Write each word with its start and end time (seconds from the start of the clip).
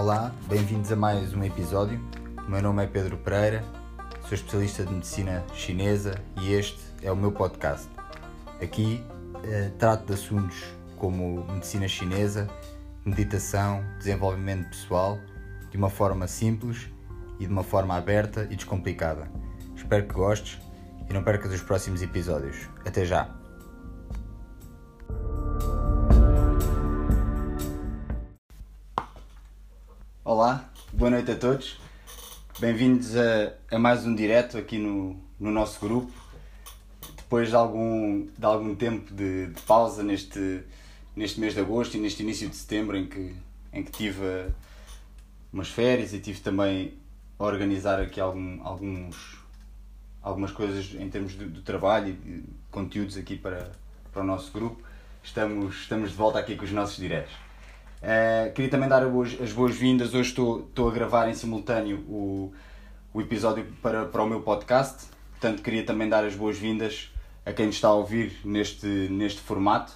Olá, 0.00 0.32
bem-vindos 0.48 0.92
a 0.92 0.96
mais 0.96 1.34
um 1.34 1.42
episódio. 1.42 2.00
O 2.46 2.48
meu 2.48 2.62
nome 2.62 2.84
é 2.84 2.86
Pedro 2.86 3.16
Pereira, 3.16 3.64
sou 4.20 4.34
especialista 4.34 4.84
de 4.84 4.94
medicina 4.94 5.44
chinesa 5.52 6.14
e 6.40 6.52
este 6.52 6.78
é 7.02 7.10
o 7.10 7.16
meu 7.16 7.32
podcast. 7.32 7.88
Aqui 8.62 9.04
eh, 9.42 9.72
trato 9.76 10.06
de 10.06 10.12
assuntos 10.12 10.62
como 10.96 11.44
medicina 11.52 11.88
chinesa, 11.88 12.48
meditação, 13.04 13.82
desenvolvimento 13.98 14.68
pessoal, 14.68 15.18
de 15.68 15.76
uma 15.76 15.90
forma 15.90 16.28
simples 16.28 16.88
e 17.40 17.46
de 17.46 17.52
uma 17.52 17.64
forma 17.64 17.96
aberta 17.96 18.46
e 18.52 18.54
descomplicada. 18.54 19.28
Espero 19.74 20.06
que 20.06 20.14
gostes 20.14 20.60
e 21.10 21.12
não 21.12 21.24
percas 21.24 21.52
os 21.52 21.60
próximos 21.60 22.02
episódios. 22.02 22.68
Até 22.86 23.04
já! 23.04 23.37
Olá, 30.30 30.68
boa 30.92 31.10
noite 31.10 31.30
a 31.30 31.36
todos. 31.36 31.78
Bem-vindos 32.58 33.16
a, 33.16 33.54
a, 33.70 33.78
mais 33.78 34.04
um 34.04 34.14
direto 34.14 34.58
aqui 34.58 34.76
no, 34.76 35.18
no 35.40 35.50
nosso 35.50 35.80
grupo. 35.80 36.12
Depois 37.16 37.48
de 37.48 37.56
algum, 37.56 38.26
de 38.26 38.44
algum 38.44 38.74
tempo 38.74 39.10
de, 39.14 39.46
de, 39.46 39.62
pausa 39.62 40.02
neste, 40.02 40.64
neste 41.16 41.40
mês 41.40 41.54
de 41.54 41.60
agosto 41.60 41.96
e 41.96 42.00
neste 42.00 42.22
início 42.22 42.46
de 42.46 42.56
setembro, 42.56 42.94
em 42.98 43.06
que, 43.06 43.34
em 43.72 43.82
que 43.82 43.90
tive 43.90 44.52
umas 45.50 45.70
férias 45.70 46.12
e 46.12 46.20
tive 46.20 46.40
também 46.40 46.92
a 47.38 47.44
organizar 47.44 47.98
aqui 47.98 48.20
algum, 48.20 48.62
alguns, 48.62 49.38
algumas 50.20 50.52
coisas 50.52 50.94
em 51.00 51.08
termos 51.08 51.38
de, 51.38 51.48
de 51.48 51.62
trabalho 51.62 52.08
e 52.08 52.12
de 52.12 52.44
conteúdos 52.70 53.16
aqui 53.16 53.34
para, 53.34 53.72
para 54.12 54.20
o 54.20 54.26
nosso 54.26 54.52
grupo. 54.52 54.82
Estamos, 55.22 55.74
estamos 55.76 56.10
de 56.10 56.16
volta 56.16 56.38
aqui 56.38 56.54
com 56.54 56.66
os 56.66 56.72
nossos 56.72 56.98
diretos. 56.98 57.47
Uh, 58.02 58.52
queria 58.52 58.70
também 58.70 58.88
dar 58.88 59.02
as 59.02 59.52
boas-vindas. 59.52 60.14
Hoje 60.14 60.30
estou, 60.30 60.60
estou 60.60 60.88
a 60.88 60.92
gravar 60.92 61.28
em 61.28 61.34
simultâneo 61.34 61.98
o, 62.08 62.52
o 63.12 63.20
episódio 63.20 63.66
para, 63.82 64.04
para 64.04 64.22
o 64.22 64.28
meu 64.28 64.40
podcast. 64.40 65.06
Portanto, 65.32 65.62
queria 65.62 65.84
também 65.84 66.08
dar 66.08 66.24
as 66.24 66.34
boas-vindas 66.34 67.12
a 67.44 67.52
quem 67.52 67.68
está 67.70 67.88
a 67.88 67.94
ouvir 67.94 68.40
neste, 68.44 68.86
neste 68.86 69.40
formato 69.40 69.92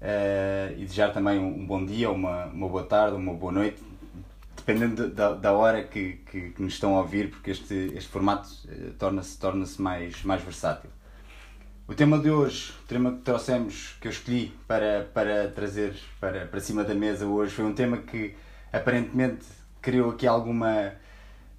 uh, 0.00 0.72
e 0.76 0.84
desejar 0.84 1.12
também 1.12 1.38
um, 1.38 1.48
um, 1.48 1.66
bom 1.66 1.84
dia, 1.84 2.10
uma, 2.10 2.46
uma 2.46 2.68
boa 2.68 2.84
tarde, 2.84 3.16
uma 3.16 3.34
boa 3.34 3.52
noite, 3.52 3.82
dependendo 4.56 5.08
da, 5.08 5.32
da 5.32 5.52
hora 5.52 5.82
que, 5.82 6.20
que, 6.30 6.50
que, 6.50 6.62
nos 6.62 6.74
estão 6.74 6.96
a 6.96 7.00
ouvir, 7.00 7.30
porque 7.30 7.50
este, 7.50 7.92
este 7.94 8.08
formato 8.08 8.48
uh, 8.66 8.92
torna-se 8.98 9.38
torna 9.38 9.66
mais, 9.78 10.22
mais 10.22 10.42
versátil. 10.42 10.90
O 11.86 11.94
tema 11.94 12.18
de 12.18 12.30
hoje, 12.30 12.72
o 12.82 12.86
tema 12.88 13.12
que 13.12 13.18
trouxemos, 13.18 13.94
que 14.00 14.08
eu 14.08 14.10
escolhi 14.10 14.54
para, 14.66 15.04
para 15.12 15.48
trazer 15.50 15.94
para, 16.18 16.46
para 16.46 16.58
cima 16.58 16.82
da 16.82 16.94
mesa 16.94 17.26
hoje, 17.26 17.52
foi 17.52 17.62
um 17.66 17.74
tema 17.74 17.98
que 17.98 18.34
aparentemente 18.72 19.44
criou 19.82 20.10
aqui 20.10 20.26
alguma, 20.26 20.94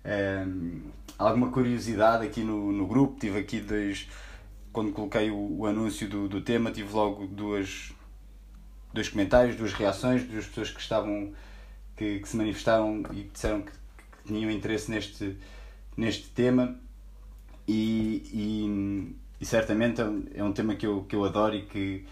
um, 0.03 0.09
ehm, 0.09 0.81
alguma 1.19 1.51
curiosidade 1.51 2.25
aqui 2.25 2.41
no, 2.41 2.71
no 2.71 2.87
grupo. 2.87 3.19
Tive 3.19 3.37
aqui 3.37 3.59
dois. 3.59 4.09
Quando 4.73 4.91
coloquei 4.93 5.29
o, 5.29 5.59
o 5.59 5.65
anúncio 5.67 6.09
do, 6.09 6.27
do 6.27 6.41
tema, 6.41 6.71
tive 6.71 6.91
logo 6.91 7.27
duas, 7.27 7.93
dois 8.91 9.07
comentários, 9.07 9.55
duas 9.55 9.73
reações, 9.73 10.23
duas 10.23 10.47
pessoas 10.47 10.71
que 10.71 10.81
estavam. 10.81 11.33
que, 11.95 12.19
que 12.19 12.27
se 12.27 12.35
manifestaram 12.35 13.03
e 13.11 13.29
disseram 13.31 13.61
que, 13.61 13.71
que 13.71 14.33
tinham 14.33 14.49
interesse 14.49 14.89
neste, 14.89 15.37
neste 15.95 16.29
tema. 16.29 16.79
E, 17.67 18.23
e 18.33 19.15
e 19.39 19.45
certamente 19.45 20.01
é 20.01 20.05
um, 20.05 20.25
é 20.33 20.43
um 20.43 20.53
tema 20.53 20.75
que 20.75 20.85
eu, 20.85 21.03
que 21.03 21.15
eu 21.15 21.23
adoro 21.25 21.55
e 21.55 21.63
que 21.63 22.05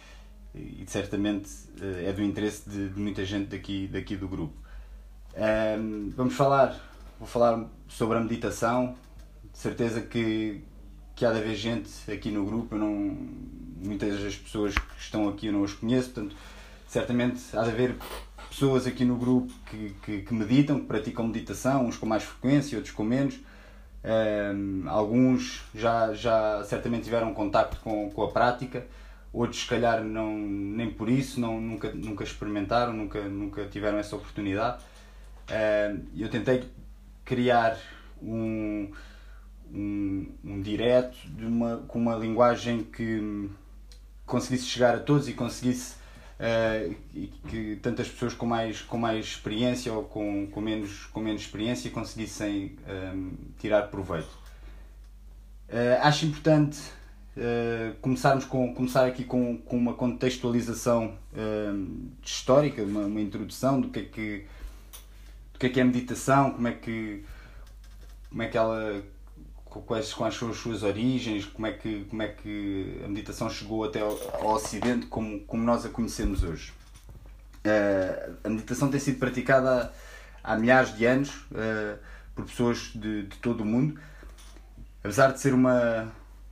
e 0.56 0.84
certamente 0.86 1.50
eh, 1.82 2.10
é 2.10 2.14
do 2.14 2.22
interesse 2.22 2.70
de, 2.70 2.90
de 2.90 3.00
muita 3.00 3.26
gente 3.26 3.50
daqui, 3.50 3.88
daqui 3.88 4.16
do 4.16 4.28
grupo. 4.28 4.54
Um, 5.36 6.12
vamos 6.16 6.36
falar, 6.36 6.80
vou 7.18 7.28
falar 7.28 7.66
sobre 7.88 8.18
a 8.18 8.22
meditação. 8.22 8.96
De 9.52 9.58
certeza 9.58 10.02
que, 10.02 10.62
que 11.16 11.26
há 11.26 11.32
de 11.32 11.40
haver 11.40 11.56
gente 11.56 11.90
aqui 12.12 12.30
no 12.32 12.46
grupo, 12.46 12.76
eu 12.76 12.80
não, 12.80 13.18
muitas 13.84 14.20
das 14.22 14.36
pessoas 14.36 14.76
que 14.76 15.00
estão 15.00 15.28
aqui 15.28 15.48
eu 15.48 15.54
não 15.54 15.64
as 15.64 15.74
conheço, 15.74 16.12
portanto, 16.12 16.36
certamente 16.88 17.42
há 17.54 17.64
de 17.64 17.70
haver 17.70 17.96
pessoas 18.50 18.86
aqui 18.86 19.04
no 19.06 19.16
grupo 19.16 19.52
que, 19.70 19.96
que, 20.04 20.22
que 20.22 20.34
meditam, 20.34 20.80
que 20.80 20.86
praticam 20.86 21.28
meditação, 21.28 21.86
uns 21.86 21.98
com 21.98 22.06
mais 22.06 22.24
frequência, 22.24 22.78
outros 22.78 22.94
com 22.94 23.04
menos 23.04 23.40
um, 24.04 24.84
alguns 24.88 25.64
já, 25.74 26.14
já 26.14 26.64
certamente 26.66 27.04
tiveram 27.04 27.34
contacto 27.34 27.78
com, 27.82 28.10
com 28.12 28.24
a 28.24 28.32
prática, 28.32 28.86
outros 29.32 29.62
se 29.62 29.68
calhar 29.68 30.04
não, 30.04 30.38
nem 30.38 30.92
por 30.92 31.10
isso, 31.10 31.40
não, 31.40 31.60
nunca, 31.60 31.92
nunca 31.92 32.24
experimentaram, 32.24 32.94
nunca, 32.94 33.22
nunca 33.24 33.66
tiveram 33.66 33.98
essa 33.98 34.16
oportunidade. 34.16 34.84
Um, 35.50 36.22
eu 36.22 36.30
tentei 36.30 36.64
criar 37.24 37.78
um, 38.22 38.92
um, 39.74 40.32
um 40.44 40.62
direto 40.62 41.18
uma, 41.40 41.78
com 41.88 42.00
uma 42.00 42.16
linguagem 42.16 42.84
que 42.84 43.50
conseguisse 44.26 44.66
chegar 44.66 44.96
a 44.96 45.00
todos 45.00 45.28
e 45.28 45.34
conseguisse 45.34 45.96
uh, 46.44 46.96
que 47.48 47.78
tantas 47.82 48.10
pessoas 48.10 48.34
com 48.34 48.46
mais, 48.46 48.82
com 48.82 48.98
mais 48.98 49.26
experiência 49.26 49.94
ou 49.94 50.04
com, 50.04 50.48
com, 50.48 50.62
menos, 50.62 51.06
com 51.08 51.22
menos 51.22 51.42
experiência 51.42 51.90
conseguissem 51.90 52.76
um, 52.88 52.92
ehm, 52.92 53.32
tirar 53.60 53.84
proveito. 53.84 54.44
Uh, 55.70 56.02
acho 56.02 56.26
importante 56.26 56.80
uh, 57.38 57.96
começarmos 58.02 58.46
com, 58.46 58.74
começar 58.74 59.06
aqui 59.06 59.24
com, 59.24 59.58
com 59.58 59.78
uma 59.78 59.94
contextualização 59.94 61.18
ehm, 61.36 62.10
histórica, 62.22 62.84
uma, 62.84 63.06
uma 63.06 63.22
introdução 63.22 63.80
do 63.80 63.90
que 63.90 64.00
é 64.00 64.04
que, 64.04 64.46
do 65.54 65.60
que 65.60 65.66
é 65.68 65.70
que 65.70 65.80
é 65.80 65.84
meditação, 65.84 66.52
como 66.52 66.68
é 66.68 66.74
que, 66.74 67.24
como 68.30 68.42
é 68.42 68.48
que 68.48 68.58
ela 68.58 69.02
quais, 69.82 70.08
são 70.08 70.26
as 70.26 70.36
suas 70.36 70.84
origens, 70.84 71.46
como 71.46 71.68
é 71.68 71.72
que, 71.72 72.06
como 72.06 72.22
é 72.22 72.28
que 72.28 73.02
a 73.04 73.08
meditação 73.08 73.50
chegou 73.50 73.84
até 73.84 74.02
ao, 74.02 74.18
ao 74.34 74.54
Ocidente 74.54 75.08
como, 75.08 75.40
como 75.42 75.64
nós 75.64 75.86
a 75.86 75.90
conhecemos 75.90 76.44
hoje. 76.44 76.72
Uh, 77.66 78.36
a 78.44 78.50
meditação 78.50 78.90
tem 78.90 79.00
sido 79.00 79.20
praticada 79.20 79.94
há, 80.44 80.54
há 80.54 80.58
milhares 80.58 80.96
de 80.96 81.06
anos 81.06 81.30
uh, 81.30 81.98
por 82.36 82.46
pessoas 82.46 82.92
de, 82.94 83.24
de 83.24 83.38
todo 83.38 83.62
o 83.62 83.66
mundo, 83.66 84.00
apesar 85.00 85.32
de 85.32 85.40
ser 85.40 85.54
uma, 85.54 86.12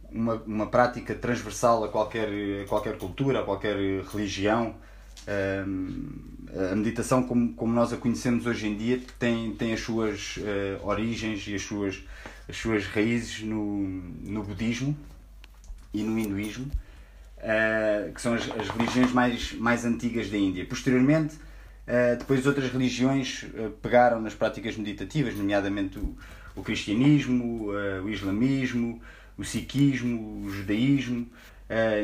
uma, 0.09 0.35
uma 0.45 0.67
prática 0.67 1.13
transversal 1.13 1.83
a 1.83 1.89
qualquer, 1.89 2.29
a 2.63 2.67
qualquer 2.67 2.97
cultura, 2.97 3.41
a 3.41 3.43
qualquer 3.43 3.75
religião. 4.11 4.75
Uh, 5.27 6.31
a 6.71 6.75
meditação, 6.75 7.23
como, 7.23 7.53
como 7.53 7.73
nós 7.73 7.93
a 7.93 7.97
conhecemos 7.97 8.45
hoje 8.45 8.67
em 8.67 8.75
dia, 8.75 9.01
tem, 9.19 9.53
tem 9.55 9.73
as 9.73 9.79
suas 9.79 10.37
origens 10.83 11.47
e 11.47 11.55
as 11.55 11.61
suas 11.61 12.03
as 12.51 12.57
suas 12.57 12.85
raízes 12.85 13.41
no, 13.43 13.87
no 14.23 14.43
budismo 14.43 14.95
e 15.93 16.03
no 16.03 16.19
hinduísmo, 16.19 16.69
uh, 17.37 18.11
que 18.13 18.21
são 18.21 18.33
as, 18.33 18.43
as, 18.51 18.67
religiões 18.69 19.13
mais, 19.13 19.53
mais 19.53 19.85
antigas 19.85 20.29
da 20.29 20.37
Índia. 20.37 20.65
Posteriormente, 20.65 21.35
uh, 21.35 22.17
depois 22.19 22.45
outras 22.45 22.69
religiões 22.69 23.43
uh, 23.43 23.71
pegaram 23.81 24.21
nas 24.21 24.33
práticas 24.33 24.75
meditativas, 24.75 25.33
nomeadamente 25.33 25.97
o, 25.97 26.13
o 26.53 26.61
cristianismo, 26.61 27.69
o 28.03 28.09
islamismo, 28.09 29.01
o 29.37 29.45
sikhismo, 29.45 30.45
o 30.45 30.51
judaísmo, 30.51 31.25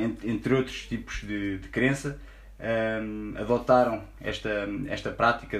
entre, 0.01 0.31
entre, 0.31 0.53
outros 0.53 0.87
tipos 0.87 1.19
de, 1.19 1.57
de 1.57 1.67
crença. 1.67 2.17
adotaram 3.37 4.01
esta, 4.21 4.69
esta 4.87 5.11
prática 5.11 5.59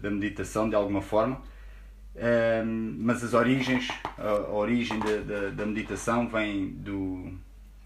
da 0.00 0.08
meditação 0.08 0.68
de 0.68 0.76
alguma 0.76 1.02
forma 1.02 1.42
um, 2.16 2.96
mas 2.98 3.22
as 3.22 3.34
origens, 3.34 3.88
a, 4.18 4.52
origem 4.52 4.98
da, 4.98 5.16
da, 5.18 5.50
da, 5.50 5.66
meditação 5.66 6.28
vem 6.28 6.70
do, 6.70 7.32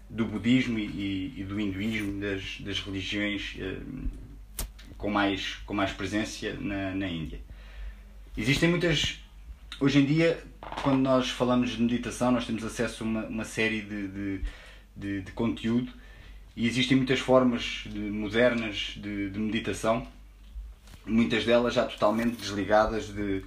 do 0.09 0.25
budismo 0.25 0.79
e, 0.79 1.33
e 1.37 1.43
do 1.43 1.59
hinduísmo, 1.59 2.19
das, 2.19 2.59
das 2.61 2.79
religiões 2.79 3.55
um, 3.59 4.07
com, 4.97 5.09
mais, 5.09 5.55
com 5.65 5.73
mais 5.73 5.91
presença 5.91 6.53
na, 6.59 6.95
na 6.95 7.07
Índia. 7.07 7.39
Existem 8.35 8.69
muitas. 8.69 9.19
Hoje 9.79 9.99
em 9.99 10.05
dia, 10.05 10.41
quando 10.81 11.01
nós 11.01 11.29
falamos 11.29 11.71
de 11.71 11.81
meditação, 11.81 12.31
nós 12.31 12.45
temos 12.45 12.63
acesso 12.63 13.03
a 13.03 13.07
uma, 13.07 13.25
uma 13.25 13.45
série 13.45 13.81
de, 13.81 14.07
de, 14.07 14.41
de, 14.95 15.21
de 15.21 15.31
conteúdo 15.33 15.91
e 16.55 16.65
existem 16.65 16.97
muitas 16.97 17.19
formas 17.19 17.83
de, 17.85 17.99
modernas 17.99 18.93
de, 18.95 19.29
de 19.29 19.39
meditação, 19.39 20.07
muitas 21.05 21.45
delas 21.45 21.73
já 21.73 21.83
totalmente 21.83 22.37
desligadas 22.37 23.07
de 23.07 23.43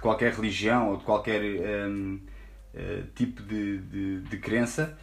de 0.00 0.02
qualquer 0.02 0.32
religião 0.32 0.88
ou 0.88 0.96
de 0.96 1.04
qualquer 1.04 1.42
um, 1.42 2.14
uh, 2.14 2.20
eh, 2.72 3.02
tipo 3.14 3.42
de, 3.42 3.78
de, 3.78 4.20
de 4.22 4.38
crença. 4.38 4.98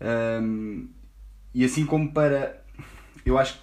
Um, 0.00 0.88
e 1.54 1.64
assim 1.64 1.84
como 1.84 2.12
para. 2.12 2.64
Eu 3.26 3.38
acho. 3.38 3.60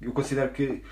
Eu 0.00 0.12
considero 0.12 0.52
que 0.52 0.82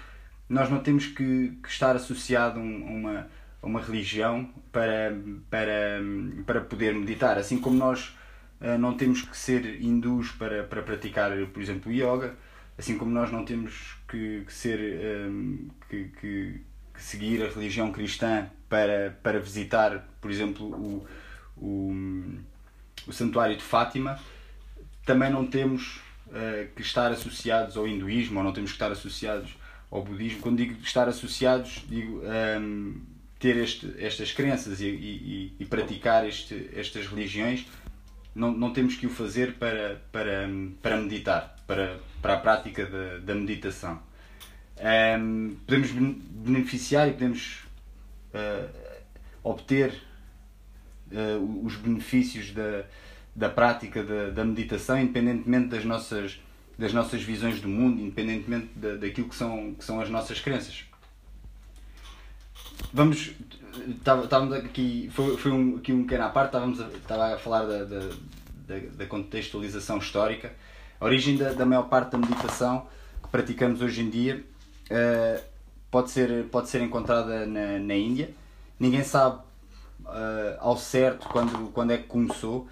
nós 0.48 0.70
não 0.70 0.80
temos 0.80 1.06
que, 1.06 1.58
que 1.62 1.68
estar 1.68 1.94
associado 1.94 2.58
a 2.58 2.62
uma, 2.62 3.28
a 3.62 3.66
uma 3.66 3.80
religião 3.82 4.48
para, 4.72 5.14
para, 5.50 6.00
para 6.46 6.60
poder 6.62 6.94
meditar. 6.94 7.36
Assim 7.36 7.58
como 7.58 7.76
nós 7.76 8.16
uh, 8.62 8.78
não 8.78 8.96
temos 8.96 9.20
que 9.20 9.36
ser 9.36 9.82
hindus 9.82 10.30
para, 10.32 10.64
para 10.64 10.82
praticar, 10.82 11.32
por 11.48 11.62
exemplo, 11.62 11.92
yoga, 11.92 12.34
assim 12.78 12.96
como 12.96 13.10
nós 13.10 13.30
não 13.30 13.44
temos 13.44 13.98
que, 14.08 14.42
que 14.46 14.52
ser. 14.52 15.28
Um, 15.28 15.68
que 15.86 16.04
que 16.18 16.75
seguir 16.98 17.42
a 17.42 17.48
religião 17.48 17.92
cristã 17.92 18.48
para, 18.68 19.16
para 19.22 19.38
visitar, 19.38 20.06
por 20.20 20.30
exemplo, 20.30 20.66
o, 20.66 21.06
o, 21.56 21.94
o 23.06 23.12
Santuário 23.12 23.56
de 23.56 23.62
Fátima, 23.62 24.18
também 25.04 25.30
não 25.30 25.46
temos 25.46 26.00
uh, 26.26 26.74
que 26.74 26.82
estar 26.82 27.12
associados 27.12 27.76
ao 27.76 27.86
hinduísmo 27.86 28.38
ou 28.38 28.44
não 28.44 28.52
temos 28.52 28.70
que 28.70 28.76
estar 28.76 28.90
associados 28.90 29.56
ao 29.90 30.02
budismo. 30.02 30.40
Quando 30.40 30.56
digo 30.56 30.80
estar 30.82 31.08
associados, 31.08 31.84
digo 31.88 32.18
um, 32.18 32.24
ehm, 32.24 32.94
ter 33.38 33.56
este, 33.56 33.94
estas 33.98 34.32
crenças 34.32 34.80
e, 34.80 34.86
e, 34.86 35.56
e 35.60 35.64
praticar 35.64 36.26
este, 36.26 36.70
estas 36.74 37.06
religiões. 37.06 37.66
Não, 38.34 38.52
não 38.52 38.72
temos 38.72 38.96
que 38.96 39.06
o 39.06 39.10
fazer 39.10 39.54
para, 39.54 40.02
para, 40.12 40.48
para 40.82 40.96
meditar, 40.98 41.56
para, 41.66 41.98
para 42.20 42.34
a 42.34 42.36
prática 42.38 42.84
da, 42.84 43.18
da 43.18 43.34
meditação. 43.34 44.02
Um, 44.78 44.84
ehm, 44.84 45.56
podemos 45.66 45.90
beneficiar 45.90 47.08
e 47.08 47.12
podemos 47.12 47.60
uh, 48.34 48.68
obter 49.42 50.02
uh, 51.10 51.64
os 51.64 51.76
benefícios 51.76 52.52
da, 52.52 52.84
da 53.34 53.48
prática 53.48 54.02
da, 54.02 54.30
da 54.30 54.44
meditação, 54.44 54.98
independentemente 54.98 55.68
das 55.68 55.84
nossas, 55.84 56.40
das 56.78 56.92
nossas 56.92 57.22
visões 57.22 57.60
do 57.60 57.68
mundo, 57.68 58.00
independentemente 58.00 58.70
da, 58.76 58.96
daquilo 58.96 59.28
que 59.28 59.34
são, 59.34 59.74
que 59.74 59.84
são 59.84 60.00
as 60.00 60.10
nossas 60.10 60.40
crenças. 60.40 60.84
Vamos. 62.92 63.32
Estávamos 63.88 64.54
aqui. 64.54 65.10
Foi, 65.12 65.36
foi 65.36 65.52
um, 65.52 65.76
aqui 65.76 65.92
um 65.92 66.02
pequeno 66.04 66.24
à 66.24 66.28
parte, 66.30 66.48
estávamos 66.48 66.80
a, 66.80 66.88
estava 66.88 67.34
a 67.34 67.38
falar 67.38 67.64
da, 67.64 67.84
da, 67.84 68.78
da, 68.96 69.06
contextualização 69.06 69.98
histórica. 69.98 70.52
A 70.98 71.04
origem 71.04 71.36
da, 71.36 71.52
da 71.52 71.66
maior 71.66 71.88
parte 71.88 72.12
da 72.12 72.18
meditação 72.18 72.86
que 73.22 73.28
praticamos 73.28 73.82
hoje 73.82 74.02
em 74.02 74.08
dia 74.08 74.42
uh, 74.90 75.42
pode, 75.90 76.10
ser, 76.10 76.44
pode 76.46 76.68
ser 76.68 76.82
encontrada 76.82 77.46
na, 77.46 77.78
na 77.78 77.94
Índia. 77.94 78.30
Ninguém 78.78 79.02
sabe 79.02 79.40
uh, 80.04 80.56
ao 80.58 80.76
certo 80.76 81.28
quando, 81.28 81.70
quando 81.72 81.92
é 81.92 81.98
que 81.98 82.04
começou 82.04 82.68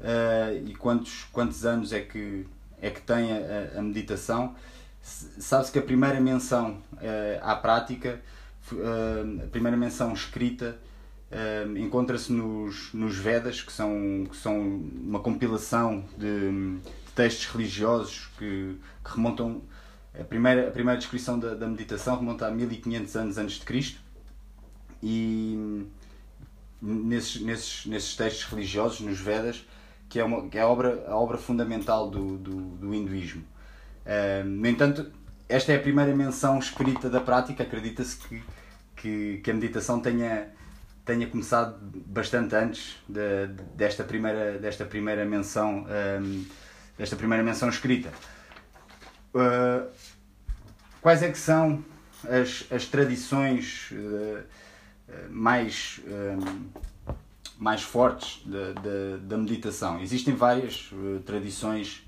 uh, 0.00 0.66
e 0.66 0.74
quantos, 0.74 1.24
quantos 1.32 1.64
anos 1.64 1.92
é 1.92 2.00
que, 2.00 2.46
é 2.80 2.90
que 2.90 3.00
tem 3.00 3.32
a, 3.32 3.78
a 3.78 3.82
meditação. 3.82 4.54
Sabe-se 5.02 5.70
que 5.70 5.78
a 5.78 5.82
primeira 5.82 6.18
menção 6.18 6.78
à 7.42 7.54
prática, 7.54 8.22
a 8.72 9.46
primeira 9.48 9.76
menção 9.76 10.14
escrita, 10.14 10.78
encontra-se 11.76 12.32
nos, 12.32 12.90
nos 12.94 13.14
Vedas, 13.14 13.60
que 13.60 13.70
são, 13.70 14.26
que 14.30 14.34
são 14.34 14.58
uma 14.58 15.20
compilação 15.20 16.06
de, 16.16 16.48
de 16.48 17.12
textos 17.14 17.44
religiosos 17.48 18.30
que, 18.38 18.78
que 19.04 19.10
remontam 19.14 19.60
a 20.18 20.24
primeira, 20.24 20.68
a 20.68 20.70
primeira 20.70 20.98
descrição 20.98 21.38
da, 21.38 21.54
da 21.54 21.66
meditação 21.66 22.16
remonta 22.16 22.46
a 22.46 22.50
1500 22.50 23.16
anos 23.16 23.38
antes 23.38 23.56
de 23.56 23.64
Cristo 23.64 24.00
e 25.02 25.86
nesses, 26.80 27.40
nesses, 27.40 27.86
nesses 27.86 28.16
textos 28.16 28.44
religiosos, 28.44 29.00
nos 29.00 29.18
Vedas, 29.18 29.66
que 30.08 30.18
é, 30.20 30.24
uma, 30.24 30.48
que 30.48 30.56
é 30.56 30.60
a, 30.60 30.68
obra, 30.68 31.04
a 31.08 31.16
obra 31.16 31.36
fundamental 31.36 32.08
do, 32.08 32.38
do, 32.38 32.60
do 32.60 32.94
hinduísmo. 32.94 33.42
Uh, 34.04 34.44
no 34.44 34.66
entanto, 34.68 35.10
esta 35.48 35.72
é 35.72 35.76
a 35.76 35.80
primeira 35.80 36.14
menção 36.14 36.58
escrita 36.58 37.10
da 37.10 37.20
prática, 37.20 37.62
acredita-se 37.62 38.16
que, 38.18 38.42
que, 38.96 39.40
que, 39.42 39.50
a 39.50 39.54
meditação 39.54 40.00
tenha, 40.00 40.48
tenha 41.04 41.26
começado 41.26 41.76
bastante 42.06 42.54
antes 42.54 42.96
de, 43.08 43.48
desta, 43.74 44.04
primeira, 44.04 44.58
desta 44.58 44.84
primeira 44.84 45.24
menção 45.24 45.86
desta 46.96 47.16
primeira 47.16 47.42
menção 47.42 47.68
escrita. 47.68 48.10
Uh, 49.34 49.90
quais 51.02 51.22
é 51.22 51.30
que 51.30 51.38
são 51.38 51.84
as, 52.28 52.66
as 52.70 52.86
tradições 52.86 53.90
uh, 53.92 54.44
mais, 55.30 56.00
um, 56.06 56.68
mais 57.58 57.82
fortes 57.82 58.42
da, 58.46 58.72
da, 58.72 59.16
da, 59.22 59.36
meditação. 59.36 60.00
Existem 60.00 60.34
várias 60.34 60.90
uh, 60.92 61.20
tradições 61.24 62.04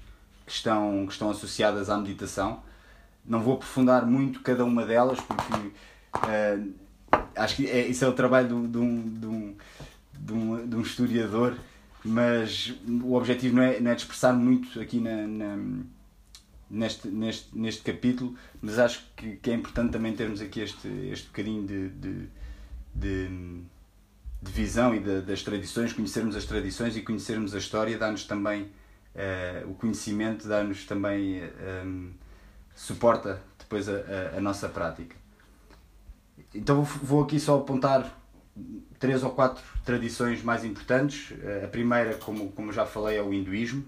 que 0.46 0.52
estão, 0.52 1.04
que 1.06 1.12
estão 1.12 1.30
associadas 1.30 1.90
à 1.90 1.98
meditação. 1.98 2.62
Não 3.24 3.40
vou 3.40 3.54
aprofundar 3.54 4.06
muito 4.06 4.40
cada 4.40 4.64
uma 4.64 4.86
delas, 4.86 5.20
porque 5.20 5.52
uh, 5.52 6.74
acho 7.34 7.56
que 7.56 7.66
é, 7.66 7.86
isso 7.86 8.04
é 8.04 8.08
o 8.08 8.12
trabalho 8.12 8.48
de 8.48 8.54
um, 8.54 8.68
de 8.68 8.78
um, 9.26 9.56
de 10.14 10.32
um, 10.32 10.68
de 10.68 10.76
um 10.76 10.80
historiador, 10.80 11.56
mas 12.04 12.72
o 13.02 13.14
objetivo 13.14 13.56
não 13.56 13.62
é, 13.62 13.80
não 13.80 13.90
é 13.90 13.94
dispersar 13.94 14.34
muito 14.34 14.80
aqui 14.80 15.00
na, 15.00 15.26
na 15.26 15.56
neste, 16.70 17.08
neste, 17.08 17.56
neste 17.56 17.82
capítulo, 17.82 18.34
mas 18.60 18.78
acho 18.78 19.04
que, 19.16 19.36
que 19.36 19.50
é 19.50 19.54
importante 19.54 19.92
também 19.92 20.14
termos 20.14 20.40
aqui 20.40 20.60
este, 20.60 20.88
este 21.10 21.26
bocadinho 21.28 21.66
de, 21.66 21.88
de, 21.90 22.28
de, 22.94 23.28
de 24.42 24.52
visão 24.52 24.94
e 24.94 25.00
de, 25.00 25.20
das 25.22 25.42
tradições, 25.42 25.92
conhecermos 25.92 26.34
as 26.36 26.44
tradições 26.44 26.96
e 26.96 27.02
conhecermos 27.02 27.54
a 27.54 27.58
história, 27.58 27.96
dá-nos 27.96 28.24
também 28.24 28.62
uh, 28.62 29.70
o 29.70 29.74
conhecimento, 29.74 30.48
dá-nos 30.48 30.84
também 30.84 31.38
ehm, 31.38 32.10
suporta 32.74 33.40
depois 33.58 33.88
a, 33.88 33.92
a, 33.92 34.38
a, 34.38 34.40
nossa 34.40 34.68
prática. 34.68 35.16
Então 36.54 36.82
vou 36.82 37.22
aqui 37.22 37.40
só 37.40 37.58
apontar 37.58 38.18
três 38.98 39.22
ou 39.22 39.30
quatro 39.30 39.62
tradições 39.84 40.42
mais 40.42 40.64
importantes. 40.64 41.32
Eh, 41.42 41.62
a 41.64 41.68
primeira, 41.68 42.14
como, 42.14 42.50
como 42.52 42.72
já 42.72 42.86
falei, 42.86 43.18
é 43.18 43.22
o 43.22 43.32
hinduísmo. 43.32 43.84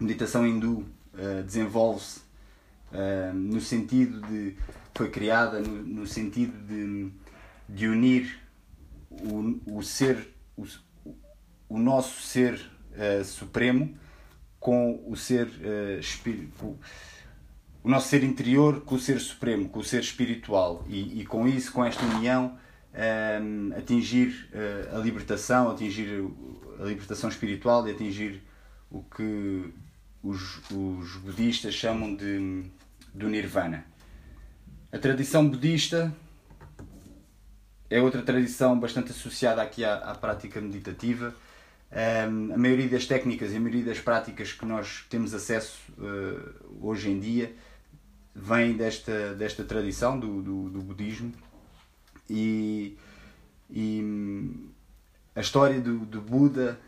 A 0.00 0.04
meditação 0.04 0.46
hindu 0.46 0.86
uh, 1.18 1.42
desenvolve-se 1.42 2.20
uh, 2.92 3.34
no 3.34 3.60
sentido 3.60 4.20
de. 4.22 4.56
foi 4.94 5.10
criada 5.10 5.60
no, 5.60 5.82
no 5.82 6.06
sentido 6.06 6.56
de 6.66 7.12
de 7.68 7.88
unir 7.88 8.38
o, 9.10 9.78
o 9.78 9.82
ser, 9.82 10.32
o, 10.56 10.64
o 11.68 11.78
nosso 11.78 12.22
ser 12.22 12.54
uh, 12.92 13.24
supremo 13.24 13.96
com 14.60 15.02
o 15.06 15.16
ser 15.16 15.48
espírito, 16.00 16.76
o 17.84 17.88
nosso 17.88 18.08
ser 18.08 18.24
interior 18.24 18.80
com 18.80 18.96
o 18.96 18.98
ser 18.98 19.20
supremo, 19.20 19.68
com 19.68 19.78
o 19.78 19.84
ser 19.84 20.00
espiritual 20.00 20.84
e, 20.88 21.20
e 21.20 21.24
com 21.24 21.46
isso, 21.46 21.72
com 21.72 21.84
esta 21.84 22.04
união, 22.04 22.58
um, 22.92 23.72
eh, 23.72 23.78
atingir 23.78 24.50
uh, 24.52 24.96
a 24.96 24.98
libertação, 24.98 25.70
atingir 25.70 26.24
a 26.80 26.84
libertação 26.84 27.30
espiritual 27.30 27.86
e 27.86 27.92
atingir 27.92 28.42
o 28.90 29.04
que 29.04 29.72
os, 30.28 30.60
os 30.70 31.16
budistas 31.16 31.74
chamam 31.74 32.14
de 32.14 32.64
do 33.12 33.28
nirvana. 33.28 33.84
A 34.92 34.98
tradição 34.98 35.48
budista 35.48 36.14
é 37.88 38.00
outra 38.00 38.22
tradição 38.22 38.78
bastante 38.78 39.10
associada 39.10 39.62
aqui 39.62 39.84
à, 39.84 39.94
à 39.96 40.14
prática 40.14 40.60
meditativa. 40.60 41.34
Um, 41.90 42.52
a 42.52 42.58
maioria 42.58 42.88
das 42.88 43.06
técnicas 43.06 43.52
e 43.52 43.56
a 43.56 43.60
maioria 43.60 43.84
das 43.84 44.00
práticas 44.00 44.52
que 44.52 44.66
nós 44.66 45.06
temos 45.08 45.32
acesso 45.32 45.78
uh, 45.98 46.86
hoje 46.86 47.10
em 47.10 47.18
dia 47.18 47.54
vem 48.34 48.76
desta, 48.76 49.34
desta 49.34 49.64
tradição 49.64 50.18
do, 50.18 50.42
do, 50.42 50.68
do 50.68 50.80
budismo 50.82 51.32
e, 52.28 52.98
e, 53.70 54.02
a 55.34 55.40
história 55.40 55.80
do, 55.80 56.00
do 56.00 56.20
Buda 56.20 56.78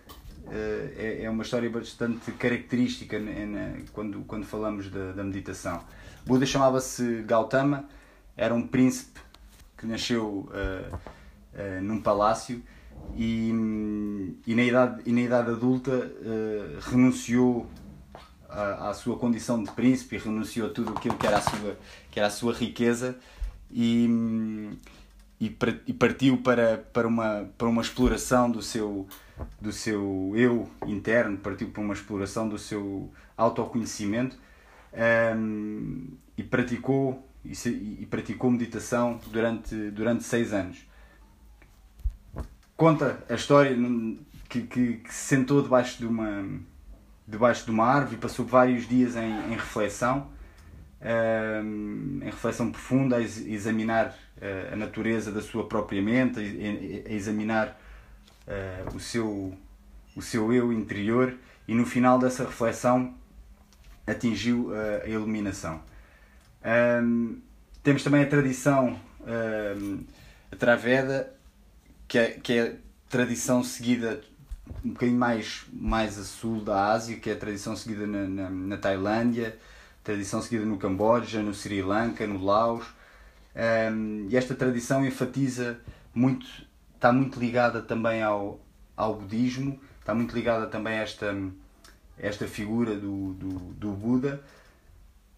é, 0.50 1.20
é, 1.22 1.30
uma 1.30 1.42
história 1.42 1.68
bastante 1.68 2.32
característica 2.32 3.16
quando, 3.92 4.20
quando 4.22 4.46
falamos 4.46 4.90
da, 4.90 5.12
da 5.12 5.24
meditação. 5.24 5.82
Buda 6.24 6.46
chamava-se 6.46 7.22
Gautama, 7.22 7.88
era 8.36 8.54
um 8.54 8.66
príncipe 8.66 9.20
que 9.76 9.86
nasceu 9.86 10.48
uh, 10.50 10.94
uh, 10.94 11.82
num 11.82 12.00
palácio 12.00 12.62
e, 13.16 13.50
e, 14.46 14.54
na 14.54 14.62
idade, 14.62 15.02
e 15.06 15.12
na 15.12 15.20
idade 15.20 15.50
adulta 15.50 15.90
uh, 15.90 16.80
renunciou 16.80 17.66
à, 18.48 18.90
à, 18.90 18.94
sua 18.94 19.16
condição 19.16 19.62
de 19.62 19.70
príncipe 19.70 20.16
e 20.16 20.18
renunciou 20.18 20.68
a 20.68 20.70
tudo 20.70 20.90
aquilo 20.90 21.16
que 21.16 21.26
era 21.26 21.38
a 21.38 21.40
sua, 21.40 21.76
que 22.10 22.18
era 22.18 22.26
a 22.28 22.30
sua 22.30 22.52
riqueza 22.52 23.16
e, 23.70 24.70
e 25.40 25.92
partiu 25.92 26.38
para, 26.38 26.78
para, 26.92 27.06
uma, 27.06 27.48
para 27.56 27.68
uma 27.68 27.82
exploração 27.82 28.50
do 28.50 28.62
seu, 28.62 29.06
do 29.61 29.73
seu 29.73 30.33
eu 30.35 30.68
interno, 30.87 31.37
partiu 31.38 31.68
para 31.68 31.83
uma 31.83 31.95
exploração 31.95 32.49
do 32.49 32.59
seu 32.59 33.11
autoconhecimento 33.37 34.37
um, 35.37 36.09
e 36.37 36.42
praticou 36.42 37.28
e, 37.45 37.54
se, 37.54 37.71
e 37.71 38.07
praticou 38.07 38.50
meditação 38.50 39.21
durante, 39.28 39.75
durante 39.90 40.25
seis 40.25 40.52
anos. 40.52 40.87
Conta 42.76 43.25
a 43.28 43.35
história 43.35 43.76
que, 44.49 44.62
que, 44.62 44.97
que, 44.99 45.12
se 45.12 45.37
sentou 45.37 45.62
debaixo 45.62 45.99
de 45.99 46.07
uma, 46.07 46.47
debaixo 47.26 47.64
de 47.64 47.71
uma 47.71 47.85
árvore 47.85 48.16
e 48.16 48.18
passou 48.18 48.45
vários 48.45 48.88
dias 48.88 49.16
em, 49.16 49.52
em 49.52 49.54
reflexão, 49.54 50.28
um, 51.64 52.21
em 52.23 52.26
reflexão 52.26 52.71
profunda, 52.71 53.16
a 53.16 53.21
examinar 53.21 54.16
uh, 54.37 54.75
a 54.75 54.76
natureza 54.76 55.33
da 55.33 55.40
sua 55.40 55.66
própria 55.66 56.00
mente, 56.02 56.38
a 57.07 57.12
examinar 57.12 57.76
uh, 58.48 58.96
o, 58.96 58.98
seu, 58.98 59.54
o 60.16 60.22
seu 60.22 60.52
eu 60.52 60.72
interior 60.72 61.36
e 61.68 61.74
no 61.74 61.86
final 61.86 62.18
dessa 62.18 62.44
reflexão 62.44 63.14
atingiu 64.06 64.70
uh, 64.70 65.04
a 65.04 65.08
iluminação. 65.08 65.80
Um, 67.02 67.38
temos 67.82 68.02
também 68.02 68.22
a 68.22 68.26
tradição 68.26 68.98
um, 69.20 70.04
a 70.50 70.56
Traveda, 70.56 71.32
que 72.08 72.18
é, 72.18 72.30
que 72.30 72.52
é 72.54 72.76
tradição 73.08 73.62
seguida 73.62 74.20
um 74.84 74.90
bocadinho 74.90 75.18
mais, 75.18 75.64
mais 75.72 76.18
a 76.18 76.24
sul 76.24 76.62
da 76.62 76.92
Ásia, 76.92 77.16
que 77.16 77.30
é 77.30 77.32
a 77.32 77.36
tradição 77.36 77.74
seguida 77.74 78.06
na, 78.06 78.26
na, 78.26 78.50
na 78.50 78.76
Tailândia, 78.76 79.56
tradição 80.04 80.42
seguida 80.42 80.64
no 80.64 80.76
Camboja, 80.76 81.42
no 81.42 81.54
Sri 81.54 81.82
Lanka, 81.82 82.26
no 82.26 82.42
Laos. 82.44 82.86
Um, 83.56 84.28
e 84.30 84.36
esta 84.36 84.54
tradição 84.54 85.04
enfatiza 85.06 85.80
muito, 86.14 86.46
está 86.98 87.12
muito 87.12 87.38
ligada 87.38 87.80
também 87.80 88.22
ao, 88.22 88.60
ao 88.96 89.14
budismo, 89.14 89.80
está 90.00 90.12
muito 90.12 90.34
ligada 90.34 90.66
também 90.66 90.98
a 90.98 91.02
esta, 91.02 91.32
esta 92.18 92.46
figura 92.48 92.96
do, 92.96 93.34
do, 93.34 93.48
do 93.74 93.92
Buda, 93.92 94.42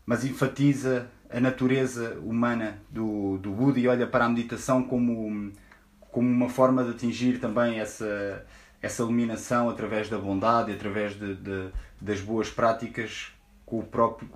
mas 0.06 0.24
enfatiza 0.24 1.06
a 1.28 1.38
natureza 1.38 2.18
humana 2.22 2.78
do, 2.88 3.36
do 3.38 3.50
Buda 3.50 3.78
e 3.78 3.86
olha 3.86 4.06
para 4.06 4.24
a 4.24 4.28
meditação 4.28 4.82
como, 4.82 5.52
como 6.00 6.28
uma 6.28 6.48
forma 6.48 6.82
de 6.82 6.90
atingir 6.90 7.38
também 7.38 7.78
essa, 7.78 8.44
essa 8.80 9.02
iluminação 9.02 9.68
através 9.68 10.08
da 10.08 10.18
bondade, 10.18 10.72
através 10.72 11.14
de, 11.14 11.34
de 11.34 11.68
das 12.00 12.22
boas 12.22 12.48
práticas 12.48 13.30
com 13.66 13.80
o 13.80 13.82
próprio 13.82 14.30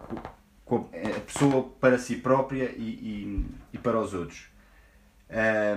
com 0.66 0.88
a 0.92 1.20
pessoa 1.20 1.70
para 1.80 1.98
si 1.98 2.16
própria 2.16 2.70
e, 2.76 2.82
e, 2.82 3.46
e 3.72 3.78
para 3.78 3.98
os 3.98 4.14
outros. 4.14 4.46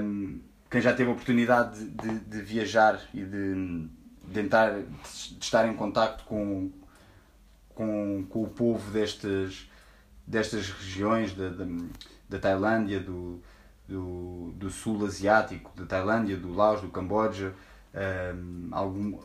Um, 0.02 0.40
quem 0.70 0.82
já 0.82 0.94
teve 0.94 1.10
a 1.10 1.14
oportunidade 1.14 1.86
de, 1.86 1.90
de, 1.92 2.20
de 2.20 2.42
viajar 2.42 3.02
e 3.14 3.24
de, 3.24 3.90
de, 4.26 4.50
de 4.50 5.38
estar 5.40 5.68
em 5.68 5.74
contacto 5.76 6.24
com, 6.26 6.72
com, 7.74 8.26
com 8.30 8.44
o 8.44 8.48
povo 8.48 8.92
destas, 8.92 9.70
destas 10.26 10.70
regiões 10.70 11.34
da, 11.34 11.50
da, 11.50 11.66
da 12.28 12.40
Tailândia, 12.40 13.00
do, 13.00 13.42
do, 13.88 14.52
do 14.56 14.70
sul 14.70 15.06
asiático, 15.06 15.72
da 15.76 15.86
Tailândia, 15.86 16.36
do 16.36 16.54
Laos, 16.54 16.82
do 16.82 16.90
Camboja, 16.90 17.54
um, 18.36 18.70
algum, 18.72 19.20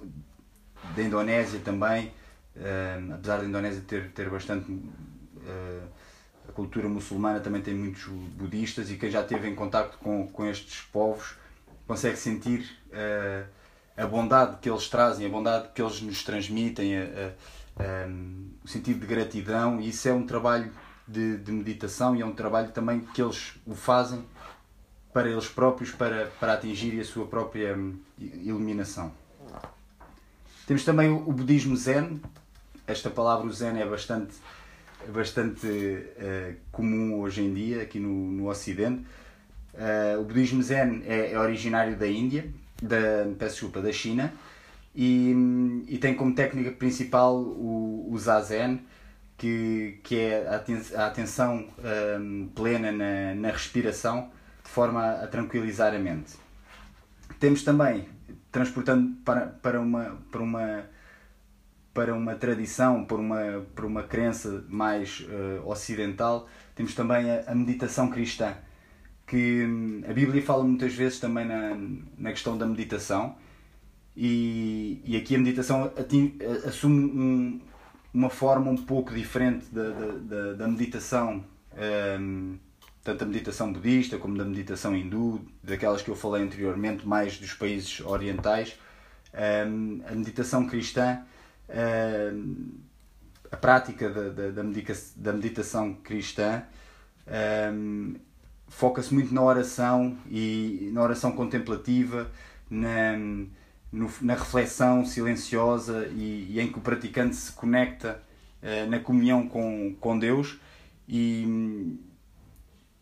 da 0.94 1.02
Indonésia 1.02 1.60
também, 1.60 2.12
um, 2.56 3.14
apesar 3.14 3.38
da 3.38 3.44
Indonésia 3.44 3.82
ter, 3.86 4.10
ter 4.12 4.30
bastante 4.30 4.70
uh, 4.70 5.88
a 6.52 6.54
cultura 6.54 6.88
muçulmana 6.88 7.40
também 7.40 7.62
tem 7.62 7.74
muitos 7.74 8.04
budistas 8.04 8.90
e 8.90 8.96
quem 8.96 9.10
já 9.10 9.22
esteve 9.22 9.48
em 9.48 9.54
contato 9.54 9.98
com, 9.98 10.28
com 10.28 10.46
estes 10.46 10.82
povos 10.82 11.34
consegue 11.86 12.16
sentir 12.16 12.78
uh, 12.88 13.48
a 13.96 14.06
bondade 14.06 14.58
que 14.60 14.68
eles 14.68 14.88
trazem, 14.88 15.26
a 15.26 15.28
bondade 15.28 15.68
que 15.74 15.80
eles 15.80 16.00
nos 16.02 16.22
transmitem, 16.22 16.94
um, 18.08 18.50
o 18.64 18.68
sentido 18.68 19.00
de 19.00 19.06
gratidão 19.06 19.80
e 19.80 19.88
isso 19.88 20.08
é 20.08 20.12
um 20.12 20.26
trabalho 20.26 20.70
de, 21.06 21.38
de 21.38 21.52
meditação 21.52 22.14
e 22.14 22.22
é 22.22 22.26
um 22.26 22.34
trabalho 22.34 22.70
também 22.70 23.00
que 23.00 23.22
eles 23.22 23.54
o 23.66 23.74
fazem 23.74 24.24
para 25.12 25.28
eles 25.28 25.48
próprios, 25.48 25.90
para, 25.90 26.26
para 26.40 26.54
atingir 26.54 26.98
a 27.00 27.04
sua 27.04 27.26
própria 27.26 27.76
hum, 27.76 27.98
iluminação. 28.18 29.12
Temos 30.66 30.84
também 30.84 31.10
o, 31.10 31.28
o 31.28 31.32
budismo 31.32 31.76
zen. 31.76 32.20
Esta 32.86 33.10
palavra 33.10 33.50
zen 33.52 33.78
é 33.78 33.86
bastante, 33.86 34.34
bastante 35.08 35.66
uh, 35.66 36.54
comum 36.70 37.20
hoje 37.20 37.42
em 37.42 37.52
dia 37.52 37.82
aqui 37.82 37.98
no, 37.98 38.32
no 38.32 38.48
Ocidente. 38.48 39.04
Uh, 39.74 40.20
o 40.20 40.24
budismo 40.24 40.62
zen 40.62 41.02
é, 41.06 41.32
é, 41.32 41.38
originário 41.38 41.96
da 41.96 42.06
Índia, 42.06 42.44
da, 42.82 43.26
peço 43.38 43.54
desculpa, 43.54 43.80
da 43.80 43.92
China, 43.92 44.32
e, 44.94 45.34
e 45.88 45.98
tem 45.98 46.14
como 46.14 46.34
técnica 46.34 46.70
principal 46.72 47.36
o, 47.36 48.08
o 48.10 48.18
zazen, 48.18 48.80
que, 49.38 49.98
que 50.04 50.18
é 50.18 50.46
a 50.94 51.06
atenção 51.06 51.66
um, 52.20 52.48
plena 52.54 52.92
na, 52.92 53.34
na 53.34 53.50
respiração, 53.50 54.30
de 54.62 54.70
forma 54.70 55.04
a 55.04 55.26
tranquilizar 55.26 55.94
a 55.94 55.98
mente. 55.98 56.34
Temos 57.40 57.64
também, 57.64 58.06
transportando 58.52 59.16
para, 59.24 59.46
para, 59.46 59.80
uma, 59.80 60.18
para, 60.30 60.42
uma, 60.42 60.84
para 61.92 62.14
uma 62.14 62.34
tradição, 62.34 63.04
para 63.04 63.18
uma, 63.18 63.66
para 63.74 63.86
uma 63.86 64.02
crença 64.02 64.64
mais 64.68 65.20
uh, 65.20 65.68
ocidental, 65.68 66.48
temos 66.74 66.94
também 66.94 67.30
a, 67.30 67.44
a, 67.48 67.54
meditação 67.54 68.08
cristã, 68.08 68.54
que 69.26 69.64
hum, 69.64 70.02
a 70.08 70.12
Bíblia 70.12 70.42
fala 70.42 70.64
muitas 70.64 70.94
vezes 70.94 71.20
também 71.20 71.44
na, 71.44 71.76
na 72.18 72.30
questão 72.30 72.56
da 72.56 72.66
meditação, 72.66 73.36
e, 74.16 75.00
e 75.04 75.16
aqui 75.16 75.34
a 75.34 75.38
meditação 75.38 75.84
ating, 75.84 76.38
assume 76.66 77.04
um, 77.04 77.60
uma 78.12 78.30
forma 78.30 78.70
um 78.70 78.76
pouco 78.76 79.14
diferente 79.14 79.66
da, 79.72 79.90
da, 80.20 80.52
da 80.54 80.68
meditação. 80.68 81.44
Um, 82.20 82.58
tanto 83.02 83.20
da 83.20 83.26
meditação 83.26 83.72
budista 83.72 84.16
como 84.16 84.36
da 84.36 84.44
meditação 84.44 84.96
hindu, 84.96 85.44
daquelas 85.62 86.02
que 86.02 86.08
eu 86.08 86.14
falei 86.14 86.44
anteriormente, 86.44 87.06
mais 87.06 87.36
dos 87.36 87.52
países 87.52 88.00
orientais, 88.00 88.78
um, 89.34 90.00
a 90.06 90.14
meditação 90.14 90.66
cristã, 90.66 91.22
a 93.50 93.56
prática 93.56 94.10
da, 94.10 94.28
da, 94.28 94.50
da, 94.50 94.62
medica, 94.62 94.94
da 95.16 95.32
meditação 95.32 95.94
cristã 95.94 96.62
um, 97.72 98.14
foca-se 98.68 99.12
muito 99.12 99.34
na 99.34 99.42
oração 99.42 100.16
e 100.30 100.90
na 100.92 101.02
oração 101.02 101.32
contemplativa, 101.32 102.30
na, 102.70 103.16
no, 103.92 104.10
na 104.20 104.34
reflexão 104.34 105.04
silenciosa 105.04 106.06
e, 106.08 106.48
e, 106.50 106.60
em 106.60 106.72
que 106.72 106.78
o 106.78 106.82
praticante 106.82 107.36
se 107.36 107.52
conecta 107.52 108.22
uh, 108.62 108.90
na 108.90 108.98
comunhão 108.98 109.46
com, 109.46 109.94
com 110.00 110.18
Deus. 110.18 110.58
E 111.08 111.98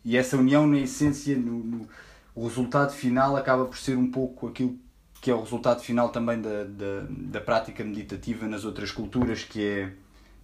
e 0.03 0.17
essa 0.17 0.37
união, 0.37 0.65
na 0.65 0.79
essência, 0.79 1.37
no, 1.37 1.59
no, 1.63 1.87
o 2.33 2.47
resultado 2.47 2.91
final 2.91 3.35
acaba 3.35 3.65
por 3.65 3.77
ser 3.77 3.97
um 3.97 4.09
pouco 4.09 4.47
aquilo 4.47 4.77
que 5.21 5.29
é 5.29 5.33
o 5.33 5.41
resultado 5.41 5.81
final 5.81 6.09
também 6.09 6.41
da, 6.41 6.63
da, 6.63 7.05
da 7.07 7.39
prática 7.39 7.83
meditativa 7.83 8.47
nas 8.47 8.65
outras 8.65 8.91
culturas, 8.91 9.43
que 9.43 9.63
é, 9.63 9.93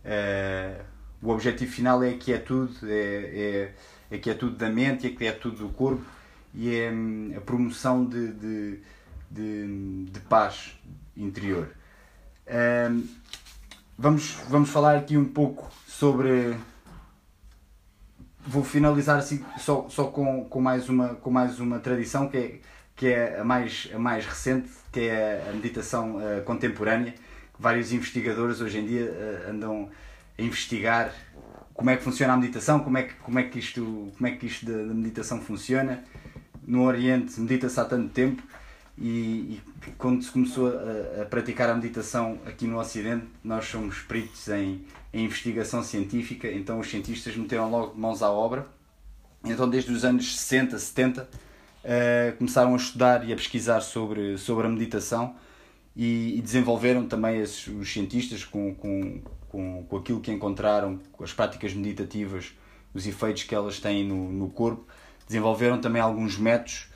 é 0.06 0.82
o 1.22 1.30
objetivo 1.30 1.72
final 1.72 2.04
é 2.04 2.12
a 2.12 2.18
quietude, 2.18 2.78
é, 2.84 3.74
é 4.12 4.16
a 4.16 4.20
quietude 4.20 4.56
da 4.56 4.70
mente, 4.70 5.08
é 5.08 5.10
a 5.10 5.16
quietude 5.16 5.58
do 5.58 5.70
corpo 5.70 6.06
e 6.54 6.76
é 6.76 6.92
hum, 6.92 7.34
a 7.36 7.42
promoção 7.42 8.06
de, 8.06 8.32
de, 8.34 8.80
de, 9.32 10.06
de 10.06 10.20
paz 10.22 10.80
interior. 11.16 11.70
Um, 12.48 13.04
vamos, 13.98 14.38
vamos 14.48 14.70
falar 14.70 14.96
aqui 14.98 15.18
um 15.18 15.26
pouco 15.26 15.70
sobre 15.88 16.56
vou 18.46 18.64
finalizar 18.64 19.18
assim 19.18 19.44
só, 19.58 19.88
só 19.90 20.06
com, 20.06 20.46
com, 20.46 20.62
mais 20.62 20.88
uma, 20.88 21.16
com 21.16 21.30
mais 21.30 21.60
uma 21.60 21.80
tradição 21.80 22.30
que 22.30 22.38
é, 22.38 22.60
que 22.98 23.06
é 23.08 23.40
a, 23.40 23.44
mais, 23.44 23.88
a 23.94 24.00
mais 24.00 24.26
recente, 24.26 24.70
que 24.92 25.02
é 25.02 25.48
a 25.48 25.54
meditação 25.54 26.18
uh, 26.18 26.42
contemporânea. 26.44 27.14
Vários 27.58 27.94
investigadores 27.94 28.60
hoje 28.60 28.80
em 28.80 28.88
dia 28.88 29.06
uh, 29.06 29.52
andam 29.52 29.90
a 30.38 30.42
investigar 30.42 31.14
como 31.76 31.92
é 31.92 31.96
que 31.96 32.04
funciona 32.04 32.34
a 32.34 32.38
meditação, 32.38 32.80
como 32.80 32.98
é 32.98 33.04
que, 33.04 33.14
como 33.14 33.38
é 33.38 33.44
que 33.44 33.60
isto, 33.60 34.12
como 34.18 34.28
é 34.28 34.32
que 34.32 34.48
isto 34.48 34.66
da, 34.66 34.78
da 34.80 34.94
meditação 34.96 35.40
funciona. 35.40 36.04
No 36.66 36.84
Oriente 36.84 37.40
medita-se 37.40 37.80
há 37.80 37.86
tanto 37.86 38.10
tempo 38.10 38.42
e, 38.98 39.62
e 39.86 39.92
quando 39.98 40.24
se 40.24 40.32
começou 40.32 40.68
a, 40.68 41.22
a, 41.22 41.26
praticar 41.26 41.70
a 41.70 41.76
meditação 41.76 42.40
aqui 42.48 42.66
no 42.66 42.80
Ocidente, 42.80 43.28
nós 43.44 43.66
somos 43.66 44.00
peritos 44.00 44.48
em, 44.50 44.84
em 45.14 45.26
investigação 45.26 45.84
científica, 45.84 46.52
então 46.52 46.80
os 46.80 46.90
cientistas 46.90 47.38
meteram 47.38 47.70
logo 47.70 47.96
mãos 47.96 48.24
à 48.24 48.30
obra. 48.32 48.66
Então, 49.46 49.70
desde 49.70 49.92
os 49.92 50.04
anos 50.04 50.36
60, 50.36 50.80
70, 50.80 51.30
uh, 51.88 52.36
começaram 52.38 52.74
a 52.74 52.78
estudar 52.78 53.28
e 53.28 53.32
a 53.32 53.36
pesquisar 53.36 53.80
sobre, 53.82 54.38
sobre 54.38 54.68
a 54.68 54.70
meditação 54.70 55.36
e, 55.96 56.38
e 56.38 56.42
desenvolveram 56.42 57.08
também 57.08 57.40
esses, 57.40 57.68
os 57.68 57.92
cientistas 57.92 58.44
com, 58.44 58.76
com, 58.76 59.22
com, 59.50 59.86
com 59.88 59.98
aquilo 59.98 60.20
que 60.20 60.32
encontraram, 60.32 61.00
com 61.12 61.24
as 61.24 61.34
práticas 61.34 61.74
meditativas, 61.74 62.54
os 62.94 63.08
efeitos 63.08 63.44
que 63.44 63.56
elas 63.56 63.80
têm 63.80 64.06
no, 64.06 64.32
no 64.32 64.50
corpo, 64.50 64.86
desenvolveram 65.26 65.80
também 65.80 66.02
alguns 66.02 66.38
métodos 66.38 66.88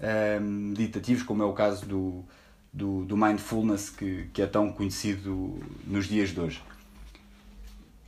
uh, 0.00 0.40
meditativos, 0.40 1.22
como 1.22 1.42
é 1.42 1.46
o 1.46 1.52
caso 1.52 1.86
do, 1.86 2.24
do, 2.72 3.04
do 3.04 3.16
mindfulness, 3.16 3.88
que, 3.90 4.28
que 4.32 4.42
é 4.42 4.46
tão 4.46 4.72
conhecido 4.72 5.58
nos 5.86 6.06
dias 6.06 6.30
de 6.30 6.40
hoje. 6.40 6.62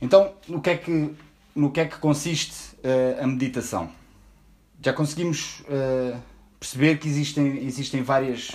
Então, 0.01 0.33
no 0.47 0.61
que 0.61 0.69
é 0.69 0.77
que, 0.77 1.13
no 1.55 1.71
que, 1.71 1.79
é 1.79 1.85
que 1.85 1.97
consiste 1.97 2.75
uh, 2.75 3.23
a 3.23 3.27
meditação? 3.27 3.89
Já 4.81 4.91
conseguimos 4.91 5.61
uh, 5.61 6.19
perceber 6.63 6.97
que 6.97 7.09
existem, 7.09 7.65
existem, 7.65 8.01
várias, 8.01 8.51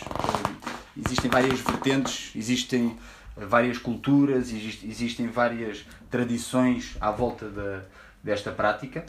existem 0.96 1.30
várias 1.30 1.60
vertentes, 1.60 2.32
existem 2.34 2.96
várias 3.36 3.76
culturas, 3.76 4.50
exist, 4.50 4.82
existem 4.82 5.26
várias 5.26 5.84
tradições 6.10 6.96
à 7.02 7.10
volta 7.10 7.50
da, 7.50 7.82
desta 8.24 8.50
prática 8.50 9.04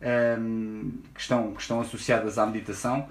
ehm, 0.00 0.88
que, 1.14 1.20
estão, 1.20 1.52
que 1.52 1.60
estão 1.60 1.82
associadas 1.82 2.38
à 2.38 2.46
meditação 2.46 3.06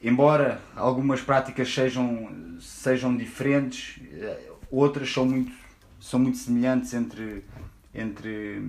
embora 0.00 0.60
algumas 0.76 1.20
práticas 1.20 1.74
sejam, 1.74 2.56
sejam 2.60 3.16
diferentes, 3.16 4.00
eh, 4.12 4.50
outras 4.70 5.12
são 5.12 5.26
muito, 5.26 5.52
são 5.98 6.20
muito 6.20 6.38
semelhantes 6.38 6.94
entre, 6.94 7.44
entre, 7.92 8.62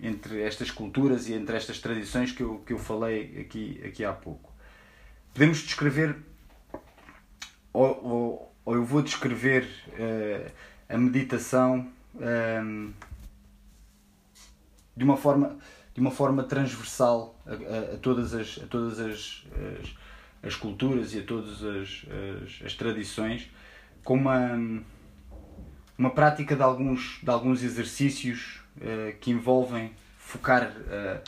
entre 0.00 0.40
estas 0.42 0.70
culturas 0.70 1.28
e 1.28 1.34
entre 1.34 1.56
estas 1.56 1.80
tradições 1.80 2.30
que 2.30 2.44
eu, 2.44 2.62
que 2.64 2.72
eu 2.72 2.78
falei 2.78 3.40
aqui, 3.40 3.82
aqui 3.84 4.04
há 4.04 4.12
pouco. 4.12 4.45
Podemos 5.36 5.58
descrever, 5.58 6.16
ou, 7.70 8.02
ou, 8.02 8.56
ou 8.64 8.74
eu 8.74 8.82
vou 8.82 9.02
descrever 9.02 9.68
uh, 9.88 10.50
a 10.88 10.96
meditação 10.96 11.92
um, 12.14 12.90
de 14.96 15.04
uma 15.04 15.18
forma 15.18 15.58
de 15.92 16.00
uma 16.00 16.10
forma 16.10 16.42
transversal 16.42 17.38
a, 17.44 17.50
a, 17.50 17.94
a 17.96 17.98
todas 17.98 18.32
as 18.32 18.58
a 18.64 18.66
todas 18.66 18.98
as, 18.98 19.44
as, 19.82 19.94
as, 20.42 20.56
culturas 20.56 21.12
e 21.12 21.18
a 21.18 21.22
todas 21.22 21.62
as, 21.62 22.06
as, 22.42 22.62
as 22.64 22.74
tradições 22.74 23.50
com 24.02 24.14
uma 24.14 24.82
uma 25.98 26.10
prática 26.14 26.56
de 26.56 26.62
alguns 26.62 27.20
de 27.22 27.28
alguns 27.30 27.62
exercícios 27.62 28.62
uh, 28.78 29.14
que 29.20 29.32
envolvem 29.32 29.92
focar 30.16 30.70
uh, 30.70 31.20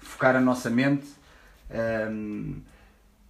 focar 0.00 0.34
a 0.34 0.40
nossa 0.40 0.68
mente 0.68 1.06
um, 2.10 2.60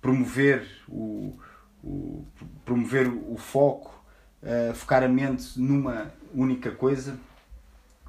promover 0.02 0.68
o, 0.88 1.38
o 1.82 2.26
promover 2.64 3.08
o 3.08 3.36
foco 3.38 4.04
uh, 4.42 4.74
focar 4.74 5.02
a 5.02 5.08
mente 5.08 5.58
numa 5.58 6.12
única 6.34 6.70
coisa 6.72 7.18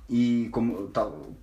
e 0.10 0.50
como 0.52 0.88
tal, 0.88 1.34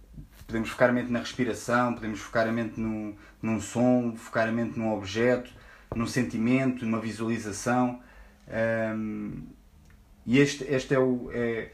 podemos 0.46 0.68
focar 0.68 0.90
a 0.90 0.92
mente 0.92 1.10
na 1.10 1.20
respiração, 1.20 1.94
podemos 1.94 2.20
focar 2.20 2.48
a 2.48 2.52
mente 2.52 2.78
num, 2.78 3.16
num 3.40 3.60
som, 3.60 4.14
focar 4.16 4.48
a 4.48 4.52
mente 4.52 4.78
num 4.78 4.92
objeto, 4.92 5.50
num 5.94 6.06
sentimento, 6.06 6.84
numa 6.84 7.00
visualização. 7.00 8.00
Um, 8.96 9.46
e 10.26 10.38
este, 10.38 10.64
este 10.64 10.94
é, 10.94 10.98
o, 10.98 11.30
é, 11.32 11.72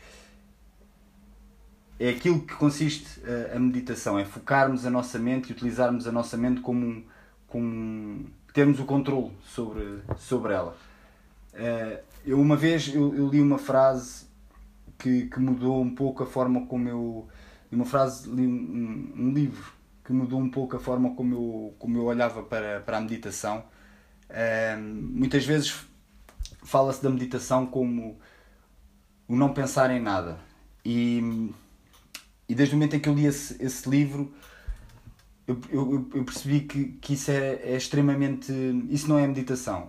é 1.98 2.10
aquilo 2.10 2.40
que 2.42 2.54
consiste 2.54 3.20
a, 3.24 3.56
a, 3.56 3.58
meditação, 3.58 4.18
é 4.18 4.24
focarmos 4.24 4.86
a 4.86 4.90
nossa 4.90 5.18
mente 5.18 5.50
e 5.50 5.52
utilizarmos 5.52 6.06
a 6.06 6.12
nossa 6.12 6.36
mente 6.36 6.60
como, 6.60 6.86
um, 6.86 7.04
como 7.48 8.26
termos 8.56 8.80
o 8.80 8.86
controle 8.86 9.32
sobre, 9.44 10.00
sobre 10.16 10.54
ela. 10.54 10.74
Uh, 11.52 12.02
eu 12.24 12.40
uma 12.40 12.56
vez 12.56 12.88
eu, 12.88 13.14
eu 13.14 13.28
li 13.28 13.38
uma 13.38 13.58
frase 13.58 14.24
que, 14.96 15.26
que 15.26 15.38
mudou 15.38 15.82
um 15.82 15.94
pouco 15.94 16.22
a 16.22 16.26
forma 16.26 16.64
como 16.64 16.88
eu. 16.88 17.28
Uma 17.70 17.84
frase, 17.84 18.30
li 18.30 18.46
um, 18.46 19.12
um, 19.14 19.30
livro 19.30 19.74
que 20.02 20.10
mudou 20.10 20.40
um 20.40 20.48
pouco 20.48 20.74
a 20.74 20.80
forma 20.80 21.14
como 21.14 21.34
eu, 21.34 21.74
como 21.78 21.98
eu 21.98 22.04
olhava 22.04 22.42
para, 22.42 22.80
para 22.80 22.96
a 22.96 23.00
meditação. 23.02 23.62
muitas 25.12 25.44
vezes 25.44 25.84
fala-se 26.62 27.02
da 27.02 27.10
meditação 27.10 27.66
como 27.66 28.18
o 29.28 29.36
não 29.36 29.52
pensar 29.52 29.90
em 29.90 30.00
nada. 30.00 30.38
E, 30.82 31.52
e 32.48 32.54
desde 32.54 32.74
o 32.74 32.78
momento 32.78 32.96
em 32.96 33.00
que 33.00 33.08
eu 33.10 33.14
li 33.14 33.26
esse, 33.26 33.62
esse 33.62 33.86
livro, 33.86 34.32
eu, 35.46 35.60
eu, 35.70 36.08
eu 36.14 36.24
percebi 36.24 36.60
que, 36.60 36.84
que 37.00 37.14
isso 37.14 37.30
é, 37.30 37.60
é 37.62 37.76
extremamente. 37.76 38.52
Isso 38.90 39.08
não 39.08 39.18
é 39.18 39.26
meditação. 39.26 39.88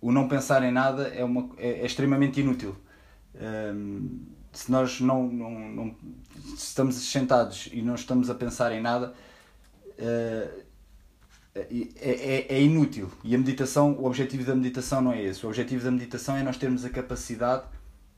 O 0.00 0.12
não 0.12 0.28
pensar 0.28 0.62
em 0.62 0.72
nada 0.72 1.08
é, 1.08 1.24
uma, 1.24 1.50
é, 1.56 1.80
é 1.80 1.86
extremamente 1.86 2.40
inútil 2.40 2.76
se 4.54 4.70
nós 4.70 5.00
não, 5.00 5.26
não, 5.26 5.50
não 5.50 5.96
estamos 6.56 6.94
sentados 6.94 7.68
e 7.72 7.82
não 7.82 7.96
estamos 7.96 8.30
a 8.30 8.34
pensar 8.34 8.72
em 8.72 8.80
nada, 8.80 9.12
uh, 9.98 10.64
é, 11.54 11.66
é, 12.00 12.46
é, 12.48 12.62
inútil. 12.62 13.10
E 13.22 13.34
a 13.34 13.38
meditação, 13.38 13.92
o 13.92 14.06
objetivo 14.06 14.44
da 14.44 14.54
meditação 14.54 15.02
não 15.02 15.12
é 15.12 15.22
esse. 15.22 15.44
O 15.44 15.48
objetivo 15.48 15.84
da 15.84 15.90
meditação 15.90 16.36
é 16.36 16.42
nós 16.42 16.56
termos 16.56 16.84
a 16.84 16.90
capacidade 16.90 17.64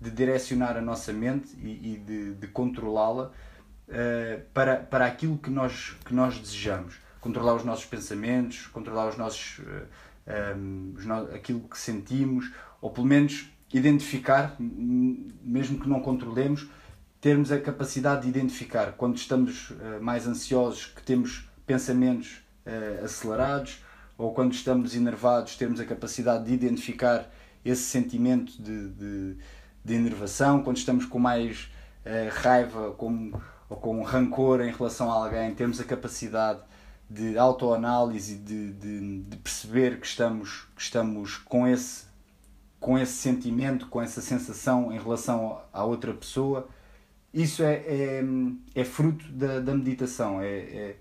de 0.01 0.11
direcionar 0.11 0.77
a 0.77 0.81
nossa 0.81 1.13
mente 1.13 1.49
e, 1.59 1.95
e 1.95 1.97
de, 1.99 2.35
de 2.35 2.47
controlá-la 2.49 3.33
uh, 3.89 4.43
para, 4.53 4.77
para 4.77 5.07
aquilo 5.07 5.39
que 5.39 5.51
nós, 5.51 5.97
que 6.05 6.15
nós 6.15 6.39
desejamos. 6.39 6.97
Controlar 7.21 7.55
os 7.55 7.65
nossos 7.65 7.85
pensamentos, 7.85 8.67
controlar 8.69 9.09
os 9.09 9.17
nossos, 9.17 9.59
uh, 9.59 10.59
um, 10.59 10.95
os 10.97 11.05
no, 11.05 11.35
aquilo 11.35 11.61
que 11.61 11.79
sentimos, 11.79 12.53
ou 12.81 12.91
pelo 12.91 13.07
menos 13.07 13.51
identificar, 13.73 14.57
mesmo 14.59 15.79
que 15.81 15.89
não 15.89 16.01
controlemos, 16.01 16.69
termos 17.21 17.51
a 17.51 17.61
capacidade 17.61 18.23
de 18.23 18.29
identificar 18.29 18.93
quando 18.93 19.17
estamos 19.17 19.71
uh, 19.71 20.01
mais 20.01 20.27
ansiosos, 20.27 20.87
que 20.87 21.03
temos 21.03 21.49
pensamentos 21.67 22.45
acelerados, 23.05 23.81
ou 24.19 24.33
quando 24.33 24.53
estamos 24.53 24.97
enervados, 24.97 25.57
termos 25.57 25.79
a 25.79 25.85
capacidade 25.85 26.45
de 26.45 26.55
identificar 26.55 27.31
esse 27.65 27.83
sentimento 27.83 28.61
de, 28.63 28.89
de, 28.91 29.37
de 29.85 29.95
enervação, 29.95 30.63
quando 30.63 30.77
estamos 30.77 31.05
com 31.05 31.19
mais 31.19 31.71
uh, 32.05 32.41
raiva 32.41 32.93
com, 32.93 33.33
ou 33.69 33.77
com 33.77 34.03
rancor 34.03 34.61
em 34.61 34.73
relação 34.73 35.11
a 35.11 35.25
alguém, 35.25 35.55
temos 35.55 35.81
a 35.81 35.85
capacidade 35.85 36.61
de 37.09 37.39
autoanálise, 37.39 38.37
de, 38.37 38.73
de, 38.73 39.23
de 39.23 39.37
perceber 39.37 40.01
que 40.01 40.07
estamos, 40.07 40.67
que 40.75 40.83
estamos 40.83 41.37
com 41.37 41.67
esse 41.67 42.07
com 42.79 42.99
esse 42.99 43.15
sentimento, 43.15 43.89
com 43.89 44.01
essa 44.01 44.21
sensação 44.21 44.93
em 44.93 44.99
relação 44.99 45.61
à 45.73 45.83
outra 45.85 46.13
pessoa, 46.13 46.69
isso 47.33 47.63
é, 47.63 47.75
é, 47.75 48.25
é 48.75 48.85
fruto 48.85 49.27
da, 49.33 49.61
da 49.61 49.75
meditação. 49.75 50.41
É, 50.41 50.47
é, 50.47 50.97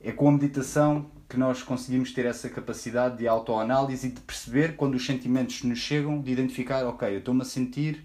é, 0.00 0.12
com 0.12 0.28
a 0.28 0.32
meditação 0.32 1.10
que 1.28 1.36
nós 1.36 1.62
conseguimos 1.62 2.12
ter 2.12 2.24
essa 2.24 2.48
capacidade 2.48 3.18
de 3.18 3.28
autoanálise 3.28 4.06
e 4.06 4.10
de 4.10 4.20
perceber 4.20 4.76
quando 4.76 4.94
os 4.94 5.04
sentimentos 5.04 5.62
nos 5.64 5.78
chegam, 5.78 6.20
de 6.20 6.32
identificar, 6.32 6.86
ok, 6.86 7.14
eu 7.14 7.18
estou-me 7.18 7.42
a 7.42 7.44
sentir 7.44 8.04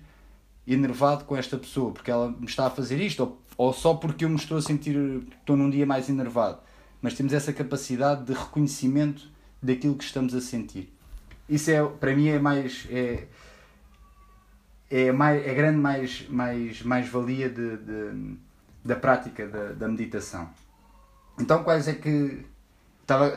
enervado 0.68 1.26
com 1.26 1.36
esta 1.36 1.58
pessoa 1.58 1.92
porque 1.92 2.12
ela 2.12 2.30
me 2.30 2.46
está 2.46 2.68
a 2.68 2.70
fazer 2.70 3.00
isto, 3.00 3.22
ou, 3.22 3.42
ou 3.58 3.74
só 3.74 3.94
porque 3.94 4.26
eu 4.26 4.30
me 4.30 4.36
estou 4.36 4.58
a 4.58 4.62
sentir, 4.62 4.96
estou 5.40 5.56
num 5.56 5.70
dia 5.70 5.86
mais 5.86 6.10
enervado. 6.10 6.60
Mas 7.02 7.14
temos 7.14 7.34
essa 7.34 7.52
capacidade 7.52 8.24
de 8.26 8.34
reconhecimento 8.34 9.30
daquilo 9.62 9.96
que 9.96 10.04
estamos 10.04 10.34
a 10.34 10.42
sentir 10.42 10.94
isso 11.48 11.70
é, 11.72 11.84
para 11.84 12.16
mim 12.16 12.30
é 12.30 12.40
mais. 12.40 12.88
É, 12.90 13.28
é, 14.90 15.12
mais, 15.12 15.46
é 15.46 15.54
grande 15.54 15.78
mais, 15.78 16.28
mais, 16.30 16.82
mais 16.84 17.10
valia 17.10 17.50
de, 17.50 17.78
de, 17.78 18.38
da 18.84 18.96
prática 18.96 19.48
da, 19.48 19.74
da 19.74 19.88
meditação. 19.88 20.50
Então, 21.40 21.64
quais 21.64 21.88
é 21.88 21.94
que. 21.94 22.46
Estava, 23.02 23.28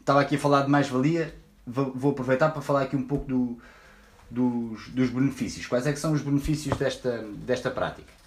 estava 0.00 0.20
aqui 0.20 0.36
a 0.36 0.38
falar 0.38 0.62
de 0.62 0.70
mais-valia, 0.70 1.34
vou, 1.66 2.10
aproveitar 2.10 2.50
para 2.50 2.60
falar 2.60 2.82
aqui 2.82 2.94
um 2.94 3.06
pouco 3.06 3.24
do, 3.26 3.58
dos, 4.30 4.88
dos 4.90 5.08
benefícios. 5.08 5.66
Quais 5.66 5.86
é 5.86 5.92
que 5.92 5.98
são 5.98 6.12
os 6.12 6.20
benefícios 6.20 6.76
desta, 6.76 7.24
desta 7.38 7.70
prática? 7.70 8.17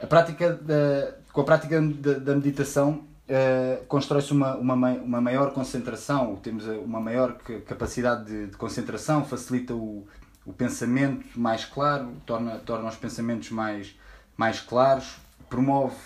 A 0.00 0.06
prática 0.06 0.52
da, 0.52 1.16
com 1.32 1.40
a 1.40 1.44
prática 1.44 1.80
da, 1.80 2.34
meditação 2.34 3.04
uh, 3.28 3.84
constrói-se 3.86 4.32
uma, 4.32 4.56
uma, 4.56 4.74
uma 4.74 5.20
maior 5.20 5.52
concentração, 5.52 6.36
temos 6.36 6.66
uma 6.66 7.00
maior 7.00 7.36
capacidade 7.66 8.26
de, 8.26 8.46
de, 8.46 8.56
concentração, 8.56 9.24
facilita 9.24 9.74
o, 9.74 10.06
o 10.46 10.52
pensamento 10.52 11.38
mais 11.38 11.64
claro, 11.64 12.12
torna, 12.24 12.58
torna 12.58 12.88
os 12.88 12.96
pensamentos 12.96 13.50
mais, 13.50 13.96
mais 14.36 14.60
claros, 14.60 15.16
promove, 15.48 15.96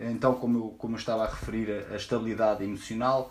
então, 0.00 0.34
como 0.34 0.58
eu, 0.58 0.68
como 0.78 0.94
eu 0.94 0.98
estava 0.98 1.24
a 1.24 1.28
referir, 1.28 1.70
a, 1.70 1.92
a 1.92 1.96
estabilidade 1.96 2.64
emocional, 2.64 3.30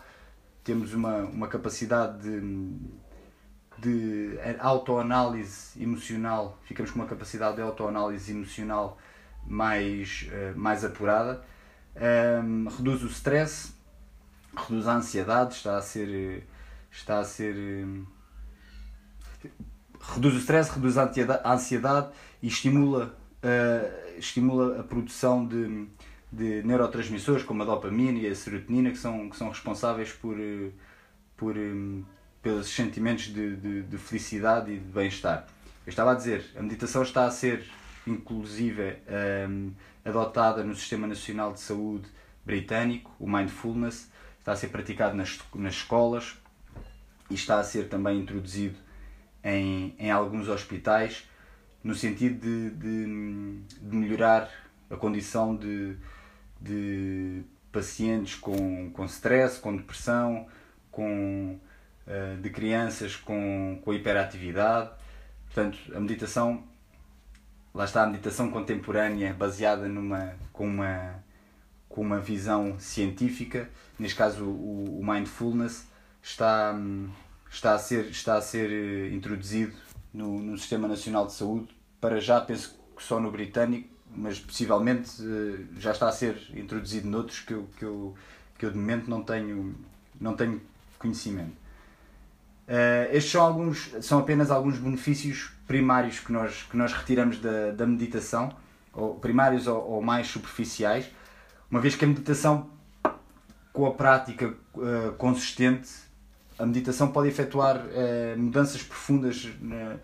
temos 0.63 0.93
uma, 0.93 1.23
uma 1.23 1.47
capacidade 1.47 2.21
de, 2.21 2.77
de 3.79 4.39
autoanálise 4.59 5.81
emocional, 5.81 6.57
ficamos 6.63 6.91
com 6.91 6.99
uma 6.99 7.07
capacidade 7.07 7.55
de 7.55 7.61
autoanálise 7.63 8.31
emocional 8.31 8.97
mais, 9.47 10.27
uh, 10.29 10.57
mais 10.57 10.83
apurada 10.83 11.43
um, 11.95 12.67
reduz 12.69 13.03
o 13.03 13.07
stress, 13.07 13.73
reduz 14.55 14.87
a 14.87 14.95
ansiedade, 14.95 15.55
está 15.55 15.77
a 15.77 15.81
ser. 15.81 16.47
Está 16.91 17.19
a 17.19 17.23
ser 17.23 17.55
reduz 19.99 20.35
o 20.35 20.37
stress, 20.37 20.69
reduz 20.71 20.97
a 20.97 21.09
ansiedade 21.45 22.09
e 22.41 22.47
estimula, 22.47 23.17
uh, 23.41 24.17
estimula 24.17 24.81
a 24.81 24.83
produção 24.83 25.47
de, 25.47 25.87
de 26.31 26.61
neurotransmissores 26.63 27.43
como 27.43 27.63
a 27.63 27.65
dopamina 27.65 28.19
e 28.19 28.27
a 28.27 28.35
serotonina 28.35 28.91
que 28.91 28.97
são, 28.97 29.29
que 29.29 29.37
são 29.37 29.49
responsáveis 29.49 30.11
por, 30.11 30.35
por, 31.35 31.57
um, 31.57 32.03
pelos 32.43 32.67
sentimentos 32.67 33.25
de, 33.25 33.55
de, 33.55 33.81
de 33.83 33.97
felicidade 33.97 34.71
e 34.71 34.77
de 34.77 34.91
bem-estar. 34.91 35.47
Eu 35.85 35.89
estava 35.89 36.11
a 36.11 36.15
dizer, 36.15 36.45
a 36.55 36.61
meditação 36.61 37.01
está 37.01 37.25
a 37.25 37.31
ser 37.31 37.65
inclusive 38.05 38.97
um, 39.49 39.71
adotada 40.03 40.63
no 40.63 40.75
Sistema 40.75 41.07
Nacional 41.07 41.53
de 41.53 41.59
Saúde 41.59 42.07
britânico, 42.45 43.11
o 43.19 43.29
Mindfulness, 43.29 44.11
está 44.39 44.51
a 44.51 44.55
ser 44.55 44.67
praticado 44.67 45.15
nas, 45.15 45.39
nas 45.55 45.75
escolas 45.75 46.35
e 47.29 47.35
está 47.35 47.59
a 47.59 47.63
ser 47.63 47.87
também 47.87 48.19
introduzido 48.19 48.77
em, 49.43 49.95
em 49.97 50.11
alguns 50.11 50.49
hospitais 50.49 51.27
no 51.83 51.93
sentido 51.93 52.39
de, 52.39 52.69
de, 52.71 53.61
de 53.81 53.95
melhorar 53.95 54.49
a 54.89 54.95
condição 54.95 55.55
de, 55.55 55.97
de 56.61 57.43
pacientes 57.71 58.35
com, 58.35 58.89
com 58.91 59.05
stress, 59.05 59.59
com 59.59 59.75
depressão, 59.75 60.47
com, 60.89 61.59
uh, 62.07 62.41
de 62.41 62.49
crianças 62.49 63.15
com, 63.15 63.81
com 63.83 63.93
hiperatividade. 63.93 64.91
Portanto, 65.45 65.77
a 65.93 65.99
meditação 65.99 66.63
lá 67.73 67.85
está 67.85 68.03
a 68.03 68.07
meditação 68.07 68.51
contemporânea 68.51 69.33
baseada 69.33 69.87
numa, 69.87 70.35
com, 70.51 70.67
uma, 70.67 71.23
com 71.89 72.01
uma 72.01 72.19
visão 72.19 72.79
científica, 72.79 73.69
neste 73.97 74.17
caso 74.17 74.45
o, 74.45 74.99
o 74.99 75.05
mindfulness, 75.05 75.87
está, 76.21 76.75
está, 77.51 77.73
a 77.73 77.79
ser, 77.79 78.05
está 78.05 78.35
a 78.35 78.41
ser 78.41 78.71
eh, 78.71 79.13
introduzido 79.13 79.73
no, 80.13 80.39
no 80.39 80.57
Sistema 80.57 80.87
Nacional 80.87 81.25
de 81.25 81.33
Saúde, 81.33 81.75
para 81.99 82.19
já 82.21 82.39
penso 82.39 82.77
que 82.95 83.03
só 83.03 83.19
no 83.19 83.31
britânico, 83.31 83.89
mas 84.15 84.39
possivelmente 84.39 85.09
eh, 85.21 85.65
já 85.79 85.91
está 85.91 86.07
a 86.07 86.11
ser 86.11 86.37
introduzido 86.53 87.09
noutros 87.09 87.39
que 87.39 87.53
eu, 87.53 87.67
que 87.77 87.83
eu, 87.83 88.13
que 88.57 88.65
eu 88.65 88.71
de 88.71 88.77
momento 88.77 89.09
não 89.09 89.23
tenho, 89.23 89.75
não 90.21 90.35
tenho 90.35 90.61
conhecimento. 90.99 91.62
Uh, 92.67 93.11
estes 93.11 93.31
são, 93.31 93.41
alguns, 93.41 93.91
são 94.01 94.19
apenas 94.19 94.49
alguns 94.49 94.77
benefícios 94.77 95.51
primários 95.67 96.19
que 96.19 96.31
nós, 96.31 96.63
que 96.63 96.77
nós 96.77 96.93
retiramos 96.93 97.39
da, 97.39 97.71
da 97.71 97.85
meditação, 97.85 98.55
ou 98.93 99.15
primários 99.15 99.67
ou, 99.67 99.81
ou 99.83 100.01
mais 100.01 100.27
superficiais, 100.27 101.09
uma 101.69 101.81
vez 101.81 101.95
que 101.95 102.05
a 102.05 102.07
meditação, 102.07 102.69
com 103.73 103.85
a 103.85 103.91
prática 103.91 104.53
uh, 104.75 105.11
consistente, 105.17 105.89
a 106.57 106.65
meditação 106.65 107.11
pode 107.11 107.27
efetuar 107.27 107.77
uh, 107.77 108.39
mudanças 108.39 108.81
profundas 108.81 109.49
na, 109.59 109.97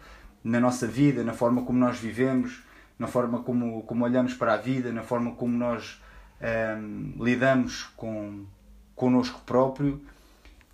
na 0.43 0.60
nossa 0.60 0.86
vida, 0.86 1.24
na 1.24 1.34
forma 1.34 1.62
como 1.63 1.80
nós 1.80 1.98
vivemos, 1.98 2.62
na 2.98 3.08
forma 3.08 3.41
como, 3.43 3.84
como 3.84 4.04
olhamos 4.04 4.34
para 4.34 4.56
a 4.56 4.58
vida, 4.58 4.91
na 4.91 5.04
forma 5.04 5.32
como 5.32 5.58
nós 5.58 6.02
lidamos 7.19 7.84
com 7.98 8.45
connosco 8.95 9.41
próprio, 9.45 10.02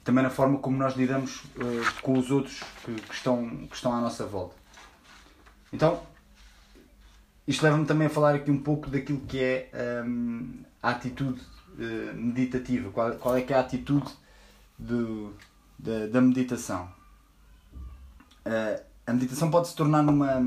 também 0.05 0.23
na 0.23 0.29
forma 0.29 0.59
como 0.59 0.77
nós 0.77 0.95
lidamos 0.95 1.43
uh, 1.57 2.01
com 2.03 2.17
os 2.17 2.29
outros 2.29 2.61
que, 2.85 2.93
que, 2.93 3.13
estão, 3.13 3.49
que 3.67 3.75
estão 3.75 3.91
à 3.91 3.99
nossa 3.99 4.23
volta. 4.25 4.55
Então, 5.73 5.99
isto 7.47 7.63
leva-me 7.63 7.85
também 7.85 8.05
a 8.05 8.09
falar 8.09 8.35
aqui 8.35 8.51
um 8.51 8.61
pouco 8.61 8.87
daquilo 8.89 9.19
que 9.21 9.39
é 9.39 9.71
um, 10.05 10.63
a 10.81 10.91
atitude 10.91 11.41
uh, 11.41 12.15
meditativa, 12.15 12.91
qual, 12.91 13.13
qual 13.13 13.35
é 13.35 13.41
que 13.41 13.51
é 13.51 13.57
a 13.57 13.61
atitude 13.61 14.11
do, 14.77 15.33
da, 15.77 16.05
da 16.05 16.21
meditação. 16.21 16.87
Uh, 18.45 18.79
a 19.07 19.13
meditação 19.13 19.49
pode 19.49 19.69
se 19.69 19.75
tornar 19.75 20.03
numa 20.03 20.39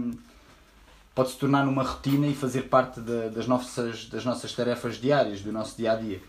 pode 1.17 1.31
se 1.31 1.37
tornar 1.37 1.67
numa 1.67 1.83
rotina 1.83 2.29
e 2.29 2.35
fazer 2.35 2.63
parte 2.69 3.01
de, 3.01 3.31
das, 3.31 3.49
nossas, 3.49 4.07
das 4.07 4.25
nossas 4.25 4.53
tarefas 4.53 4.99
diárias, 4.99 5.41
do 5.41 5.51
nosso 5.51 5.77
dia 5.77 5.91
a 5.91 5.97
dia. 5.97 6.23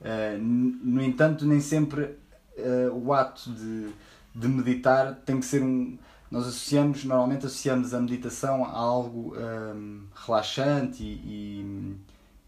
Uh, 0.00 0.38
no 0.40 1.02
entanto, 1.02 1.44
nem 1.44 1.58
sempre 1.58 2.16
uh, 2.60 2.94
o 2.94 3.12
ato 3.12 3.50
de, 3.52 3.90
de 4.34 4.48
meditar 4.48 5.14
tem 5.24 5.40
que 5.40 5.46
ser 5.46 5.62
um. 5.62 5.98
Nós 6.30 6.46
associamos, 6.46 7.04
normalmente 7.04 7.46
associamos 7.46 7.92
a 7.92 8.00
meditação 8.00 8.64
a 8.64 8.70
algo 8.70 9.34
um, 9.36 10.04
relaxante 10.14 11.02
e, 11.02 11.64
e, 11.64 11.96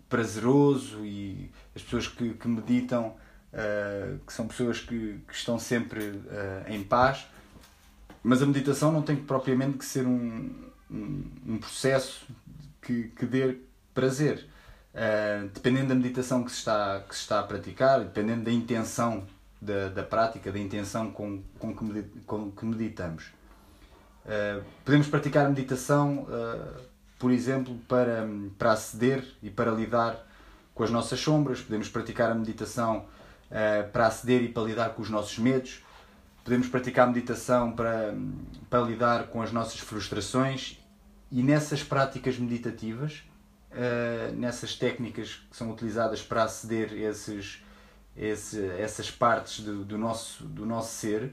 prazeroso 0.08 1.04
e 1.04 1.50
as 1.74 1.82
pessoas 1.82 2.06
que, 2.06 2.34
que 2.34 2.46
meditam, 2.46 3.08
uh, 3.52 4.18
que 4.24 4.32
são 4.32 4.46
pessoas 4.46 4.78
que, 4.78 5.20
que 5.26 5.34
estão 5.34 5.58
sempre 5.58 6.22
em 6.68 6.84
paz, 6.84 7.26
mas 8.22 8.40
a 8.40 8.46
meditação 8.46 8.92
não 8.92 9.02
tem 9.02 9.16
propriamente 9.16 9.78
que 9.78 9.84
ser 9.84 10.06
um, 10.06 10.54
um, 10.88 11.24
um 11.44 11.58
processo 11.58 12.24
que, 12.80 13.08
que 13.16 13.26
dê 13.26 13.56
prazer. 13.94 14.46
Uh, 14.92 15.48
dependendo 15.54 15.88
da 15.88 15.94
meditação 15.94 16.44
que 16.44 16.52
se, 16.52 16.58
está, 16.58 17.02
que 17.08 17.14
se 17.14 17.22
está 17.22 17.40
a 17.40 17.42
praticar, 17.42 18.00
dependendo 18.00 18.44
da 18.44 18.52
intenção 18.52 19.26
da, 19.62 19.88
da 19.88 20.02
prática, 20.02 20.50
da 20.50 20.58
intenção 20.58 21.12
com, 21.12 21.40
com, 21.58 21.74
que, 21.74 22.02
com 22.26 22.50
que 22.50 22.64
meditamos. 22.66 23.26
Uh, 24.24 24.64
podemos 24.84 25.06
praticar 25.06 25.48
meditação, 25.48 26.24
uh, 26.24 26.82
por 27.16 27.30
exemplo, 27.30 27.78
para, 27.86 28.28
para 28.58 28.72
aceder 28.72 29.24
e 29.40 29.48
para 29.48 29.70
lidar 29.70 30.26
com 30.74 30.82
as 30.82 30.90
nossas 30.90 31.20
sombras, 31.20 31.60
podemos 31.60 31.88
praticar 31.88 32.30
a 32.30 32.34
meditação 32.34 33.06
para 33.92 34.06
aceder 34.06 34.42
e 34.44 34.48
para 34.48 34.62
lidar 34.62 34.94
com 34.94 35.02
os 35.02 35.10
nossos 35.10 35.38
medos, 35.38 35.82
podemos 36.42 36.68
praticar 36.68 37.06
a 37.06 37.10
meditação 37.10 37.72
para, 37.72 38.14
para 38.70 38.80
lidar 38.80 39.26
com 39.26 39.42
as 39.42 39.52
nossas 39.52 39.78
frustrações. 39.78 40.78
E 41.30 41.42
nessas 41.42 41.82
práticas 41.82 42.38
meditativas, 42.38 43.22
uh, 43.72 44.34
nessas 44.34 44.74
técnicas 44.74 45.42
que 45.50 45.56
são 45.56 45.70
utilizadas 45.70 46.22
para 46.22 46.44
aceder 46.44 46.90
a 46.92 47.10
esses, 47.10 47.62
esse, 48.16 48.64
essas 48.78 49.10
partes 49.10 49.64
do, 49.64 49.84
do, 49.84 49.98
nosso, 49.98 50.44
do 50.44 50.66
nosso 50.66 50.94
ser, 50.94 51.32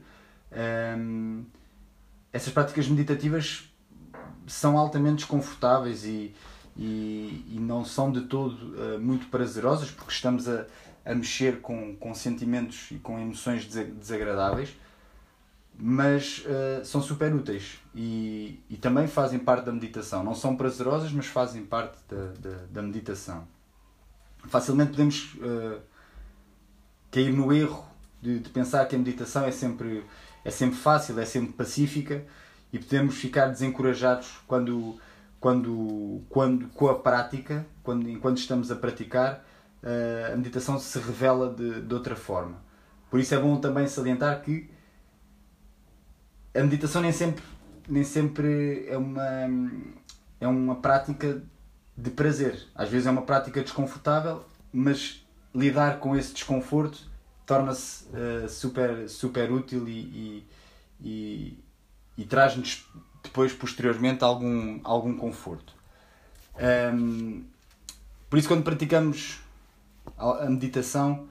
um, 0.51 0.55
ehm, 0.55 1.43
essas 2.31 2.53
práticas 2.53 2.87
meditativas 2.87 3.69
são 4.47 4.77
altamente 4.77 5.17
desconfortáveis 5.17 6.05
e, 6.05 6.33
e, 6.77 7.45
e 7.51 7.59
não 7.59 7.83
são 7.83 8.11
de 8.11 8.21
todo 8.21 8.75
uh, 8.75 8.99
muito 8.99 9.27
prazerosas 9.27 9.91
porque 9.91 10.11
estamos 10.11 10.47
a, 10.47 10.65
a 11.05 11.13
mexer 11.15 11.59
com, 11.61 11.95
com 11.95 12.13
sentimentos 12.13 12.91
e 12.91 12.95
com 12.95 13.19
emoções 13.19 13.65
desagradáveis 13.65 14.75
mas 15.81 16.39
uh, 16.39 16.83
são 16.83 17.01
super 17.01 17.33
úteis 17.33 17.79
e, 17.95 18.61
e 18.69 18.75
também 18.75 19.07
fazem 19.07 19.39
parte 19.39 19.65
da 19.65 19.71
meditação. 19.71 20.21
Não 20.23 20.35
são 20.35 20.57
prazerosas, 20.57 21.09
mas 21.13 21.25
fazem 21.27 21.65
parte 21.65 21.97
da, 22.09 22.33
da, 22.37 22.57
da 22.69 22.81
meditação. 22.81 23.47
Facilmente 24.49 24.91
podemos 24.91 25.35
uh, 25.35 25.79
cair 27.11 27.31
no 27.31 27.51
erro 27.53 27.85
de, 28.21 28.39
de, 28.39 28.49
pensar 28.49 28.85
que 28.85 28.95
a 28.95 28.99
meditação 28.99 29.45
é 29.45 29.51
sempre, 29.51 30.03
é 30.43 30.51
sempre 30.51 30.77
fácil, 30.77 31.19
é 31.19 31.25
sempre 31.25 31.53
pacífica 31.53 32.23
e 32.71 32.79
podemos 32.79 33.15
ficar 33.15 33.47
desencorajados 33.47 34.39
quando, 34.47 34.97
quando, 35.39 36.21
quando 36.29 36.67
com 36.69 36.87
a 36.87 36.99
prática, 36.99 37.65
quando, 37.83 38.09
enquanto 38.09 38.37
estamos 38.37 38.71
a 38.71 38.75
praticar, 38.75 39.45
uh, 39.83 40.33
a 40.33 40.35
meditação 40.35 40.79
se 40.79 40.99
revela 40.99 41.53
de, 41.53 41.81
de 41.81 41.93
outra 41.93 42.15
forma. 42.15 42.57
Por 43.09 43.19
isso 43.19 43.33
é 43.33 43.39
bom 43.39 43.57
também 43.57 43.87
salientar 43.87 44.41
que 44.41 44.69
a 46.53 46.61
meditação 46.61 47.01
nem 47.01 47.11
sempre, 47.11 47.43
nem 47.87 48.03
sempre 48.03 48.85
é, 48.87 48.97
uma, 48.97 49.23
é 50.39 50.47
uma 50.47 50.75
prática 50.75 51.41
de 51.97 52.09
prazer. 52.11 52.67
Às 52.75 52.89
vezes 52.89 53.07
é 53.07 53.11
uma 53.11 53.23
prática 53.23 53.61
desconfortável, 53.61 54.45
mas 54.71 55.18
lidar 55.53 55.99
com 55.99 56.15
esse 56.15 56.33
desconforto 56.33 57.09
torna-se 57.45 58.05
uh, 58.05 58.47
super, 58.47 59.09
super 59.09 59.51
útil 59.51 59.87
e, 59.87 59.91
e, 59.91 60.47
e, 61.01 61.59
e 62.17 62.25
traz-nos 62.25 62.85
depois, 63.23 63.51
posteriormente, 63.53 64.23
algum, 64.23 64.79
algum 64.83 65.17
conforto. 65.17 65.73
Um, 66.93 67.43
por 68.29 68.37
isso, 68.37 68.47
quando 68.47 68.63
praticamos 68.63 69.39
a 70.17 70.45
meditação, 70.49 71.27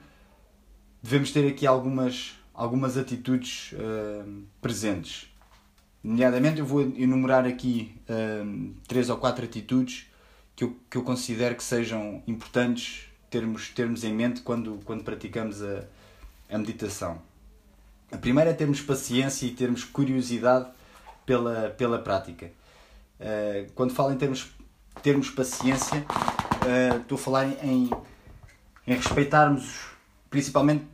devemos 1.01 1.31
ter 1.31 1.47
aqui 1.47 1.65
algumas 1.65 2.37
algumas 2.59 2.97
atitudes 2.97 3.71
uh, 3.71 4.43
presentes. 4.61 5.33
Nomeadamente, 6.03 6.59
eu 6.59 6.65
vou 6.65 6.81
enumerar 6.81 7.45
aqui 7.45 7.95
uh, 8.09 8.73
três 8.85 9.09
ou 9.09 9.15
quatro 9.15 9.45
atitudes 9.45 10.07
que 10.57 10.65
eu, 10.65 10.75
que 10.89 10.97
eu 10.97 11.03
considero 11.03 11.55
que 11.55 11.63
sejam 11.63 12.21
importantes 12.27 13.08
termos, 13.29 13.69
termos 13.69 14.03
em 14.03 14.13
mente 14.13 14.41
quando, 14.41 14.79
quando 14.85 15.03
praticamos 15.03 15.61
a, 15.61 15.83
a 16.49 16.57
meditação. 16.57 17.21
A 18.11 18.17
primeira 18.17 18.49
é 18.49 18.53
termos 18.53 18.81
paciência 18.81 19.45
e 19.45 19.51
termos 19.51 19.83
curiosidade 19.83 20.67
pela, 21.25 21.69
pela 21.69 21.99
prática. 21.99 22.51
Uh, 23.19 23.71
quando 23.75 23.93
falo 23.93 24.11
em 24.11 24.17
termos, 24.17 24.49
termos 25.03 25.29
paciência, 25.29 25.99
uh, 25.99 27.01
estou 27.01 27.17
a 27.17 27.21
falar 27.21 27.45
em, 27.63 27.89
em 28.87 28.93
respeitarmos 28.93 29.89
principalmente 30.29 30.85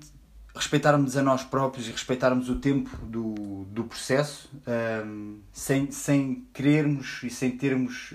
respeitarmos 0.56 1.18
a 1.18 1.22
nós 1.22 1.44
próprios 1.44 1.88
e 1.88 1.92
respeitarmos 1.92 2.50
o 2.50 2.56
tempo 2.56 2.90
do, 3.06 3.66
do 3.66 3.84
processo 3.84 4.50
um, 5.06 5.42
sem, 5.52 5.92
sem 5.92 6.48
querermos 6.54 7.22
e 7.24 7.30
sem 7.30 7.58
termos 7.58 8.14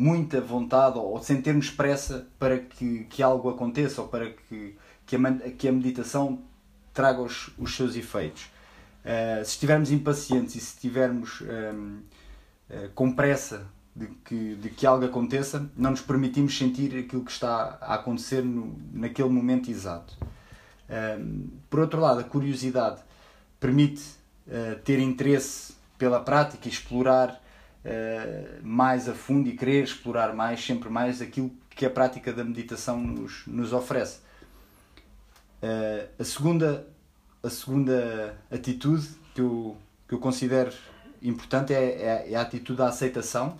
muita 0.00 0.40
vontade 0.40 0.96
ou, 0.96 1.22
sem 1.22 1.42
termos 1.42 1.70
pressa 1.70 2.26
para 2.38 2.58
que, 2.58 3.04
que 3.04 3.22
algo 3.22 3.50
aconteça 3.50 4.00
ou 4.00 4.08
para 4.08 4.30
que, 4.30 4.74
que, 5.04 5.16
a, 5.16 5.50
que 5.50 5.68
a 5.68 5.72
meditação 5.72 6.40
traga 6.94 7.20
os, 7.20 7.50
os 7.58 7.76
seus 7.76 7.94
efeitos. 7.94 8.44
Uh, 9.04 9.44
se 9.44 9.52
estivermos 9.52 9.90
impacientes 9.90 10.54
e 10.54 10.60
se 10.60 10.74
estivermos 10.74 11.42
um, 11.42 12.00
uh, 12.70 12.88
com 12.94 13.12
pressa 13.12 13.66
de 13.94 14.06
que, 14.24 14.54
de 14.54 14.70
que 14.70 14.86
algo 14.86 15.04
aconteça, 15.04 15.70
não 15.76 15.90
nos 15.90 16.00
permitimos 16.00 16.56
sentir 16.56 16.96
aquilo 16.96 17.22
que 17.22 17.30
está 17.30 17.76
a 17.82 17.94
acontecer 17.96 18.42
no, 18.42 18.74
naquele 18.94 19.28
momento 19.28 19.70
exato. 19.70 20.16
Um, 20.88 21.48
por 21.68 21.80
outro 21.80 22.00
lado, 22.00 22.20
a 22.20 22.24
curiosidade 22.24 23.02
permite 23.58 24.02
uh, 24.46 24.80
ter 24.82 24.98
interesse 24.98 25.74
pela 25.98 26.20
prática 26.20 26.68
explorar 26.68 27.38
uh, 27.84 28.60
mais 28.62 29.08
a 29.08 29.14
fundo 29.14 29.48
e 29.48 29.56
querer 29.56 29.84
explorar 29.84 30.34
mais, 30.34 30.64
sempre 30.64 30.88
mais, 30.88 31.20
aquilo 31.20 31.50
que 31.70 31.86
a 31.86 31.90
prática 31.90 32.32
da 32.32 32.44
meditação 32.44 33.00
nos, 33.00 33.46
nos 33.46 33.72
oferece. 33.72 34.18
Uh, 35.62 36.08
a, 36.18 36.24
segunda, 36.24 36.86
a 37.42 37.50
segunda 37.50 38.36
atitude 38.50 39.08
que 39.34 39.40
eu, 39.40 39.76
que 40.08 40.14
eu 40.14 40.18
considero 40.18 40.72
importante 41.22 41.74
é, 41.74 41.84
é, 41.84 42.32
é 42.32 42.36
a 42.36 42.40
atitude 42.40 42.78
da 42.78 42.88
aceitação, 42.88 43.58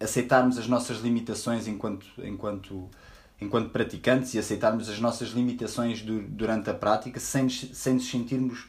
aceitarmos 0.00 0.58
as 0.58 0.66
nossas 0.66 0.98
limitações 0.98 1.68
enquanto, 1.68 2.06
enquanto, 2.18 2.88
enquanto 3.40 3.70
praticantes 3.70 4.34
e 4.34 4.38
aceitarmos 4.38 4.88
as 4.88 4.98
nossas 4.98 5.30
limitações 5.30 6.02
do, 6.02 6.22
durante 6.22 6.68
a 6.68 6.74
prática 6.74 7.20
sem, 7.20 7.48
sem 7.48 7.94
nos 7.94 8.08
sentirmos 8.08 8.60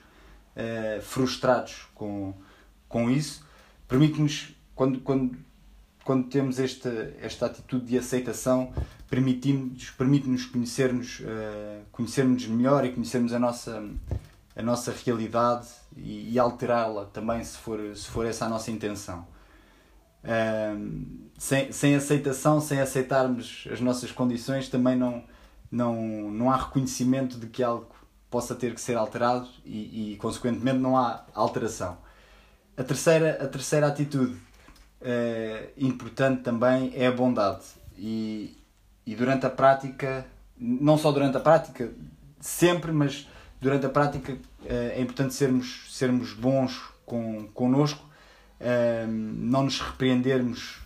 uh, 0.55 1.01
frustrados 1.01 1.87
com, 1.95 2.33
com 2.87 3.09
isso. 3.09 3.43
Permite-nos, 3.87 4.55
quando, 4.73 4.99
quando, 5.01 5.37
quando 6.03 6.27
temos 6.27 6.59
esta, 6.59 7.13
esta 7.21 7.45
atitude 7.45 7.85
de 7.85 7.97
aceitação, 7.97 8.73
permite-nos 9.09 9.91
permite 9.91 10.47
conhecermos, 10.47 11.19
uh, 11.19 11.85
conhecermos 11.91 12.45
melhor 12.47 12.85
e 12.85 12.91
conhecermos 12.91 13.33
a 13.33 13.39
nossa, 13.39 13.83
a 14.55 14.61
nossa 14.61 14.93
realidade 15.05 15.67
e, 15.95 16.33
e 16.33 16.39
alterá-la 16.39 17.05
também, 17.05 17.43
se 17.43 17.57
for, 17.57 17.79
se 17.95 18.07
for 18.07 18.25
essa 18.25 18.45
a 18.45 18.49
nossa 18.49 18.71
intenção. 18.71 19.27
Uh, 20.23 21.05
sem, 21.37 21.71
sem 21.71 21.95
aceitação, 21.95 22.59
sem 22.59 22.79
aceitarmos 22.79 23.67
as 23.71 23.79
nossas 23.79 24.11
condições, 24.11 24.67
também 24.67 24.95
não, 24.95 25.23
não, 25.71 25.95
não 26.31 26.51
há 26.51 26.57
reconhecimento 26.57 27.37
de 27.37 27.47
que 27.47 27.61
algo 27.61 27.93
possa 28.29 28.55
ter 28.55 28.73
que 28.73 28.81
ser 28.81 28.97
alterado 28.97 29.47
e, 29.63 30.13
e 30.13 30.17
consequentemente, 30.17 30.79
não 30.79 30.97
há 30.97 31.23
alteração. 31.33 31.97
A 32.77 32.83
terceira, 32.83 33.39
a 33.41 33.47
terceira 33.47 33.87
atitude 33.87 34.33
uh, 34.33 35.69
importante 35.77 36.41
também 36.41 36.91
é 36.95 37.07
a 37.07 37.11
bondade. 37.11 37.63
E, 37.97 38.57
e 39.05 39.15
durante 39.15 39.45
a 39.45 39.49
prática, 39.49 40.25
não 40.57 40.97
só 40.97 41.11
durante 41.11 41.37
a 41.37 41.39
prática, 41.39 41.89
sempre, 42.39 42.91
mas 42.91 43.29
durante 43.61 43.85
a 43.85 43.89
prática 43.89 44.33
uh, 44.33 44.37
é 44.67 44.99
importante 44.99 45.33
sermos, 45.33 45.87
sermos 45.89 46.33
bons 46.33 46.81
com, 47.05 47.47
connosco, 47.53 48.03
uh, 48.59 49.07
não 49.07 49.63
nos 49.63 49.79
repreendermos 49.79 50.79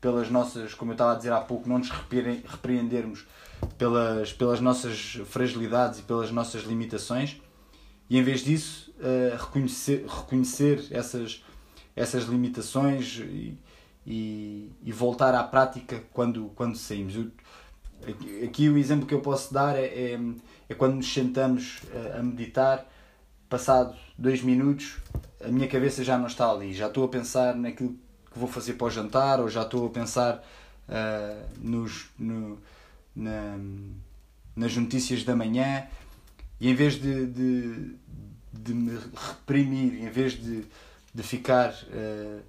pelas 0.00 0.30
nossas, 0.30 0.72
como 0.72 0.92
eu 0.92 0.94
estava 0.94 1.12
a 1.12 1.16
dizer 1.16 1.32
há 1.32 1.40
pouco, 1.40 1.68
não 1.68 1.78
nos 1.78 1.90
repreendermos 1.90 3.26
pelas, 3.76 4.32
pelas 4.32 4.60
nossas 4.60 5.18
fragilidades 5.26 5.98
e 5.98 6.02
pelas 6.02 6.30
nossas 6.30 6.62
limitações 6.62 7.38
e 8.08 8.18
em 8.18 8.22
vez 8.22 8.40
disso 8.40 8.92
uh, 8.98 9.36
reconhecer, 9.36 10.04
reconhecer 10.06 10.86
essas, 10.90 11.44
essas 11.94 12.24
limitações 12.24 13.18
e, 13.18 13.58
e, 14.06 14.72
e, 14.82 14.92
voltar 14.92 15.34
à 15.34 15.44
prática 15.44 16.02
quando, 16.12 16.50
quando 16.54 16.76
saímos. 16.76 17.16
Eu, 17.16 17.30
aqui 18.44 18.68
o 18.68 18.78
exemplo 18.78 19.06
que 19.06 19.14
eu 19.14 19.20
posso 19.20 19.52
dar 19.52 19.76
é, 19.76 19.84
é, 19.84 20.20
é 20.68 20.74
quando 20.74 20.94
nos 20.94 21.12
sentamos 21.12 21.80
a 22.16 22.22
meditar, 22.22 22.86
passado 23.48 23.94
dois 24.16 24.42
minutos, 24.42 24.98
a 25.44 25.48
minha 25.48 25.68
cabeça 25.68 26.04
já 26.04 26.18
não 26.18 26.26
está 26.26 26.50
ali, 26.50 26.72
já 26.72 26.86
estou 26.86 27.04
a 27.04 27.08
pensar 27.08 27.54
naquilo 27.54 27.96
que 28.30 28.38
vou 28.38 28.48
fazer 28.48 28.74
para 28.74 28.86
o 28.86 28.90
jantar, 28.90 29.40
ou 29.40 29.48
já 29.48 29.62
estou 29.62 29.86
a 29.86 29.90
pensar 29.90 30.44
uh, 30.88 31.48
nos, 31.60 32.06
no, 32.18 32.58
na, 33.14 33.58
nas 34.54 34.76
notícias 34.76 35.24
da 35.24 35.34
manhã, 35.34 35.86
e 36.60 36.70
em 36.70 36.74
vez 36.74 36.94
de, 36.94 37.26
de, 37.26 37.96
de 38.52 38.74
me 38.74 38.98
reprimir, 39.14 40.02
em 40.02 40.10
vez 40.10 40.32
de, 40.32 40.64
de 41.14 41.22
ficar 41.22 41.70
uh, 41.70 42.42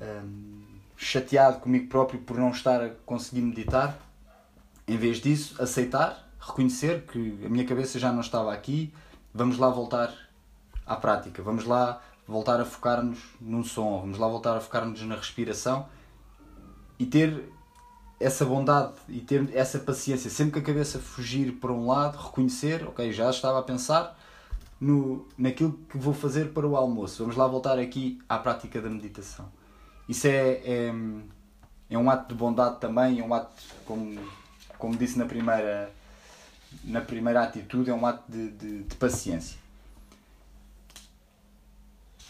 ah, 0.00 0.22
um, 0.24 0.62
chateado 0.96 1.60
comigo 1.60 1.88
próprio 1.88 2.20
por 2.20 2.36
não 2.36 2.50
estar 2.50 2.82
a 2.82 2.90
conseguir 3.04 3.42
meditar, 3.42 3.98
em 4.86 4.96
vez 4.96 5.18
disso, 5.18 5.60
aceitar, 5.62 6.28
reconhecer 6.40 7.02
que 7.02 7.38
a 7.44 7.48
minha 7.48 7.64
cabeça 7.64 7.98
já 7.98 8.12
não 8.12 8.20
estava 8.20 8.52
aqui, 8.52 8.92
vamos 9.34 9.58
lá 9.58 9.68
voltar 9.68 10.14
à 10.86 10.96
prática, 10.96 11.42
vamos 11.42 11.64
lá 11.64 12.00
voltar 12.26 12.60
a 12.60 12.64
focar-nos 12.64 13.18
num 13.40 13.64
som, 13.64 14.00
vamos 14.00 14.18
lá 14.18 14.28
voltar 14.28 14.56
a 14.56 14.60
focar-nos 14.60 15.02
na 15.02 15.16
respiração 15.16 15.88
e 16.98 17.06
ter 17.06 17.50
essa 18.20 18.44
bondade 18.44 18.94
e 19.08 19.20
ter 19.20 19.48
essa 19.54 19.78
paciência, 19.78 20.30
sempre 20.30 20.54
que 20.54 20.58
a 20.58 20.62
cabeça 20.62 20.98
fugir 20.98 21.52
para 21.52 21.72
um 21.72 21.86
lado, 21.86 22.18
reconhecer, 22.18 22.84
ok, 22.86 23.12
já 23.12 23.30
estava 23.30 23.60
a 23.60 23.62
pensar 23.62 24.18
no, 24.80 25.26
naquilo 25.36 25.72
que 25.88 25.96
vou 25.96 26.12
fazer 26.12 26.52
para 26.52 26.66
o 26.66 26.76
almoço. 26.76 27.22
Vamos 27.22 27.36
lá 27.36 27.46
voltar 27.46 27.78
aqui 27.78 28.20
à 28.28 28.38
prática 28.38 28.80
da 28.80 28.90
meditação. 28.90 29.48
Isso 30.08 30.26
é, 30.26 30.60
é, 30.64 30.94
é 31.90 31.98
um 31.98 32.10
ato 32.10 32.28
de 32.28 32.34
bondade 32.34 32.80
também, 32.80 33.20
é 33.20 33.24
um 33.24 33.32
ato, 33.32 33.62
como, 33.84 34.18
como 34.78 34.96
disse 34.96 35.16
na 35.16 35.26
primeira, 35.26 35.92
na 36.82 37.00
primeira 37.00 37.42
atitude, 37.42 37.90
é 37.90 37.94
um 37.94 38.04
ato 38.04 38.30
de, 38.30 38.50
de, 38.50 38.82
de 38.82 38.96
paciência. 38.96 39.58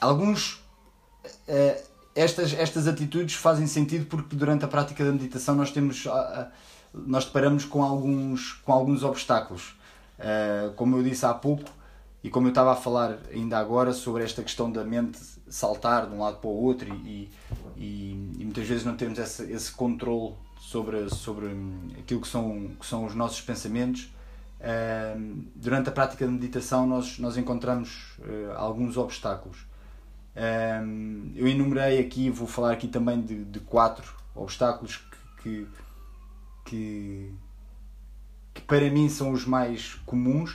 Alguns. 0.01 0.63
Uh, 1.49 1.98
estas, 2.19 2.53
estas 2.53 2.87
atitudes 2.89 3.35
fazem 3.35 3.67
sentido 3.67 4.07
porque 4.07 4.35
durante 4.35 4.65
a 4.65 4.69
prática 4.69 5.05
da 5.05 5.13
meditação 5.13 5.55
nós 5.55 5.71
temos 5.71 6.07
nós 6.93 7.25
deparamos 7.25 7.65
com 7.65 7.83
alguns, 7.83 8.53
com 8.65 8.73
alguns 8.73 9.03
obstáculos. 9.03 9.77
Uh, 10.19 10.73
como 10.75 10.97
eu 10.97 11.03
disse 11.03 11.25
há 11.25 11.33
pouco, 11.33 11.71
e 12.25 12.31
como 12.31 12.49
eu 12.49 12.51
estava 12.51 12.73
a 12.73 12.77
falar 12.77 13.19
ainda 13.33 13.57
agora 13.59 13.93
sobre 13.93 14.25
esta 14.25 14.43
questão 14.43 14.71
da 14.71 14.83
mente 14.85 15.19
saltar 15.49 16.07
de 16.07 16.15
um 16.15 16.21
lado 16.21 16.39
para 16.39 16.51
o 16.51 16.63
outro 16.65 16.93
e, 16.93 17.31
e, 17.77 18.35
e 18.39 18.45
muitas 18.45 18.67
vezes 18.67 18.85
não 18.85 18.97
temos 18.97 19.19
esse, 19.19 19.45
esse 19.53 19.71
controle 19.71 20.35
sobre, 20.61 21.09
sobre 21.11 21.47
aquilo 21.99 22.21
que 22.21 22.29
são, 22.29 22.71
que 22.79 22.85
são 22.85 23.05
os 23.05 23.15
nossos 23.15 23.41
pensamentos, 23.41 24.13
durante 25.55 25.89
a 25.89 25.93
prática 25.93 26.27
de 26.27 26.33
meditação 26.33 26.87
nós, 26.87 27.19
nós 27.19 27.37
encontramos 27.37 28.19
alguns 28.57 28.97
obstáculos. 28.97 29.68
Um, 30.39 31.33
eu 31.35 31.49
enumerei 31.49 31.99
aqui, 31.99 32.31
vou 32.31 32.47
falar 32.47 32.73
aqui 32.73 32.87
também 32.87 33.21
de, 33.21 33.45
de 33.45 33.59
quatro 33.59 34.15
obstáculos 34.37 35.05
que, 35.43 35.67
que, 36.65 37.33
que, 38.55 38.63
para 38.63 38.89
mim 38.89 39.09
são 39.09 39.33
os 39.33 39.45
mais 39.45 39.95
comuns. 40.07 40.55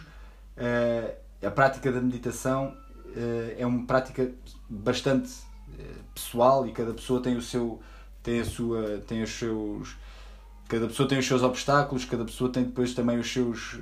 Uh, 0.55 1.13
a 1.45 1.51
prática 1.51 1.91
da 1.91 1.99
meditação 1.99 2.77
uh, 3.07 3.55
é 3.57 3.65
uma 3.65 3.85
prática 3.85 4.31
bastante 4.69 5.29
uh, 5.67 6.03
pessoal 6.15 6.65
e 6.65 6.71
cada 6.71 6.93
pessoa 6.93 7.21
tem 7.21 7.35
o 7.35 7.41
seu 7.41 7.81
tem 8.21 8.39
a 8.39 8.45
sua 8.45 8.99
tem 8.99 9.21
os 9.21 9.31
seus 9.31 9.97
cada 10.69 10.87
pessoa 10.87 11.09
tem 11.09 11.19
os 11.19 11.27
seus 11.27 11.43
obstáculos 11.43 12.05
cada 12.05 12.23
pessoa 12.23 12.49
tem 12.49 12.63
depois 12.63 12.93
também 12.93 13.19
os 13.19 13.29
seus 13.29 13.77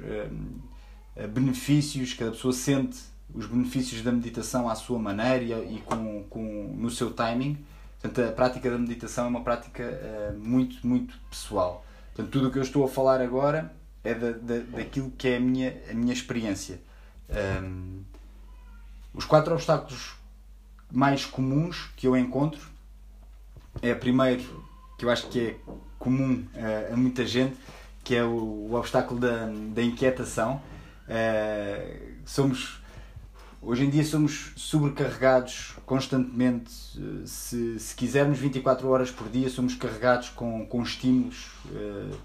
benefícios 1.31 2.15
cada 2.15 2.31
pessoa 2.31 2.51
sente 2.51 3.10
os 3.33 3.45
benefícios 3.45 4.01
da 4.01 4.11
meditação 4.11 4.69
à 4.69 4.75
sua 4.75 4.99
maneira 4.99 5.63
e, 5.63 5.81
com, 5.85 6.23
com, 6.29 6.75
no 6.77 6.89
seu 6.89 7.11
timing. 7.11 7.57
Portanto, 8.01 8.27
a 8.27 8.31
prática 8.31 8.69
da 8.69 8.77
meditação 8.77 9.25
é 9.25 9.27
uma 9.27 9.43
prática 9.43 9.83
uh, 9.83 10.39
muito, 10.39 10.85
muito 10.85 11.15
pessoal. 11.29 11.85
Portanto, 12.13 12.31
tudo 12.31 12.47
o 12.47 12.51
que 12.51 12.57
eu 12.57 12.63
estou 12.63 12.83
a 12.83 12.87
falar 12.87 13.21
agora 13.21 13.73
é 14.03 14.13
da, 14.13 14.31
da, 14.31 14.59
daquilo 14.77 15.11
que 15.11 15.27
é 15.27 15.37
a 15.37 15.39
minha, 15.39 15.81
a 15.89 15.93
minha 15.93 16.13
experiência. 16.13 16.81
Um, 17.29 18.01
os 19.13 19.25
quatro 19.25 19.53
obstáculos 19.53 20.15
mais 20.91 21.25
comuns 21.25 21.91
que 21.95 22.07
eu 22.07 22.17
encontro 22.17 22.67
é 23.81 23.93
primeiro, 23.93 24.65
que 24.97 25.05
eu 25.05 25.09
acho 25.09 25.27
que 25.27 25.39
é 25.39 25.55
comum 25.99 26.43
uh, 26.55 26.93
a 26.93 26.97
muita 26.97 27.25
gente, 27.25 27.55
que 28.03 28.15
é 28.15 28.23
o, 28.23 28.67
o 28.69 28.73
obstáculo 28.73 29.19
da, 29.19 29.45
da 29.73 29.83
inquietação. 29.83 30.61
Uh, 31.07 32.11
somos 32.25 32.80
Hoje 33.63 33.85
em 33.85 33.91
dia 33.91 34.03
somos 34.03 34.53
sobrecarregados 34.55 35.75
constantemente. 35.85 36.71
Se, 37.25 37.77
se 37.77 37.95
quisermos 37.95 38.39
24 38.39 38.89
horas 38.89 39.11
por 39.11 39.29
dia, 39.29 39.51
somos 39.51 39.75
carregados 39.75 40.29
com, 40.29 40.65
com 40.65 40.81
estímulos 40.81 41.45
uh, 41.67 42.17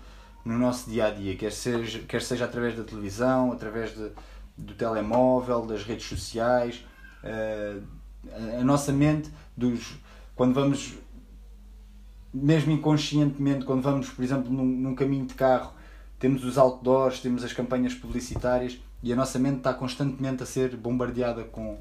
no 0.46 0.58
nosso 0.58 0.88
dia 0.88 1.06
a 1.06 1.10
dia, 1.10 1.36
quer 1.36 1.52
seja, 1.52 1.98
quer 2.08 2.22
seja 2.22 2.46
através 2.46 2.74
da 2.74 2.84
televisão, 2.84 3.52
através 3.52 3.94
de, 3.94 4.12
do 4.56 4.72
telemóvel, 4.72 5.66
das 5.66 5.82
redes 5.82 6.06
sociais. 6.06 6.82
Uh, 7.22 7.82
a, 8.32 8.60
a 8.60 8.64
nossa 8.64 8.90
mente, 8.90 9.30
dos, 9.54 9.98
quando 10.34 10.54
vamos, 10.54 10.94
mesmo 12.32 12.72
inconscientemente, 12.72 13.66
quando 13.66 13.82
vamos, 13.82 14.08
por 14.08 14.24
exemplo, 14.24 14.50
num, 14.50 14.64
num 14.64 14.94
caminho 14.94 15.26
de 15.26 15.34
carro, 15.34 15.74
temos 16.18 16.42
os 16.44 16.56
outdoors, 16.56 17.20
temos 17.20 17.44
as 17.44 17.52
campanhas 17.52 17.92
publicitárias 17.92 18.78
e 19.06 19.12
a 19.12 19.16
nossa 19.16 19.38
mente 19.38 19.58
está 19.58 19.72
constantemente 19.72 20.42
a 20.42 20.46
ser 20.46 20.76
bombardeada 20.76 21.44
com, 21.44 21.78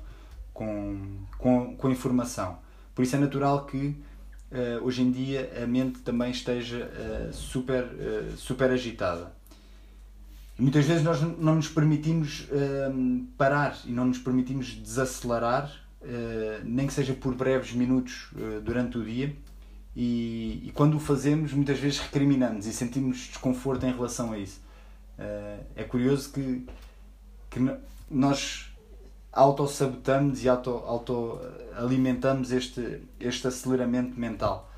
com, 0.53 1.25
com, 1.39 1.75
com 1.75 1.89
informação. 1.89 2.59
Por 2.93 3.01
isso 3.01 3.15
é 3.15 3.19
natural 3.19 3.65
que 3.65 3.88
uh, 4.51 4.83
hoje 4.83 5.01
em 5.01 5.11
dia 5.11 5.51
a 5.63 5.65
mente 5.65 6.01
também 6.01 6.29
esteja 6.29 6.85
uh, 6.85 7.33
super, 7.33 7.83
uh, 7.83 8.38
super 8.38 8.69
agitada. 8.69 9.33
E 10.59 10.61
muitas 10.61 10.85
vezes 10.85 11.03
nós 11.03 11.19
não 11.19 11.55
nos 11.55 11.67
permitimos 11.67 12.47
parar 13.38 13.77
e 13.83 13.91
não 13.91 14.05
nos 14.05 14.19
permitimos 14.19 14.67
desacelerar, 14.67 15.69
nem 16.63 16.88
que 16.88 16.93
seja 16.93 17.13
por 17.13 17.35
breves 17.35 17.73
minutos 17.73 18.29
durante 18.63 18.97
o 18.97 19.03
dia. 19.03 19.35
E, 19.93 20.61
e, 20.63 20.71
quando 20.73 20.95
o 20.95 20.99
fazemos, 20.99 21.51
muitas 21.51 21.77
vezes 21.77 21.99
recriminamos 21.99 22.67
e 22.67 22.71
sentimos 22.71 23.17
desconforto 23.27 23.85
em 23.85 23.91
relação 23.91 24.31
a 24.31 24.38
isso. 24.38 24.61
é 25.75 25.83
curioso 25.83 26.31
que 26.31 26.65
que 27.55 27.59
nós 28.11 28.69
auto-sabotamos 29.31 30.43
e 30.43 30.49
auto-alimentamos 30.49 32.51
auto 32.51 32.57
este, 32.57 33.01
este 33.17 33.47
aceleramento 33.47 34.19
mental. 34.19 34.69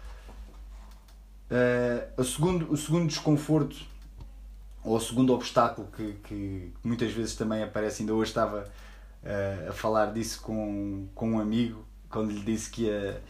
Uh, 1.50 2.22
o, 2.22 2.24
segundo, 2.24 2.72
o 2.72 2.78
segundo 2.78 3.08
desconforto, 3.08 3.76
ou 4.84 4.96
o 4.96 5.00
segundo 5.00 5.34
obstáculo 5.34 5.88
que, 5.96 6.14
que 6.24 6.74
muitas 6.84 7.12
vezes 7.12 7.36
também 7.36 7.64
aparece, 7.64 8.04
ainda 8.04 8.14
hoje 8.14 8.30
estava 8.30 8.70
uh, 9.24 9.70
a 9.70 9.74
falar 9.74 10.14
disso 10.14 10.42
com, 10.42 11.08
com 11.16 11.32
um 11.32 11.40
amigo, 11.40 11.84
quando 12.10 12.32
lhe 12.32 12.42
disse 12.42 12.70
que 12.70 12.84
ia, 12.84 13.24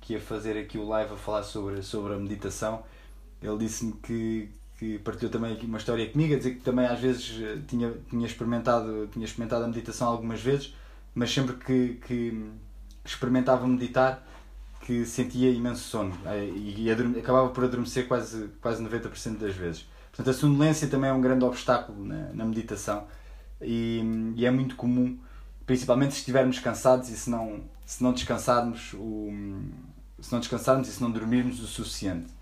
que 0.00 0.14
ia 0.14 0.20
fazer 0.20 0.58
aqui 0.58 0.78
o 0.78 0.88
live 0.88 1.12
a 1.12 1.16
falar 1.16 1.42
sobre, 1.42 1.82
sobre 1.82 2.14
a 2.14 2.16
meditação, 2.16 2.82
ele 3.42 3.58
disse-me 3.58 3.92
que, 3.92 4.50
que 4.78 4.98
partilhou 5.00 5.30
também 5.30 5.52
aqui 5.52 5.66
uma 5.66 5.78
história 5.78 6.08
comigo, 6.08 6.34
a 6.34 6.38
dizer 6.38 6.54
que 6.54 6.60
também 6.60 6.86
às 6.86 7.00
vezes 7.00 7.40
eh, 7.42 7.58
tinha, 7.66 7.92
tinha, 8.08 8.26
experimentado, 8.26 9.08
tinha 9.12 9.24
experimentado 9.24 9.64
a 9.64 9.68
meditação 9.68 10.08
algumas 10.08 10.40
vezes, 10.40 10.74
mas 11.14 11.32
sempre 11.32 11.56
que, 11.56 12.00
que 12.06 12.44
experimentava 13.04 13.66
meditar 13.66 14.24
que 14.82 15.04
sentia 15.04 15.50
imenso 15.50 15.82
sono 15.82 16.16
eh, 16.26 16.44
e, 16.54 16.84
e 16.84 17.18
acabava 17.18 17.48
por 17.48 17.64
adormecer 17.64 18.06
quase, 18.06 18.48
quase 18.62 18.82
90% 18.82 19.38
das 19.38 19.54
vezes. 19.54 19.84
Portanto, 20.12 20.30
a 20.30 20.32
sonolência 20.32 20.86
também 20.88 21.10
é 21.10 21.12
um 21.12 21.20
grande 21.20 21.44
obstáculo 21.44 22.04
na, 22.04 22.32
na 22.32 22.44
meditação 22.44 23.06
e, 23.60 24.00
e, 24.36 24.46
é 24.46 24.50
muito 24.50 24.76
comum, 24.76 25.18
principalmente 25.66 26.14
se 26.14 26.20
estivermos 26.20 26.60
cansados 26.60 27.08
e 27.08 27.16
se 27.16 27.28
não, 27.28 27.64
se 27.84 28.00
não 28.02 28.12
descansarmos 28.12 28.94
o, 28.94 29.28
se 30.20 30.32
não 30.32 30.38
descansarmos 30.38 30.88
e 30.88 30.92
se 30.92 31.02
não 31.02 31.10
dormirmos 31.10 31.60
o 31.60 31.66
suficiente. 31.66 32.32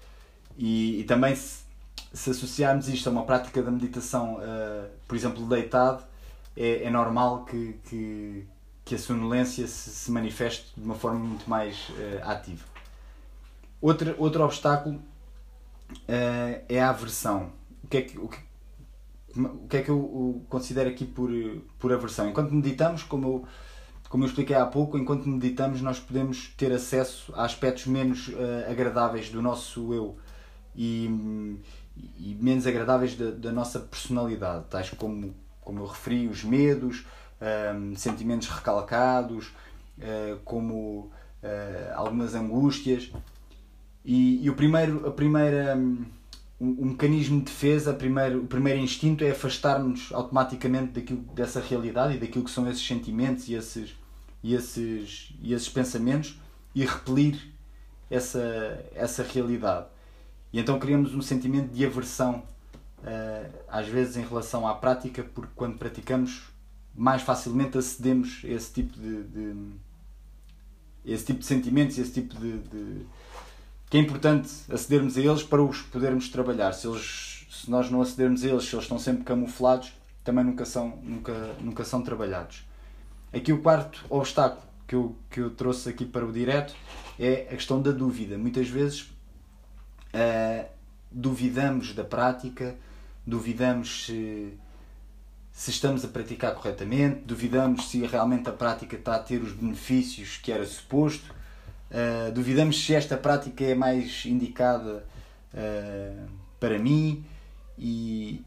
E, 0.59 1.01
e 1.01 1.05
também 1.05 1.35
se, 1.35 1.65
se 2.12 2.31
associarmos 2.31 2.88
isto 2.88 3.09
a 3.09 3.12
uma 3.12 3.25
prática 3.25 3.62
da 3.62 3.71
meditação, 3.71 4.37
uh, 4.37 4.88
por 5.07 5.16
exemplo, 5.16 5.47
deitado, 5.47 6.05
é, 6.57 6.85
é 6.85 6.90
normal 6.90 7.45
que, 7.45 7.79
que, 7.85 8.47
que, 8.85 8.95
a 8.95 8.99
sonolência 8.99 9.66
se, 9.66 9.90
se, 9.90 10.11
manifeste 10.11 10.73
de 10.77 10.85
uma 10.85 10.95
forma 10.95 11.19
muito 11.19 11.49
mais 11.49 11.88
uh, 11.90 12.29
ativa. 12.29 12.64
Outro, 13.81 14.14
outro 14.19 14.42
obstáculo 14.45 14.97
uh, 14.97 16.64
é 16.69 16.81
a 16.81 16.88
aversão. 16.88 17.53
O 17.85 17.88
que 17.88 17.97
é 17.99 18.03
que, 18.03 18.19
o 18.19 18.29
que, 18.29 18.38
o 19.38 19.69
que, 19.69 19.77
é 19.77 19.83
que 19.83 19.90
eu, 19.90 20.42
considero 20.49 20.88
aqui 20.88 21.05
por, 21.05 21.31
por 21.79 21.92
aversão? 21.92 22.29
Enquanto 22.31 22.53
meditamos, 22.53 23.03
como 23.03 23.27
eu, 23.27 23.45
como 24.09 24.25
eu 24.25 24.29
expliquei 24.29 24.57
há 24.57 24.64
pouco, 24.64 24.97
enquanto 24.97 25.29
meditamos, 25.29 25.83
nós 25.83 26.01
podemos 26.01 26.49
ter 26.57 26.73
acesso 26.73 27.33
a 27.37 27.45
aspectos 27.45 27.87
menos 27.87 28.31
agradáveis 28.69 29.29
do 29.29 29.42
nosso 29.42 29.92
eu. 29.92 30.16
E, 30.75 31.59
e 32.18 32.37
menos 32.40 32.66
agradáveis 32.66 33.14
da, 33.14 33.30
da, 33.30 33.52
nossa 33.52 33.80
personalidade, 33.80 34.66
tais 34.70 34.90
como, 34.90 35.35
como 35.61 35.80
eu 35.80 35.87
referi, 35.87 36.28
os 36.28 36.44
medos, 36.44 37.06
um, 37.74 37.94
sentimentos 37.96 38.48
recalcados, 38.48 39.48
uh, 39.98 40.38
como 40.44 41.11
uh, 41.42 41.94
algumas 41.94 42.35
angústias. 42.35 43.11
E, 44.04 44.44
e, 44.44 44.50
o 44.50 44.54
primeiro, 44.54 45.06
a 45.06 45.11
primeira, 45.11 45.76
um, 45.76 46.04
o 46.59 46.87
mecanismo 46.87 47.38
de 47.38 47.46
defesa, 47.46 47.92
primeiro, 47.92 48.42
o 48.42 48.46
primeiro 48.46 48.80
instinto 48.80 49.24
é 49.24 49.30
afastar-nos 49.30 50.11
automaticamente 50.12 50.92
daquilo, 50.92 51.20
dessa 51.35 51.61
realidade 51.61 52.16
e 52.16 52.18
daquilo 52.18 52.44
que 52.44 52.50
são 52.50 52.68
esses 52.68 52.87
sentimentos 52.87 53.48
e 53.48 53.54
esses, 53.54 53.94
e 54.42 54.54
esses, 54.54 55.35
e 55.42 55.52
esses 55.52 55.68
pensamentos 55.68 56.38
e 56.74 56.85
repelir 56.85 57.38
essa, 58.11 58.85
essa 58.94 59.22
realidade. 59.22 59.87
E 60.52 60.61
então 60.61 60.78
criamos 60.78 61.14
um 61.14 61.22
sentimento 61.22 61.72
de 61.72 61.85
aversão, 61.85 62.42
uh, 62.98 63.54
às 63.68 63.88
vezes, 63.88 64.16
em 64.16 64.22
relação 64.22 64.66
à 64.66 64.74
prática, 64.74 65.22
porque 65.35 65.52
quando 65.54 65.78
praticamos, 65.78 66.42
mais 66.94 67.22
facilmente 67.22 67.76
acedemos 67.76 68.42
a 68.44 68.48
esse 68.48 68.72
tipo 68.72 68.98
de, 68.98 69.22
de 69.24 69.54
esse 71.04 71.24
tipo 71.24 71.38
de 71.40 71.46
sentimentos, 71.46 71.98
esse 71.98 72.12
tipo 72.12 72.35
de, 72.35 72.59
de, 72.59 73.06
que 73.88 73.96
é 73.96 74.00
importante 74.00 74.50
acedermos 74.68 75.16
a 75.16 75.20
eles 75.20 75.42
para 75.42 75.62
os 75.62 75.80
podermos 75.82 76.28
trabalhar. 76.28 76.72
Se, 76.72 76.88
eles, 76.88 77.46
se 77.48 77.70
nós 77.70 77.90
não 77.90 78.02
acedermos 78.02 78.42
a 78.44 78.48
eles, 78.48 78.64
se 78.64 78.74
eles 78.74 78.85
estão 78.85 78.98
sempre 78.98 79.22
camuflados, 79.22 79.92
também 80.24 80.44
nunca 80.44 80.64
são, 80.64 80.98
nunca, 81.02 81.54
nunca 81.61 81.85
são 81.85 82.02
trabalhados. 82.02 82.66
Aqui 83.32 83.52
o 83.52 83.62
quarto 83.62 84.04
obstáculo 84.11 84.62
que 84.88 84.94
eu, 84.94 85.16
que 85.30 85.40
eu 85.40 85.50
trouxe 85.50 85.88
aqui 85.88 86.04
para 86.04 86.26
o 86.26 86.32
direto 86.32 86.74
é 87.18 87.46
a 87.50 87.54
questão 87.54 87.80
da 87.80 87.92
dúvida. 87.92 88.37
Muitas 88.37 88.68
vezes 88.68 89.12
uh, 90.16 90.66
duvidamos 91.11 91.94
da 91.94 92.05
prática, 92.05 92.74
duvidamos 93.26 94.07
se, 94.07 94.55
se 95.52 95.70
estamos 95.70 96.05
a 96.05 96.09
praticar 96.09 96.55
corretamente, 96.55 97.20
duvidamos 97.24 97.88
se 97.88 98.05
realmente 98.07 98.48
a 98.48 98.52
prática 98.52 98.96
está 98.96 99.16
a 99.16 99.18
ter 99.18 99.42
os 99.42 99.52
benefícios 99.52 100.38
que 100.38 100.50
era 100.50 100.64
suposto, 100.64 101.35
uh, 101.90 102.33
duvidamos 102.33 102.85
se 102.85 102.94
esta 102.94 103.16
prática 103.16 103.64
é 103.64 103.74
mais 103.74 104.24
indicada 104.24 105.05
uh, 105.52 106.29
para 106.59 106.79
mim 106.79 107.24
e, 107.79 108.42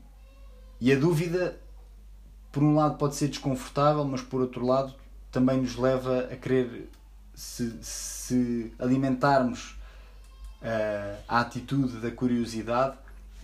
e 0.81 0.91
a 0.91 0.97
dúvida, 0.97 1.59
por 2.51 2.63
um 2.63 2.75
lado, 2.75 2.97
pode 2.97 3.15
ser 3.15 3.27
desconfortável, 3.27 4.03
mas 4.05 4.21
por 4.21 4.41
outro 4.41 4.65
lado, 4.65 4.95
também 5.31 5.61
nos 5.61 5.75
leva 5.75 6.27
a 6.31 6.35
querer 6.35 6.89
se, 7.35 7.77
se 7.81 8.73
alimentarmos 8.79 9.78
a 11.27 11.39
atitude 11.39 11.97
da 11.97 12.11
curiosidade, 12.11 12.97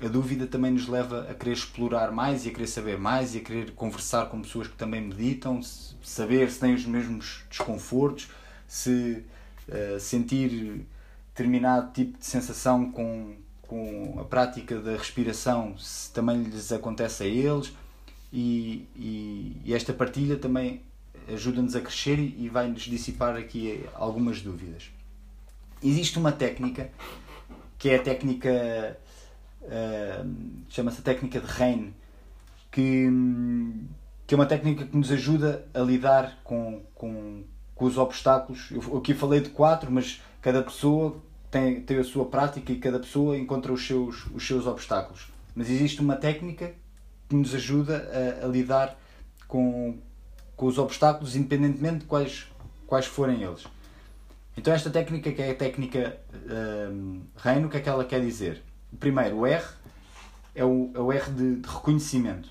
a 0.04 0.08
dúvida 0.08 0.46
também 0.46 0.72
nos 0.72 0.88
leva 0.88 1.28
a 1.30 1.34
querer 1.34 1.54
explorar 1.54 2.12
mais 2.12 2.46
e 2.46 2.50
a 2.50 2.52
querer 2.52 2.68
saber 2.68 2.98
mais 2.98 3.34
e 3.34 3.38
a 3.38 3.42
querer 3.42 3.72
conversar 3.72 4.26
com 4.26 4.42
pessoas 4.42 4.68
que 4.68 4.76
também 4.76 5.02
meditam, 5.02 5.62
saber 6.04 6.52
se 6.52 6.60
têm 6.60 6.74
os 6.74 6.86
mesmos 6.86 7.44
desconfortos, 7.50 8.30
se 8.68 9.24
uh, 9.70 10.00
sentir 10.00 10.86
determinado 11.30 11.94
tipo 11.94 12.18
de 12.18 12.26
sensação 12.26 12.92
com, 12.92 13.36
com 13.62 14.18
a 14.20 14.26
prática 14.26 14.80
da 14.80 14.98
respiração, 14.98 15.78
se 15.78 16.12
também 16.12 16.44
lhes 16.44 16.72
acontece 16.72 17.24
a 17.24 17.28
eles. 17.28 17.74
E, 18.34 18.86
e, 18.98 19.62
e 19.64 19.74
esta 19.74 19.94
partilha 19.94 20.36
também 20.36 20.82
ajuda-nos 21.34 21.74
a 21.74 21.80
crescer 21.80 22.20
e 22.20 22.50
vai-nos 22.50 22.82
dissipar 22.84 23.38
aqui 23.38 23.86
algumas 23.94 24.42
dúvidas. 24.42 24.95
Existe 25.84 26.18
uma 26.18 26.32
técnica 26.32 26.90
que 27.78 27.90
é 27.90 27.96
a 27.98 28.02
técnica 28.02 28.98
uh, 29.62 30.30
chama-se 30.70 31.00
a 31.00 31.04
técnica 31.04 31.40
de 31.40 31.48
Rein 31.48 31.94
que, 32.72 33.10
que 34.28 34.34
é 34.34 34.38
uma 34.38 34.46
técnica 34.46 34.86
que 34.86 34.98
nos 34.98 35.12
ajuda 35.12 35.66
a 35.74 35.80
lidar 35.80 36.40
com, 36.44 36.82
com, 36.94 37.44
com 37.74 37.86
os 37.86 37.98
obstáculos. 37.98 38.70
Eu 38.72 38.98
aqui 38.98 39.14
falei 39.14 39.40
de 39.40 39.50
quatro, 39.50 39.90
mas 39.90 40.22
cada 40.42 40.62
pessoa 40.62 41.16
tem, 41.50 41.82
tem 41.82 41.98
a 41.98 42.04
sua 42.04 42.26
prática 42.26 42.74
e 42.74 42.76
cada 42.78 43.00
pessoa 43.00 43.38
encontra 43.38 43.72
os 43.72 43.88
seus, 43.88 44.26
os 44.28 44.46
seus 44.46 44.68
obstáculos. 44.68 45.28
Mas 45.56 45.70
existe 45.70 46.02
uma 46.02 46.18
técnica 46.18 46.74
que 47.30 47.36
nos 47.36 47.56
ajuda 47.56 48.10
a, 48.42 48.46
a 48.46 48.48
lidar 48.50 48.98
com, 49.48 49.98
com 50.58 50.66
os 50.66 50.78
obstáculos, 50.78 51.36
independentemente 51.36 52.00
de 52.00 52.06
quais, 52.06 52.46
quais 52.86 53.06
forem 53.06 53.42
eles. 53.42 53.66
Então 54.58 54.74
esta 54.74 54.90
técnica 54.90 55.32
que 55.32 55.42
é 55.42 55.52
a 55.52 55.56
técnica 55.56 56.18
um, 56.92 57.24
reino, 57.36 57.68
o 57.68 57.70
que 57.70 57.78
é 57.78 57.82
que 57.82 57.90
ela 57.90 58.06
quer 58.06 58.22
dizer? 58.22 58.64
Primeiro, 59.00 59.40
o 59.40 59.46
R 59.48 59.64
é 60.54 60.64
o, 60.64 60.92
é 60.94 61.00
o 61.00 61.12
R 61.12 61.32
de, 61.32 61.56
de, 61.58 61.70
reconhecimento. 61.70 62.50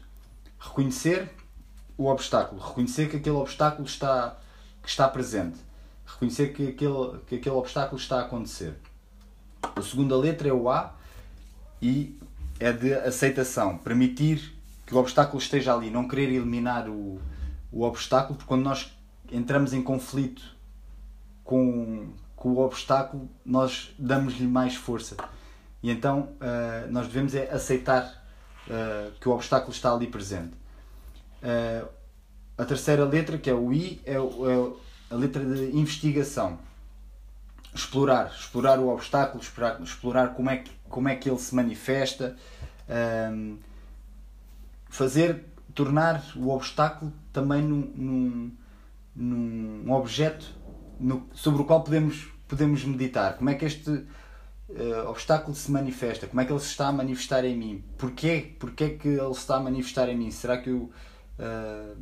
Reconhecer 0.59 1.31
o 1.97 2.07
obstáculo, 2.07 2.61
reconhecer 2.61 3.09
que 3.09 3.17
aquele 3.17 3.37
obstáculo 3.37 3.87
está, 3.87 4.37
que 4.83 4.89
está 4.89 5.09
presente, 5.09 5.59
reconhecer 6.05 6.53
que 6.53 6.69
aquele, 6.69 7.19
que 7.27 7.37
aquele 7.37 7.55
obstáculo 7.55 7.99
está 7.99 8.19
a 8.19 8.23
acontecer. 8.23 8.75
A 9.63 9.81
segunda 9.81 10.17
letra 10.17 10.49
é 10.49 10.53
o 10.53 10.69
A 10.69 10.95
e 11.81 12.19
é 12.61 12.73
de 12.73 12.93
aceitação, 12.95 13.79
permitir 13.79 14.55
que 14.87 14.95
o 14.95 14.99
obstáculo 14.99 15.39
esteja 15.39 15.75
ali, 15.75 15.91
não 15.91 16.07
querer 16.07 16.31
eliminar 16.31 16.89
o, 16.89 17.19
o 17.73 17.83
obstáculo, 17.83 18.37
porque 18.37 18.49
quando 18.49 18.63
nós 18.63 18.93
entramos 19.33 19.73
em 19.73 19.83
conflito 19.83 20.55
com, 21.45 22.09
com 22.35 22.53
o 22.53 22.59
obstáculo, 22.59 23.29
nós 23.45 23.95
damos-lhe 23.99 24.47
mais 24.47 24.75
força. 24.75 25.17
E 25.83 25.91
então 25.91 26.31
uh, 26.41 26.91
nós 26.91 27.07
devemos 27.07 27.35
é 27.35 27.51
aceitar 27.51 28.25
uh, 28.67 29.13
que 29.21 29.29
o 29.29 29.33
obstáculo 29.33 29.73
está 29.73 29.93
ali 29.93 30.07
presente. 30.07 30.55
Uh, 31.43 31.87
a 32.57 32.65
terceira 32.65 33.05
letra, 33.05 33.37
que 33.37 33.51
é 33.51 33.55
o 33.55 33.73
I, 33.73 34.01
é, 34.07 34.15
é 34.15 34.73
a 35.11 35.15
letra 35.15 35.45
de 35.45 35.77
investigação. 35.77 36.59
Explorar, 37.75 38.33
explorar 38.35 38.79
o 38.79 38.89
obstáculo, 38.89 39.43
explorar, 39.43 39.83
explorar 39.83 40.29
como, 40.35 40.49
é 40.49 40.59
que, 40.59 40.71
como 40.89 41.09
é 41.09 41.17
que 41.17 41.29
ele 41.29 41.39
se 41.39 41.53
manifesta, 41.55 42.37
ehm, 42.89 43.57
fazer, 44.89 45.45
tornar 45.75 46.25
o 46.37 46.51
obstáculo 46.51 47.13
também 47.33 47.61
num, 47.63 48.53
num, 49.17 49.83
num 49.85 49.93
objeto 49.93 50.47
no, 51.05 51.29
sobre 51.33 51.63
o 51.63 51.65
qual 51.65 51.83
podemos, 51.83 52.33
podemos 52.49 52.85
meditar. 52.85 53.37
Como 53.37 53.51
é 53.51 53.55
que 53.55 53.65
este 53.65 53.91
uh, 53.91 55.09
obstáculo 55.09 55.55
se 55.55 55.71
manifesta? 55.71 56.27
Como 56.27 56.41
é 56.41 56.45
que 56.45 56.53
ele 56.53 56.61
se 56.61 56.69
está 56.69 56.89
a 56.89 56.93
manifestar 56.93 57.45
em 57.45 57.57
mim? 57.57 57.85
Porquê? 57.99 58.55
Porquê 58.59 58.91
que 58.91 59.09
ele 59.09 59.35
se 59.35 59.41
está 59.41 59.57
a 59.57 59.61
manifestar 59.61 60.09
em 60.09 60.17
mim? 60.17 60.31
Será 60.31 60.57
que 60.59 60.71
eu. 60.71 60.91
Uh, 61.39 61.97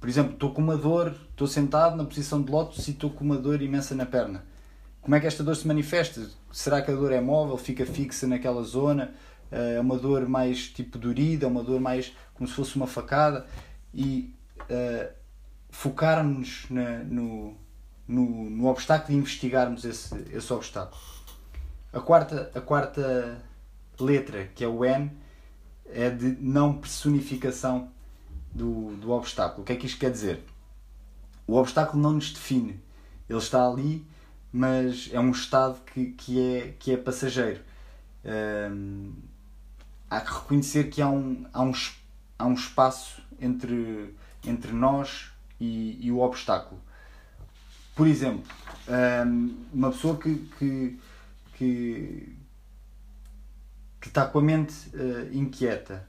Por 0.00 0.08
exemplo, 0.08 0.34
estou 0.34 0.52
com 0.52 0.62
uma 0.62 0.76
dor, 0.76 1.14
estou 1.30 1.46
sentado 1.46 1.96
na 1.96 2.04
posição 2.04 2.42
de 2.42 2.52
lótus 2.52 2.86
e 2.88 2.90
estou 2.90 3.10
com 3.10 3.24
uma 3.24 3.36
dor 3.36 3.62
imensa 3.62 3.94
na 3.94 4.04
perna. 4.04 4.44
Como 5.00 5.14
é 5.14 5.20
que 5.20 5.26
esta 5.26 5.42
dor 5.42 5.56
se 5.56 5.66
manifesta? 5.66 6.30
Será 6.52 6.82
que 6.82 6.90
a 6.90 6.94
dor 6.94 7.10
é 7.10 7.20
móvel, 7.20 7.56
fica 7.56 7.84
fixa 7.86 8.26
naquela 8.26 8.62
zona? 8.62 9.14
É 9.50 9.80
uma 9.80 9.96
dor 9.98 10.28
mais 10.28 10.68
tipo 10.68 10.98
dorida, 10.98 11.46
é 11.46 11.48
uma 11.48 11.62
dor 11.62 11.80
mais 11.80 12.12
como 12.34 12.46
se 12.46 12.54
fosse 12.54 12.76
uma 12.76 12.86
facada? 12.86 13.46
E 13.92 14.34
uh, 14.60 15.12
focarmos 15.70 16.66
no, 16.70 17.56
no, 18.06 18.50
no 18.50 18.66
obstáculo 18.66 19.16
e 19.16 19.20
investigarmos 19.20 19.84
esse, 19.84 20.14
esse 20.32 20.52
obstáculo. 20.52 21.00
A 21.92 22.00
quarta, 22.00 22.50
a 22.54 22.60
quarta 22.60 23.42
letra, 23.98 24.46
que 24.54 24.64
é 24.64 24.68
o 24.68 24.84
N, 24.84 25.10
é 25.86 26.10
de 26.10 26.36
não 26.40 26.74
personificação 26.74 27.90
do, 28.52 28.96
do 28.96 29.10
obstáculo. 29.10 29.62
O 29.62 29.64
que 29.64 29.72
é 29.72 29.76
que 29.76 29.86
isto 29.86 29.98
quer 29.98 30.10
dizer? 30.10 30.44
O 31.46 31.56
obstáculo 31.56 32.02
não 32.02 32.12
nos 32.12 32.32
define. 32.32 32.80
Ele 33.28 33.38
está 33.38 33.66
ali, 33.66 34.06
mas 34.52 35.10
é 35.12 35.20
um 35.20 35.30
estado 35.30 35.80
que, 35.84 36.06
que, 36.12 36.40
é, 36.40 36.74
que 36.78 36.92
é 36.92 36.96
passageiro. 36.96 37.60
Hum, 38.24 39.12
há 40.08 40.20
que 40.20 40.32
reconhecer 40.32 40.84
que 40.84 41.02
há 41.02 41.08
um, 41.08 41.46
há 41.52 41.62
um, 41.62 41.72
há 42.38 42.46
um 42.46 42.54
espaço 42.54 43.22
entre, 43.40 44.14
entre 44.44 44.72
nós 44.72 45.30
e, 45.60 45.98
e 46.06 46.10
o 46.10 46.20
obstáculo. 46.20 46.80
Por 47.94 48.08
exemplo, 48.08 48.42
hum, 49.26 49.54
uma 49.72 49.90
pessoa 49.92 50.16
que, 50.16 50.34
que, 50.58 50.98
que, 51.56 52.36
que 54.00 54.08
está 54.08 54.26
com 54.26 54.40
a 54.40 54.42
mente 54.42 54.74
uh, 54.94 55.32
inquieta. 55.32 56.06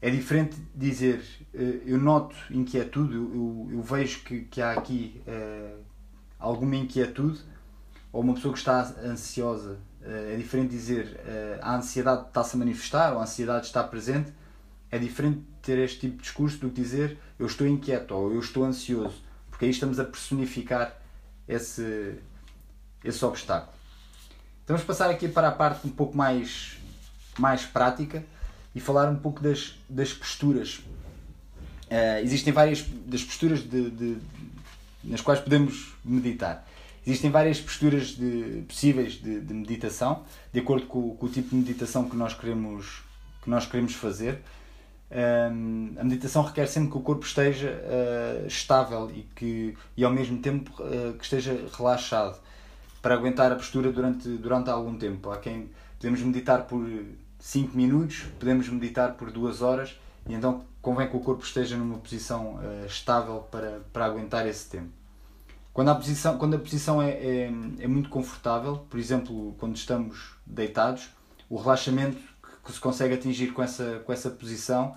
É 0.00 0.10
diferente 0.10 0.56
dizer 0.74 1.24
uh, 1.54 1.58
eu 1.86 1.98
noto 1.98 2.36
inquietude, 2.50 3.14
eu, 3.14 3.68
eu, 3.72 3.82
vejo 3.82 4.22
que, 4.24 4.42
que 4.42 4.60
há 4.60 4.72
aqui 4.72 5.22
uh, 5.26 5.78
alguma 6.38 6.76
inquietude, 6.76 7.40
ou 8.12 8.20
uma 8.20 8.34
pessoa 8.34 8.52
que 8.52 8.58
está 8.58 8.82
ansiosa. 9.02 9.78
é 10.02 10.36
diferente 10.36 10.70
dizer 10.70 11.18
a 11.62 11.76
ansiedade 11.76 12.26
está-se 12.26 12.54
a 12.56 12.58
manifestar, 12.58 13.14
ou 13.14 13.20
a 13.20 13.22
ansiedade 13.22 13.64
está 13.64 13.82
presente. 13.82 14.30
É 14.90 14.98
diferente 14.98 15.40
ter 15.62 15.78
este 15.78 16.00
tipo 16.00 16.16
de 16.16 16.22
discurso 16.22 16.58
do 16.58 16.68
que 16.68 16.82
dizer 16.82 17.16
eu 17.38 17.46
estou 17.46 17.66
inquieto 17.66 18.10
ou 18.10 18.30
eu 18.30 18.40
estou 18.40 18.64
ansioso, 18.64 19.22
porque 19.62 19.66
aí 19.66 19.70
estamos 19.70 20.00
a 20.00 20.04
personificar 20.04 20.92
esse, 21.46 22.16
esse 23.04 23.24
obstáculo. 23.24 23.72
Então 24.64 24.76
vamos 24.76 24.84
passar 24.84 25.08
aqui 25.08 25.28
para 25.28 25.46
a 25.46 25.52
parte 25.52 25.86
um 25.86 25.90
pouco 25.90 26.16
mais 26.16 26.78
mais 27.38 27.64
prática 27.64 28.24
e 28.74 28.80
falar 28.80 29.08
um 29.08 29.14
pouco 29.14 29.40
das, 29.40 29.78
das 29.88 30.12
posturas. 30.12 30.78
Uh, 31.88 32.24
existem 32.24 32.52
várias 32.52 32.82
das 32.82 33.22
posturas 33.22 33.60
de, 33.60 33.90
de, 33.90 34.16
nas 35.04 35.20
quais 35.20 35.38
podemos 35.38 35.94
meditar. 36.04 36.66
Existem 37.06 37.30
várias 37.30 37.60
posturas 37.60 38.08
de, 38.08 38.64
possíveis 38.66 39.12
de, 39.12 39.40
de 39.40 39.54
meditação, 39.54 40.24
de 40.52 40.58
acordo 40.58 40.86
com, 40.86 41.14
com, 41.14 41.26
o 41.26 41.28
tipo 41.28 41.50
de 41.50 41.54
meditação 41.54 42.08
que 42.08 42.16
nós 42.16 42.34
queremos, 42.34 43.02
que 43.42 43.48
nós 43.48 43.64
queremos 43.64 43.94
fazer. 43.94 44.40
A 45.98 46.04
meditação 46.04 46.42
requer 46.42 46.66
sempre 46.66 46.90
que 46.90 46.96
o 46.96 47.00
corpo 47.00 47.26
esteja 47.26 47.68
uh, 47.68 48.46
estável 48.46 49.10
e, 49.10 49.22
que, 49.34 49.76
e 49.96 50.04
ao 50.04 50.10
mesmo 50.10 50.38
tempo 50.38 50.70
uh, 50.82 51.12
que 51.14 51.24
esteja 51.24 51.66
relaxado 51.76 52.40
para 53.02 53.14
aguentar 53.14 53.52
a 53.52 53.56
postura 53.56 53.92
durante, 53.92 54.28
durante 54.28 54.70
algum 54.70 54.96
tempo. 54.96 55.30
Há 55.30 55.38
quem 55.38 55.70
podemos 55.98 56.20
meditar 56.20 56.62
por 56.62 56.88
5 57.38 57.76
minutos, 57.76 58.24
podemos 58.38 58.68
meditar 58.68 59.14
por 59.14 59.30
2 59.30 59.60
horas 59.60 59.98
e 60.26 60.32
então 60.32 60.64
convém 60.80 61.08
que 61.08 61.16
o 61.16 61.20
corpo 61.20 61.44
esteja 61.44 61.76
numa 61.76 61.98
posição 61.98 62.54
uh, 62.54 62.86
estável 62.86 63.46
para, 63.50 63.82
para 63.92 64.06
aguentar 64.06 64.46
esse 64.46 64.68
tempo. 64.68 64.90
Quando 65.72 65.88
a 65.88 65.94
posição, 65.94 66.36
quando 66.38 66.54
a 66.54 66.58
posição 66.58 67.00
é, 67.00 67.10
é, 67.10 67.52
é, 67.80 67.88
muito 67.88 68.10
confortável, 68.10 68.86
por 68.90 69.00
exemplo, 69.00 69.54
quando 69.58 69.74
estamos 69.74 70.34
deitados, 70.44 71.08
o 71.48 71.56
relaxamento 71.56 72.18
que 72.64 72.72
se 72.72 72.80
consegue 72.80 73.14
atingir 73.14 73.52
com 73.52 73.62
essa, 73.62 74.02
com 74.04 74.12
essa 74.12 74.30
posição 74.30 74.96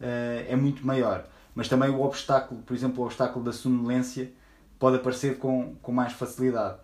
uh, 0.00 0.44
é 0.48 0.56
muito 0.56 0.86
maior. 0.86 1.24
Mas 1.54 1.68
também 1.68 1.88
o 1.88 2.02
obstáculo, 2.02 2.60
por 2.62 2.74
exemplo, 2.74 3.02
o 3.02 3.06
obstáculo 3.06 3.44
da 3.44 3.52
sonolência, 3.52 4.30
pode 4.78 4.96
aparecer 4.96 5.38
com, 5.38 5.74
com 5.80 5.92
mais 5.92 6.12
facilidade. 6.12 6.78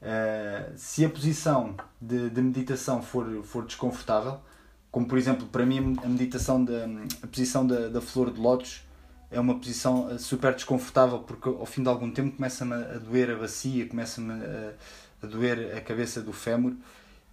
Uh, 0.00 0.72
se 0.76 1.04
a 1.04 1.10
posição 1.10 1.74
de, 2.00 2.30
de, 2.30 2.40
meditação 2.40 3.02
for, 3.02 3.42
for 3.44 3.64
desconfortável, 3.66 4.40
como 4.90 5.06
por 5.06 5.18
exemplo, 5.18 5.46
para 5.48 5.66
mim 5.66 5.96
a 6.02 6.08
meditação 6.08 6.64
da 6.64 6.86
a 7.22 7.26
posição 7.26 7.66
da, 7.66 7.88
da 7.88 8.00
flor 8.00 8.32
de 8.32 8.40
lótus 8.40 8.86
é 9.30 9.38
uma 9.38 9.58
posição 9.58 10.10
eh, 10.10 10.18
super 10.18 10.54
desconfortável 10.54 11.18
porque 11.18 11.48
ao 11.48 11.66
fim 11.66 11.82
de 11.82 11.88
algum 11.88 12.10
tempo 12.10 12.34
começa-me 12.36 12.74
a 12.74 12.98
doer 12.98 13.30
a 13.30 13.36
bacia, 13.36 13.86
começa-me 13.86 14.32
a, 14.32 14.72
a, 15.22 15.26
doer 15.26 15.76
a 15.76 15.80
cabeça 15.80 16.22
do 16.22 16.32
fémur 16.32 16.74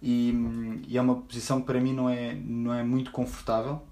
e, 0.00 0.32
e, 0.88 0.96
é 0.96 1.00
uma 1.00 1.16
posição 1.16 1.60
que 1.60 1.66
para 1.66 1.80
mim 1.80 1.92
não 1.92 2.08
é, 2.08 2.34
não 2.34 2.72
é 2.72 2.82
muito 2.82 3.10
confortável. 3.10 3.82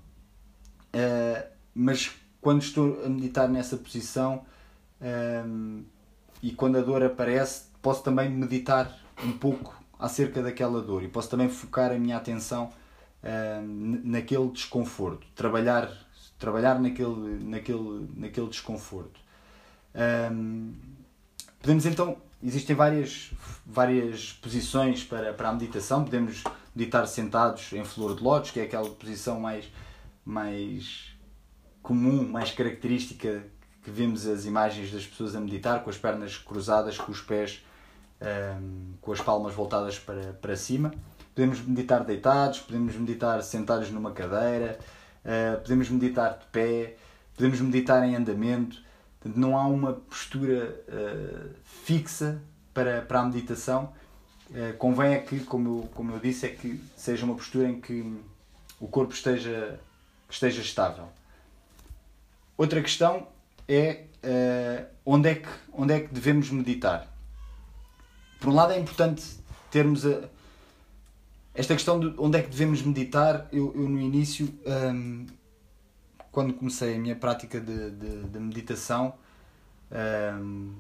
Uh, 0.95 1.47
mas 1.75 2.13
quando 2.41 2.63
estou 2.63 3.05
a 3.05 3.09
meditar 3.09 3.49
nessa 3.49 3.77
posição 3.77 4.45
e 6.43 6.53
quando 6.53 6.79
a 6.79 6.81
dor 6.81 7.03
aparece, 7.03 7.65
posso 7.83 8.03
também 8.03 8.31
meditar 8.31 8.97
um 9.23 9.33
pouco 9.33 9.75
acerca 9.99 10.43
daquela 10.43 10.81
dor 10.81 11.03
e 11.03 11.09
posso 11.09 11.31
também 11.31 11.49
focar 11.49 11.91
a 11.91 11.99
minha 11.99 12.17
atenção 12.17 12.71
uh, 13.23 14.01
naquele 14.05 14.49
desconforto, 14.49 15.27
trabalhar, 15.35 15.91
trabalhar 16.39 16.79
naquele, 16.79 17.45
naquele, 17.45 18.09
naquele 18.17 18.49
desconforto. 18.49 19.21
Um, 20.33 20.75
podemos 21.61 21.87
então, 21.87 22.17
existem 22.45 22.77
várias, 22.77 23.31
várias 23.65 24.33
posições 24.35 25.03
para, 25.03 25.33
para 25.33 25.49
a 25.49 25.53
meditação, 25.53 26.05
podemos 26.05 26.45
meditar 26.75 27.07
sentados 27.07 27.73
em 27.73 27.85
flor 27.85 28.15
de 28.15 28.23
lótus, 28.23 28.51
que 28.51 28.61
é 28.61 28.65
aquela 28.65 28.89
posição 28.91 29.41
mais, 29.41 29.65
mais 30.25 31.15
comum, 31.83 32.29
mais 32.29 32.51
característica 32.51 33.45
que 33.83 33.91
vemos 33.91 34.27
as 34.27 34.45
imagens 34.45 34.91
das 34.91 35.07
pessoas 35.07 35.35
a 35.35 35.41
meditar, 35.41 35.83
com 35.83 35.91
as 35.91 35.99
pernas 35.99 36.39
cruzadas, 36.39 36.97
com 36.97 37.13
os 37.13 37.21
pés 37.21 37.63
um, 38.21 38.95
com 39.01 39.13
as 39.13 39.21
palmas 39.21 39.55
voltadas 39.55 39.99
para, 39.99 40.33
para 40.35 40.57
cima. 40.57 40.93
Podemos 41.35 41.61
meditar 41.61 42.05
deitados, 42.05 42.61
podemos 42.61 42.95
meditar 42.95 43.43
sentados 43.43 43.91
numa 43.91 44.13
cadeira, 44.13 44.79
uh, 45.25 45.61
podemos 45.61 45.91
meditar 45.91 46.39
de 46.39 46.47
pé, 46.47 46.97
podemos 47.37 47.61
meditar 47.61 48.07
em 48.07 48.15
andamento. 48.17 48.83
Não 49.25 49.57
há 49.57 49.67
uma 49.67 49.95
postura 49.95 50.85
uh, 50.89 51.51
fixa 51.65 52.43
para, 52.73 53.03
para 53.03 53.21
a 53.21 53.25
meditação. 53.25 53.93
Uh, 54.51 54.77
convém 54.77 55.15
é 55.15 55.19
que, 55.19 55.41
como 55.41 55.81
eu, 55.81 55.89
como 55.95 56.13
eu 56.13 56.19
disse, 56.19 56.47
é 56.47 56.51
que 56.51 56.81
seja 56.97 57.25
uma 57.25 57.35
postura 57.35 57.69
em 57.69 57.81
que 57.81 58.21
o 58.79 58.87
corpo 58.87 59.15
esteja, 59.15 59.81
esteja 60.29 60.61
estável. 60.61 61.09
Outra 62.57 62.83
questão 62.83 63.27
é 63.67 64.05
uh, 64.23 64.87
onde, 65.07 65.29
é 65.31 65.35
que, 65.37 65.49
onde 65.73 65.95
é 65.95 66.01
que 66.01 66.13
devemos 66.13 66.51
meditar 66.51 67.15
por 68.45 68.51
um 68.51 68.57
lado 68.57 68.75
é 68.75 68.79
importante 68.79 69.25
termos 69.71 70.05
a, 70.05 70.29
esta 71.55 71.73
questão 71.73 71.99
de 71.99 72.15
onde 72.19 72.39
é 72.39 72.43
que 72.43 72.51
devemos 72.51 72.83
meditar. 72.83 73.49
Eu, 73.51 73.73
eu 73.75 73.89
no 73.89 73.99
início, 73.99 74.53
um, 74.67 75.25
quando 76.35 76.53
comecei 76.53 76.97
a 76.97 76.99
minha 76.99 77.15
prática 77.15 77.61
de, 77.61 77.91
de, 77.93 78.25
de 78.25 78.39
meditação, 78.41 79.15
um, 80.43 80.75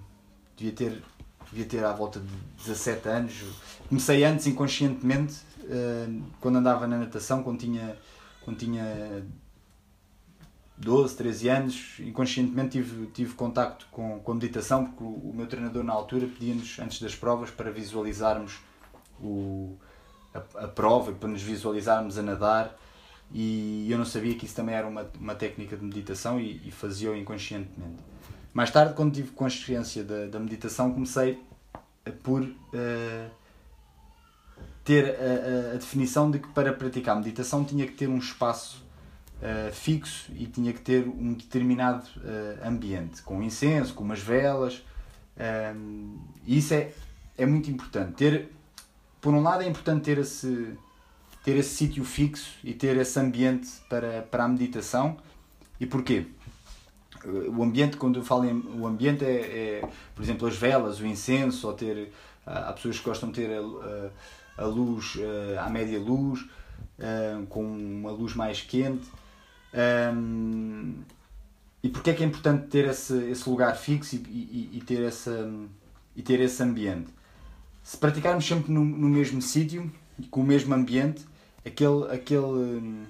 devia, 0.57 0.72
ter, 0.72 1.02
devia 1.48 1.64
ter 1.64 1.84
à 1.84 1.92
volta 1.92 2.18
de 2.18 2.26
17 2.66 3.09
anos. 3.09 3.44
Comecei 3.88 4.24
antes 4.24 4.48
inconscientemente, 4.48 5.34
uh, 5.61 6.22
quando 6.40 6.59
andava 6.59 6.88
na 6.88 6.98
natação, 6.98 7.44
quando 7.44 7.61
tinha, 7.61 7.96
quando 8.44 8.59
tinha 8.59 9.24
12, 10.76 11.16
13 11.16 11.48
anos, 11.48 12.00
inconscientemente 12.00 12.70
tive, 12.70 13.07
tive 13.12 13.34
contacto 13.34 13.86
com, 13.92 14.18
com 14.18 14.32
a 14.32 14.34
meditação, 14.34 14.86
porque 14.86 15.05
o, 15.05 15.07
o 15.07 15.32
meu 15.32 15.46
treinador 15.46 15.84
na 15.84 15.92
altura 15.92 16.26
pedia-nos, 16.26 16.80
antes 16.80 17.00
das 17.00 17.14
provas, 17.14 17.52
para 17.52 17.70
visualizarmos 17.70 18.59
o, 19.20 19.76
a, 20.34 20.64
a 20.64 20.66
prova, 20.66 21.12
para 21.12 21.28
nos 21.28 21.42
visualizarmos 21.42 22.18
a 22.18 22.22
nadar, 22.22 22.76
e 23.32 23.90
eu 23.90 23.98
não 23.98 24.04
sabia 24.04 24.34
que 24.34 24.44
isso 24.44 24.54
também 24.54 24.74
era 24.74 24.86
uma, 24.86 25.10
uma 25.18 25.34
técnica 25.34 25.76
de 25.76 25.84
meditação 25.84 26.38
e, 26.38 26.60
e 26.64 26.70
fazia-o 26.70 27.16
inconscientemente. 27.16 28.02
Mais 28.52 28.70
tarde, 28.70 28.94
quando 28.94 29.12
tive 29.12 29.30
consciência 29.30 30.04
da, 30.04 30.26
da 30.26 30.38
meditação, 30.38 30.92
comecei 30.92 31.42
por 32.22 32.42
uh, 32.42 33.30
ter 34.84 35.16
a, 35.16 35.70
a, 35.70 35.74
a 35.74 35.76
definição 35.76 36.30
de 36.30 36.38
que 36.38 36.48
para 36.48 36.72
praticar 36.72 37.16
meditação 37.16 37.64
tinha 37.64 37.86
que 37.86 37.94
ter 37.94 38.08
um 38.08 38.18
espaço 38.18 38.84
uh, 39.40 39.72
fixo 39.72 40.30
e 40.36 40.46
tinha 40.46 40.72
que 40.72 40.80
ter 40.80 41.08
um 41.08 41.32
determinado 41.32 42.06
uh, 42.18 42.68
ambiente, 42.68 43.22
com 43.22 43.42
incenso, 43.42 43.94
com 43.94 44.04
umas 44.04 44.20
velas. 44.20 44.84
Um, 45.76 46.20
e 46.46 46.58
isso 46.58 46.74
é, 46.74 46.92
é 47.36 47.44
muito 47.44 47.70
importante. 47.70 48.12
Ter, 48.12 48.52
por 49.20 49.34
um 49.34 49.42
lado, 49.42 49.62
é 49.62 49.68
importante 49.68 50.04
ter 50.04 50.18
esse, 50.18 50.76
ter 51.45 51.57
esse 51.57 51.74
sítio 51.74 52.05
fixo 52.05 52.59
e 52.64 52.72
ter 52.72 52.97
esse 52.97 53.20
ambiente 53.20 53.68
para, 53.88 54.22
para 54.22 54.45
a 54.45 54.49
meditação. 54.49 55.16
E 55.78 55.86
porquê? 55.86 56.26
o 57.26 57.62
ambiente, 57.62 57.97
quando 57.97 58.18
eu 58.18 58.24
falo 58.24 58.45
em 58.45 58.59
o 58.78 58.86
ambiente, 58.86 59.24
é, 59.24 59.80
é 59.80 59.88
por 60.14 60.22
exemplo, 60.22 60.47
as 60.47 60.57
velas, 60.57 61.01
o 61.01 61.07
incenso, 61.07 61.66
ou 61.66 61.72
ter. 61.72 62.12
Há 62.47 62.72
pessoas 62.74 62.99
que 62.99 63.05
gostam 63.05 63.30
de 63.30 63.36
ter 63.36 63.51
a, 63.51 63.61
a, 64.61 64.64
a 64.64 64.66
luz, 64.66 65.16
a 65.59 65.70
média 65.70 65.99
luz, 65.99 66.45
com 67.49 67.64
uma 67.64 68.11
luz 68.11 68.34
mais 68.34 68.61
quente. 68.61 69.09
e 71.82 71.88
porquê 71.88 72.11
é 72.11 72.14
que 72.14 72.22
é 72.22 72.26
importante 72.26 72.66
ter 72.66 72.86
esse, 72.86 73.16
esse 73.30 73.49
lugar 73.49 73.74
fixo 73.76 74.16
e, 74.16 74.18
e, 74.18 74.70
e 74.74 74.80
ter 74.82 75.03
essa, 75.03 75.51
e 76.14 76.22
ter 76.22 76.38
esse 76.40 76.62
ambiente? 76.62 77.11
Se 77.82 77.97
praticarmos 77.97 78.47
sempre 78.47 78.70
no, 78.70 78.84
no 78.84 79.09
mesmo 79.09 79.40
sítio, 79.40 79.90
com 80.30 80.42
o 80.42 80.45
mesmo 80.45 80.74
ambiente, 80.74 81.24
aquele, 81.64 82.12
aquele, 82.12 83.06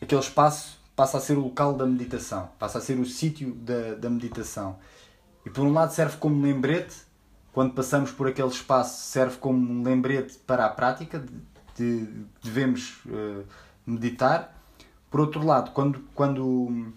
aquele 0.00 0.20
espaço 0.20 0.80
passa 0.96 1.18
a 1.18 1.20
ser 1.20 1.36
o 1.36 1.42
local 1.42 1.74
da 1.74 1.86
meditação, 1.86 2.50
passa 2.58 2.78
a 2.78 2.80
ser 2.80 2.98
o 2.98 3.04
sítio 3.04 3.54
da, 3.54 3.94
da 3.94 4.10
meditação. 4.10 4.78
E 5.44 5.50
por 5.50 5.64
um 5.64 5.72
lado 5.72 5.92
serve 5.92 6.16
como 6.18 6.42
lembrete, 6.42 6.96
quando 7.52 7.74
passamos 7.74 8.10
por 8.10 8.28
aquele 8.28 8.48
espaço, 8.48 9.02
serve 9.04 9.36
como 9.38 9.58
um 9.58 9.82
lembrete 9.82 10.38
para 10.38 10.66
a 10.66 10.70
prática, 10.70 11.18
de, 11.76 12.06
de 12.06 12.26
devemos 12.42 13.00
uh, 13.06 13.44
meditar. 13.86 14.56
Por 15.10 15.20
outro 15.20 15.44
lado, 15.44 15.72
quando, 15.72 16.00
quando, 16.14 16.92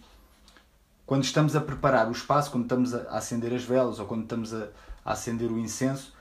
quando 1.05 1.23
estamos 1.23 1.55
a 1.55 1.61
preparar 1.61 2.07
o 2.07 2.11
espaço, 2.11 2.51
quando 2.51 2.63
estamos 2.63 2.93
a 2.93 3.17
acender 3.17 3.53
as 3.53 3.63
velas 3.63 3.99
ou 3.99 4.05
quando 4.05 4.23
estamos 4.23 4.53
a, 4.53 4.69
a 5.03 5.11
acender 5.13 5.51
o 5.51 5.57
incenso, 5.57 6.13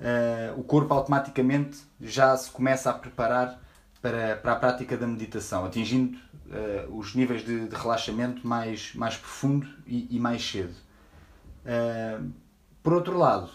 uh, 0.00 0.58
o 0.58 0.64
corpo 0.64 0.94
automaticamente 0.94 1.78
já 2.00 2.36
se 2.36 2.50
começa 2.50 2.88
a 2.88 2.94
preparar 2.94 3.61
para, 4.02 4.36
para 4.36 4.52
a 4.52 4.56
prática 4.56 4.96
da 4.96 5.06
meditação, 5.06 5.64
atingindo 5.64 6.18
uh, 6.48 6.98
os 6.98 7.14
níveis 7.14 7.44
de, 7.44 7.68
de, 7.68 7.76
relaxamento 7.76 8.44
mais, 8.44 8.92
mais 8.94 9.16
profundo 9.16 9.66
e, 9.86 10.08
e 10.10 10.18
mais 10.18 10.44
cedo. 10.44 10.74
Uh, 11.64 12.32
por 12.82 12.92
outro 12.92 13.16
lado, 13.16 13.48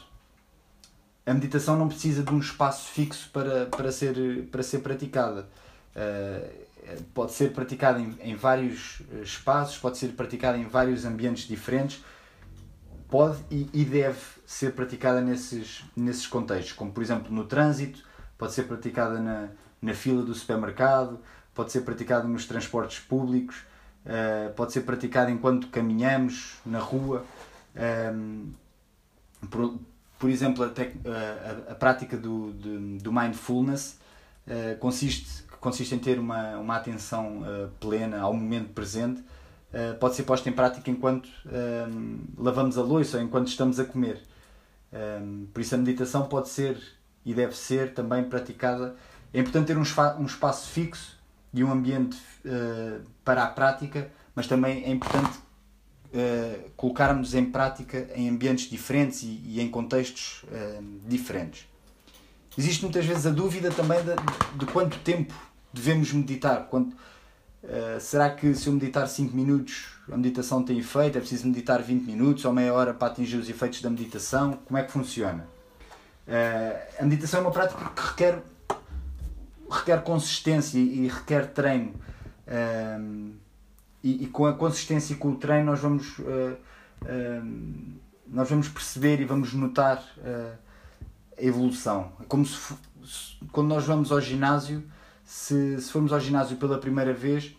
a 1.26 1.34
meditação 1.34 1.78
não 1.78 1.90
precisa 1.90 2.24
de 2.24 2.34
um 2.34 2.40
espaço 2.40 2.90
fixo 2.90 3.30
para, 3.34 3.66
para, 3.66 3.92
ser, 3.92 4.48
para 4.50 4.64
ser 4.64 4.80
praticada. 4.80 5.50
Uh, 5.94 6.68
pode 7.14 7.34
ser 7.34 7.52
praticada 7.52 8.00
em, 8.00 8.18
em 8.22 8.36
vários 8.36 9.02
espaços, 9.22 9.78
pode 9.78 9.98
ser 9.98 10.14
praticada 10.14 10.58
em 10.58 10.66
vários 10.66 11.04
ambientes 11.04 11.46
diferentes, 11.46 12.02
pode 13.10 13.44
e, 13.52 13.70
e 13.74 13.84
deve 13.84 14.22
ser 14.46 14.72
praticada 14.72 15.20
nesses, 15.20 15.84
nesses 15.94 16.26
contextos, 16.26 16.72
como 16.72 16.94
por 16.94 17.04
exemplo 17.04 17.30
no 17.30 17.44
trânsito, 17.44 18.02
pode 18.38 18.54
ser 18.54 18.64
praticada 18.64 19.20
na, 19.20 19.50
na 19.82 19.94
fila 19.94 20.24
do 20.24 20.34
supermercado, 20.34 21.20
pode 21.54 21.72
ser 21.72 21.82
praticado 21.82 22.28
nos 22.28 22.46
transportes 22.46 23.00
públicos, 23.00 23.58
uh, 24.06 24.54
pode 24.54 24.74
ser 24.74 24.82
praticado 24.82 25.32
enquanto 25.32 25.68
caminhamos 25.68 26.58
na 26.66 26.80
rua. 26.80 27.26
Ehm, 27.76 28.52
por, 29.50 29.80
por, 30.18 30.30
exemplo, 30.30 30.64
a, 30.64 30.70
tec, 30.70 30.96
a, 31.06 31.72
a, 31.72 31.76
prática 31.76 32.18
do, 32.18 32.52
do, 32.52 32.98
do 32.98 33.14
mindfulness 33.14 34.00
uh, 34.48 34.78
consiste, 34.80 35.44
consiste 35.60 35.94
em 35.96 36.00
ter 36.00 36.20
uma, 36.20 36.58
uma 36.58 36.76
atenção 36.76 37.44
plena 37.80 38.20
ao 38.20 38.34
momento 38.34 38.74
presente. 38.74 39.24
pode 40.00 40.16
ser 40.16 40.24
posta 40.24 40.50
em 40.50 40.54
prática 40.54 40.90
enquanto 40.90 41.30
ehm, 41.52 42.20
lavamos 42.38 42.78
a 42.78 42.82
louça 42.82 43.18
ou 43.18 43.24
enquanto 43.24 43.48
estamos 43.48 43.80
a 43.80 43.86
comer. 43.86 44.22
Ehm, 44.94 45.46
por 45.54 45.62
isso, 45.62 45.76
a 45.76 45.78
meditação 45.78 46.28
pode 46.28 46.50
ser 46.50 46.78
e 47.26 47.34
deve 47.34 47.56
ser 47.56 47.94
também 47.94 48.24
praticada. 48.24 48.96
É 49.38 49.40
importante 49.40 49.68
ter 49.68 49.78
um, 49.78 49.84
um 50.20 50.26
espaço 50.26 50.68
fixo 50.70 51.16
e 51.54 51.64
um 51.64 51.72
ambiente 51.72 52.18
uh, 52.44 53.04
para 53.24 53.44
a 53.44 53.48
prática, 53.48 54.10
mas 54.34 54.48
também 54.48 54.84
é 54.84 54.90
importante 54.90 55.38
uh, 55.38 56.70
colocarmos 56.76 57.36
em 57.36 57.46
prática 57.46 58.10
em 58.16 58.28
ambientes 58.30 58.68
diferentes 58.68 59.22
e, 59.22 59.40
e 59.46 59.62
em 59.62 59.70
contextos 59.70 60.44
uh, 60.46 60.84
diferentes. 61.08 61.68
Existe 62.58 62.82
muitas 62.82 63.06
vezes 63.06 63.28
a 63.28 63.30
dúvida 63.30 63.70
também 63.70 64.00
de, 64.00 64.58
de 64.58 64.66
quanto 64.72 64.98
tempo 65.02 65.36
devemos 65.72 66.12
meditar. 66.12 66.66
Quanto, 66.66 66.98
será 68.00 68.32
que 68.32 68.56
se 68.56 68.66
eu 68.66 68.74
meditar 68.74 69.08
5 69.08 69.36
minutos 69.36 69.86
a 70.12 70.18
meditação 70.18 70.64
tem 70.64 70.80
efeito? 70.80 71.20
É 71.20 71.22
preciso 71.22 71.46
meditar 71.46 71.80
20 71.84 72.06
minutos 72.06 72.44
ou 72.44 72.52
meia 72.52 72.74
hora 72.74 72.92
para 72.96 73.10
atingir 73.10 73.38
os 73.38 73.48
efeitos 73.48 73.84
da 73.84 73.92
meditação? 73.92 74.54
Como 74.66 74.76
é 74.76 74.82
que 74.82 74.92
funciona? 74.92 75.48
a 77.00 77.04
meditação 77.04 77.42
é 77.42 77.44
uma 77.44 77.52
prática 77.52 77.92
que 77.96 78.02
requer 78.02 78.42
requer 79.70 80.02
consistência 80.04 80.78
e 80.78 81.08
requer 81.08 81.48
treino. 81.54 81.94
Um, 82.48 83.34
e, 84.04 84.24
e, 84.24 84.28
com 84.28 84.46
a 84.46 84.54
consistência 84.54 85.14
e 85.14 85.18
com 85.18 85.32
o 85.32 85.36
treino 85.36 85.66
nós 85.66 85.80
vamos, 85.80 86.20
uh, 86.20 86.58
nós 88.28 88.50
vamos 88.50 88.70
perceber 88.70 89.20
e 89.20 89.26
vamos 89.26 89.54
notar 89.54 89.98
uh, 90.18 90.58
a 91.38 91.44
evolução. 91.44 92.14
É 92.22 92.24
como 92.26 92.46
se, 92.46 92.56
se, 93.06 93.36
quando 93.52 93.68
nós 93.68 93.86
vamos 93.86 94.12
ao 94.12 94.22
ginásio, 94.22 94.84
se, 95.24 95.82
se 95.82 95.92
formos 95.92 96.14
ao 96.14 96.20
ginásio 96.20 96.58
pela 96.58 96.78
primeira 96.78 97.14
vez, 97.14 97.54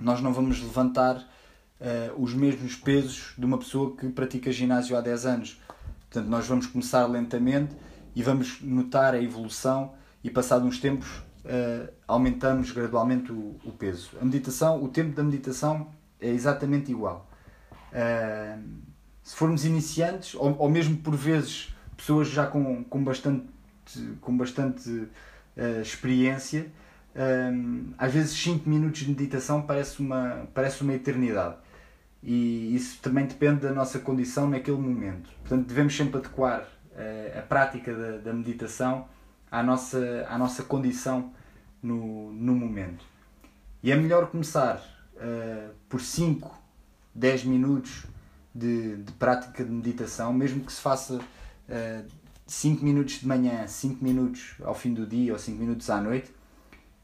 nós 0.00 0.20
não 0.22 0.32
vamos 0.32 0.62
levantar 0.62 1.16
uh, 1.16 2.22
os 2.22 2.32
mesmos 2.34 2.76
pesos 2.76 3.34
de 3.36 3.44
uma 3.44 3.58
pessoa 3.58 3.94
que 3.96 4.08
pratica 4.08 4.50
ginásio 4.50 4.96
há 4.96 5.00
10 5.00 5.26
anos. 5.26 5.60
Portanto, 6.08 6.30
nós 6.30 6.46
vamos 6.46 6.66
começar 6.66 7.04
lentamente 7.06 7.76
e 8.14 8.22
vamos 8.22 8.62
notar 8.62 9.14
a 9.14 9.22
evolução 9.22 9.92
e 10.22 10.30
passado 10.30 10.66
uns 10.66 10.78
tempos 10.78 11.22
uh, 11.44 11.92
aumentamos 12.06 12.70
gradualmente 12.72 13.32
o, 13.32 13.56
o, 13.64 13.72
peso. 13.72 14.10
A 14.20 14.24
meditação, 14.24 14.82
o 14.82 14.88
tempo 14.88 15.14
da 15.14 15.22
meditação 15.22 15.88
é 16.20 16.28
exatamente 16.28 16.90
igual. 16.90 17.28
Uh, 17.92 18.62
se 19.22 19.36
formos 19.36 19.64
iniciantes, 19.64 20.34
ou, 20.34 20.56
ou 20.58 20.70
mesmo 20.70 20.96
por 20.98 21.14
vezes 21.14 21.74
pessoas 21.96 22.28
já 22.28 22.46
com, 22.46 22.84
com 22.84 23.02
bastante, 23.02 23.46
com 24.20 24.36
bastante 24.36 24.88
uh, 24.90 25.80
experiência, 25.82 26.70
às 27.96 28.12
vezes 28.12 28.30
5 28.38 28.70
minutos 28.70 29.00
de 29.00 29.08
meditação 29.08 29.62
parece 29.62 29.98
uma, 29.98 30.46
parece 30.54 30.82
uma 30.82 30.94
eternidade. 30.94 31.56
E 32.22 32.76
isso 32.76 33.00
também 33.02 33.26
depende 33.26 33.62
da 33.62 33.72
nossa 33.72 33.98
condição 33.98 34.48
naquele 34.48 34.76
momento. 34.76 35.28
Portanto, 35.40 35.66
devemos 35.66 35.96
sempre 35.96 36.18
adequar 36.18 36.68
a 37.36 37.42
prática 37.42 37.92
da, 37.92 38.18
da 38.18 38.32
meditação 38.32 39.08
à 39.50 39.62
nossa, 39.62 40.26
à 40.28 40.38
nossa 40.38 40.62
condição 40.62 41.32
no, 41.82 42.32
no 42.32 42.54
momento. 42.54 43.04
E 43.82 43.92
é 43.92 43.96
melhor 43.96 44.30
começar 44.30 44.82
uh, 45.14 45.74
por 45.88 46.00
5, 46.00 46.50
10 47.14 47.44
minutos 47.44 48.06
de, 48.54 48.96
de, 48.96 49.12
prática 49.12 49.64
de 49.64 49.70
meditação, 49.70 50.32
mesmo 50.32 50.64
que 50.64 50.72
se 50.72 50.80
faça 50.80 51.14
uh, 51.14 51.22
eh, 51.68 52.04
5 52.46 52.84
minutos 52.84 53.20
de 53.20 53.26
manhã, 53.26 53.66
5 53.66 54.02
minutos 54.02 54.54
ao 54.62 54.74
fim 54.74 54.92
do 54.92 55.06
dia 55.06 55.32
ou 55.32 55.38
5 55.38 55.58
minutos 55.58 55.88
à 55.90 56.00
noite, 56.00 56.34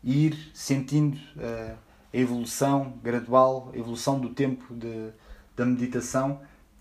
e 0.02 0.26
ir 0.26 0.50
sentindo 0.52 1.16
uh, 1.36 1.76
a 2.12 2.16
evolução 2.16 2.94
gradual, 3.02 3.70
a 3.72 3.78
evolução 3.78 4.18
do 4.18 4.30
tempo 4.30 4.74
de, 4.74 5.10
da 5.56 5.64
meditação 5.64 6.40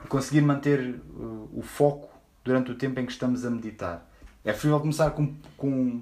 conseguir 0.09 0.41
manter 0.41 0.95
uh, 0.95 1.49
o 1.53 1.61
foco 1.61 2.09
durante 2.43 2.71
o 2.71 2.75
tempo 2.75 2.99
em 2.99 3.05
que 3.05 3.11
estamos 3.11 3.45
a 3.45 3.49
meditar. 3.49 4.09
É 4.43 4.51
preferível 4.51 4.79
começar 4.79 5.11
com, 5.11 5.33
com, 5.55 6.01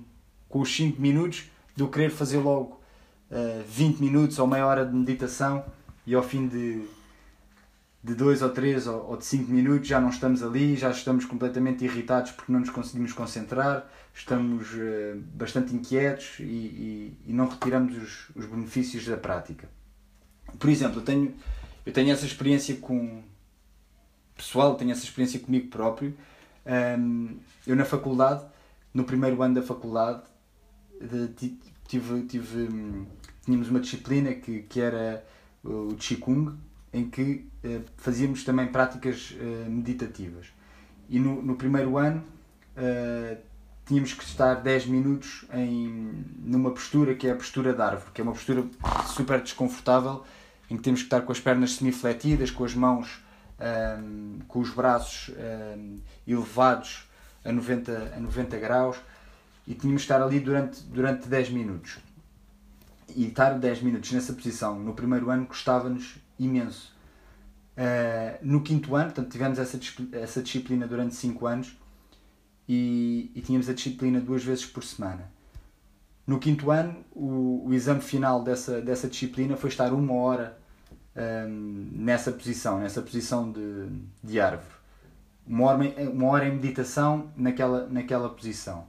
com 0.50 0.60
os 0.60 0.76
5 0.76 1.00
minutos 1.00 1.50
do 1.76 1.88
querer 1.88 2.10
fazer 2.10 2.38
logo 2.38 2.82
uh, 3.30 3.36
eh, 3.62 3.64
20 3.68 4.00
minutos 4.00 4.40
ou 4.40 4.48
meia 4.48 4.66
hora 4.66 4.86
de 4.86 4.94
meditação 4.94 5.64
e 6.06 6.16
ao 6.16 6.24
fim 6.24 6.48
de, 6.48 6.84
de 8.04 8.16
2 8.16 8.42
ou 8.42 8.50
3 8.50 8.88
ou, 8.88 9.10
ou 9.12 9.18
de 9.18 9.26
5 9.26 9.52
minutos 9.52 9.88
já 9.88 10.02
não 10.02 10.10
estamos 10.10 10.42
ali, 10.42 10.76
já 10.76 10.90
estamos 10.90 11.24
completamente 11.26 11.86
irritados 11.86 12.32
porque 12.32 12.52
não 12.52 12.60
nos 12.60 12.72
conseguimos 12.72 13.14
concentrar, 13.14 13.88
estamos 14.14 14.74
uh, 14.74 15.22
bastante 15.36 15.76
inquietos 15.76 16.40
e, 16.40 16.44
e, 16.44 17.18
e, 17.28 17.34
não 17.34 17.48
retiramos 17.48 17.96
os, 17.96 18.30
os 18.36 18.46
benefícios 18.48 19.06
da 19.06 19.18
prática. 19.18 19.70
Por 20.58 20.70
exemplo, 20.70 21.00
eu 21.00 21.06
tenho, 21.06 21.36
eu 21.86 21.94
tenho 21.94 22.12
essa 22.12 22.26
experiência 22.26 22.76
com 22.78 23.22
pessoal, 24.36 24.76
tenho 24.76 24.92
essa 24.92 25.04
experiência 25.04 25.40
comigo 25.40 25.68
próprio. 25.68 26.18
Um, 26.66 27.38
eu 27.66 27.76
na 27.76 27.86
faculdade, 27.86 28.46
no 28.94 29.04
primeiro 29.04 29.42
ano 29.42 29.56
da 29.56 29.62
faculdade, 29.62 30.24
de, 31.00 31.58
tive, 31.88 32.24
tive, 32.24 32.64
hum, 32.64 33.06
tínhamos 33.44 33.70
uma 33.70 33.80
disciplina 33.80 34.34
que, 34.34 34.62
que 34.64 34.80
era 34.80 35.26
o 35.64 35.96
Qigong, 35.96 36.56
em 36.94 37.10
que 37.10 37.48
uh, 37.64 37.84
fazíamos 37.98 38.44
também 38.44 38.68
práticas 38.68 39.32
uh, 39.32 39.70
meditativas. 39.70 40.48
E 41.10 41.20
no, 41.20 41.42
no 41.42 41.56
primeiro 41.56 41.98
ano 41.98 42.24
uh, 42.78 43.38
tínhamos 43.86 44.14
que 44.14 44.24
estar 44.24 44.56
10 44.56 44.86
minutos 44.88 45.46
em, 45.54 46.26
numa 46.40 46.72
postura 46.72 47.16
que 47.16 47.28
é 47.28 47.32
a 47.32 47.36
postura 47.36 47.74
de 47.74 47.82
árvore, 47.82 48.12
que 48.14 48.22
é 48.22 48.24
uma 48.24 48.34
postura 48.34 48.66
super 49.08 49.42
desconfortável, 49.42 50.24
em 50.70 50.78
que 50.78 50.84
temos 50.84 51.02
que 51.02 51.08
estar 51.08 51.22
com 51.22 51.32
as 51.32 51.40
pernas 51.40 51.74
semifletidas, 51.74 52.52
com 52.52 52.64
as 52.64 52.74
mãos, 52.74 53.22
um, 53.62 54.40
com 54.48 54.60
os 54.60 54.70
braços 54.72 55.34
um, 55.78 56.00
elevados 56.28 57.08
a 57.46 57.52
90, 57.52 58.14
a 58.16 58.20
90 58.20 58.58
graus 58.58 58.98
e 59.68 59.74
tínhamos 59.74 60.02
de 60.02 60.06
estar 60.06 60.22
ali 60.22 60.40
durante, 60.40 60.82
durante 60.84 61.28
10 61.28 61.52
minutos. 61.52 61.98
E 63.16 63.28
estar 63.28 63.58
10 63.58 63.82
minutos 63.82 64.12
nessa 64.12 64.34
posição 64.34 64.80
no 64.80 64.94
primeiro 64.94 65.30
ano 65.30 65.46
custava-nos 65.46 66.16
imenso. 66.40 66.94
Uh, 67.78 68.38
no 68.42 68.62
quinto 68.62 68.96
ano, 68.96 69.06
portanto, 69.06 69.32
tivemos 69.32 69.60
essa, 69.60 69.80
essa 70.14 70.42
disciplina 70.42 70.88
durante 70.88 71.16
5 71.16 71.48
anos 71.48 71.78
e, 72.68 73.32
e, 73.36 73.42
tínhamos 73.42 73.70
a 73.70 73.74
disciplina 73.74 74.20
duas 74.20 74.44
vezes 74.44 74.66
por 74.66 74.84
semana. 74.84 75.30
No 76.26 76.40
quinto 76.40 76.70
ano, 76.72 77.04
o, 77.12 77.66
o 77.68 77.74
exame 77.74 78.02
final 78.02 78.44
dessa, 78.44 78.82
dessa 78.82 79.08
disciplina 79.08 79.58
foi 79.58 79.70
estar 79.70 79.92
uma 79.94 80.14
hora 80.14 80.61
nessa 81.16 82.32
posição, 82.32 82.80
nessa 82.80 83.02
posição 83.02 83.52
de, 83.52 83.88
de 84.24 84.40
árvore. 84.40 84.74
Uma 85.46 85.66
hora, 85.66 86.12
uma 86.12 86.28
hora 86.28 86.48
em 86.48 86.54
meditação 86.54 87.32
naquela, 87.36 87.88
naquela 87.88 88.30
posição. 88.30 88.86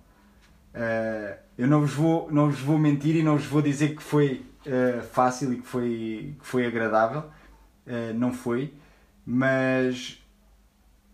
Uh, 0.74 1.36
eu 1.58 1.66
não 1.66 1.80
vos, 1.80 1.92
vou, 1.92 2.32
não 2.32 2.50
vos 2.50 2.60
vou 2.60 2.78
mentir 2.78 3.16
e 3.16 3.22
não 3.22 3.36
vos 3.36 3.46
vou 3.46 3.60
dizer 3.60 3.94
que 3.94 4.02
foi 4.02 4.46
uh, 4.66 5.02
fácil 5.02 5.52
e 5.52 5.56
que 5.56 5.66
foi, 5.66 6.34
que 6.38 6.46
foi 6.46 6.66
agradável 6.66 7.24
uh, 7.86 8.14
não 8.14 8.32
foi, 8.32 8.72
mas, 9.24 10.22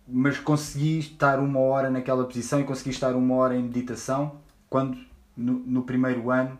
mas 0.06 0.38
consegui 0.38 1.00
estar 1.00 1.40
uma 1.40 1.58
hora 1.58 1.90
naquela 1.90 2.24
posição 2.24 2.60
e 2.60 2.64
consegui 2.64 2.90
estar 2.90 3.16
uma 3.16 3.34
hora 3.34 3.56
em 3.56 3.62
meditação 3.62 4.36
quando 4.70 4.96
no, 5.36 5.54
no 5.54 5.82
primeiro 5.82 6.30
ano 6.30 6.58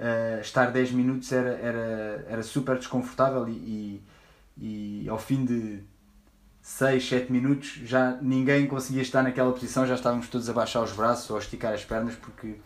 uh, 0.00 0.40
estar 0.40 0.70
10 0.72 0.92
minutos 0.92 1.30
era, 1.30 1.50
era, 1.50 2.26
era 2.28 2.42
super 2.42 2.76
desconfortável 2.76 3.46
e, 3.48 4.02
e, 4.56 5.02
e 5.04 5.08
ao 5.08 5.18
fim 5.18 5.44
de 5.44 5.80
6, 6.62 7.08
7 7.08 7.32
minutos 7.32 7.80
já 7.84 8.18
ninguém 8.20 8.66
conseguia 8.66 9.02
estar 9.02 9.22
naquela 9.22 9.52
posição, 9.52 9.86
já 9.86 9.94
estávamos 9.94 10.28
todos 10.28 10.48
a 10.48 10.52
baixar 10.52 10.82
os 10.82 10.92
braços 10.92 11.28
ou 11.30 11.36
a 11.36 11.40
esticar 11.40 11.74
as 11.74 11.84
pernas 11.84 12.14
porque, 12.14 12.56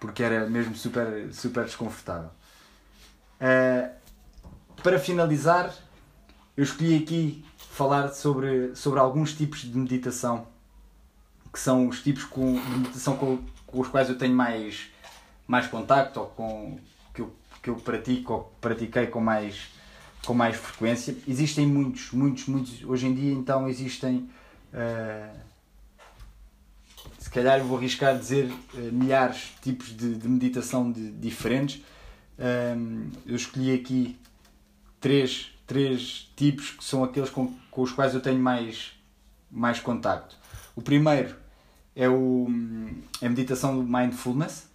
porque 0.00 0.22
era 0.22 0.48
mesmo 0.48 0.74
super, 0.74 1.32
super 1.32 1.64
desconfortável. 1.64 2.30
Uh, 3.40 3.90
para 4.82 4.98
finalizar, 4.98 5.74
eu 6.56 6.64
escolhi 6.64 6.96
aqui 6.96 7.44
falar 7.56 8.08
sobre, 8.08 8.74
sobre 8.74 8.98
alguns 8.98 9.34
tipos 9.34 9.60
de 9.60 9.76
meditação 9.76 10.46
que 11.52 11.58
são 11.58 11.88
os 11.88 12.02
tipos 12.02 12.24
com, 12.24 12.54
de 12.54 12.70
meditação 12.70 13.16
com, 13.16 13.38
com 13.66 13.80
os 13.80 13.88
quais 13.88 14.08
eu 14.08 14.18
tenho 14.18 14.34
mais, 14.34 14.90
mais 15.48 15.66
contacto 15.66 16.20
ou 16.20 16.26
com, 16.26 16.78
que, 17.12 17.22
eu, 17.22 17.34
que 17.60 17.70
eu 17.70 17.74
pratico 17.74 18.32
ou 18.32 18.52
pratiquei 18.60 19.08
com 19.08 19.20
mais, 19.20 19.68
com 20.24 20.34
mais 20.34 20.54
frequência. 20.54 21.16
Existem 21.26 21.66
muitos, 21.66 22.12
muitos, 22.12 22.46
muitos. 22.46 22.84
Hoje 22.84 23.08
em 23.08 23.14
dia, 23.14 23.32
então, 23.32 23.68
existem. 23.68 24.30
Uh, 24.72 25.48
se 27.18 27.30
calhar 27.30 27.60
vou 27.64 27.78
arriscar 27.78 28.16
dizer 28.16 28.44
uh, 28.74 28.78
milhares 28.92 29.54
de 29.56 29.72
tipos 29.72 29.88
de, 29.96 30.14
de 30.14 30.28
meditação 30.28 30.92
de, 30.92 31.10
diferentes. 31.10 31.82
Um, 32.38 33.10
eu 33.26 33.34
escolhi 33.34 33.74
aqui 33.74 34.16
três 35.00 35.58
três 35.68 36.32
tipos 36.34 36.70
que 36.70 36.82
são 36.82 37.04
aqueles 37.04 37.28
com, 37.28 37.54
com 37.70 37.82
os 37.82 37.92
quais 37.92 38.14
eu 38.14 38.20
tenho 38.20 38.40
mais, 38.40 38.92
mais 39.50 39.78
contacto. 39.78 40.34
O 40.74 40.80
primeiro 40.80 41.36
é 41.94 42.08
o, 42.08 42.48
a 43.22 43.28
meditação 43.28 43.76
do 43.76 43.82
mindfulness. 43.84 44.67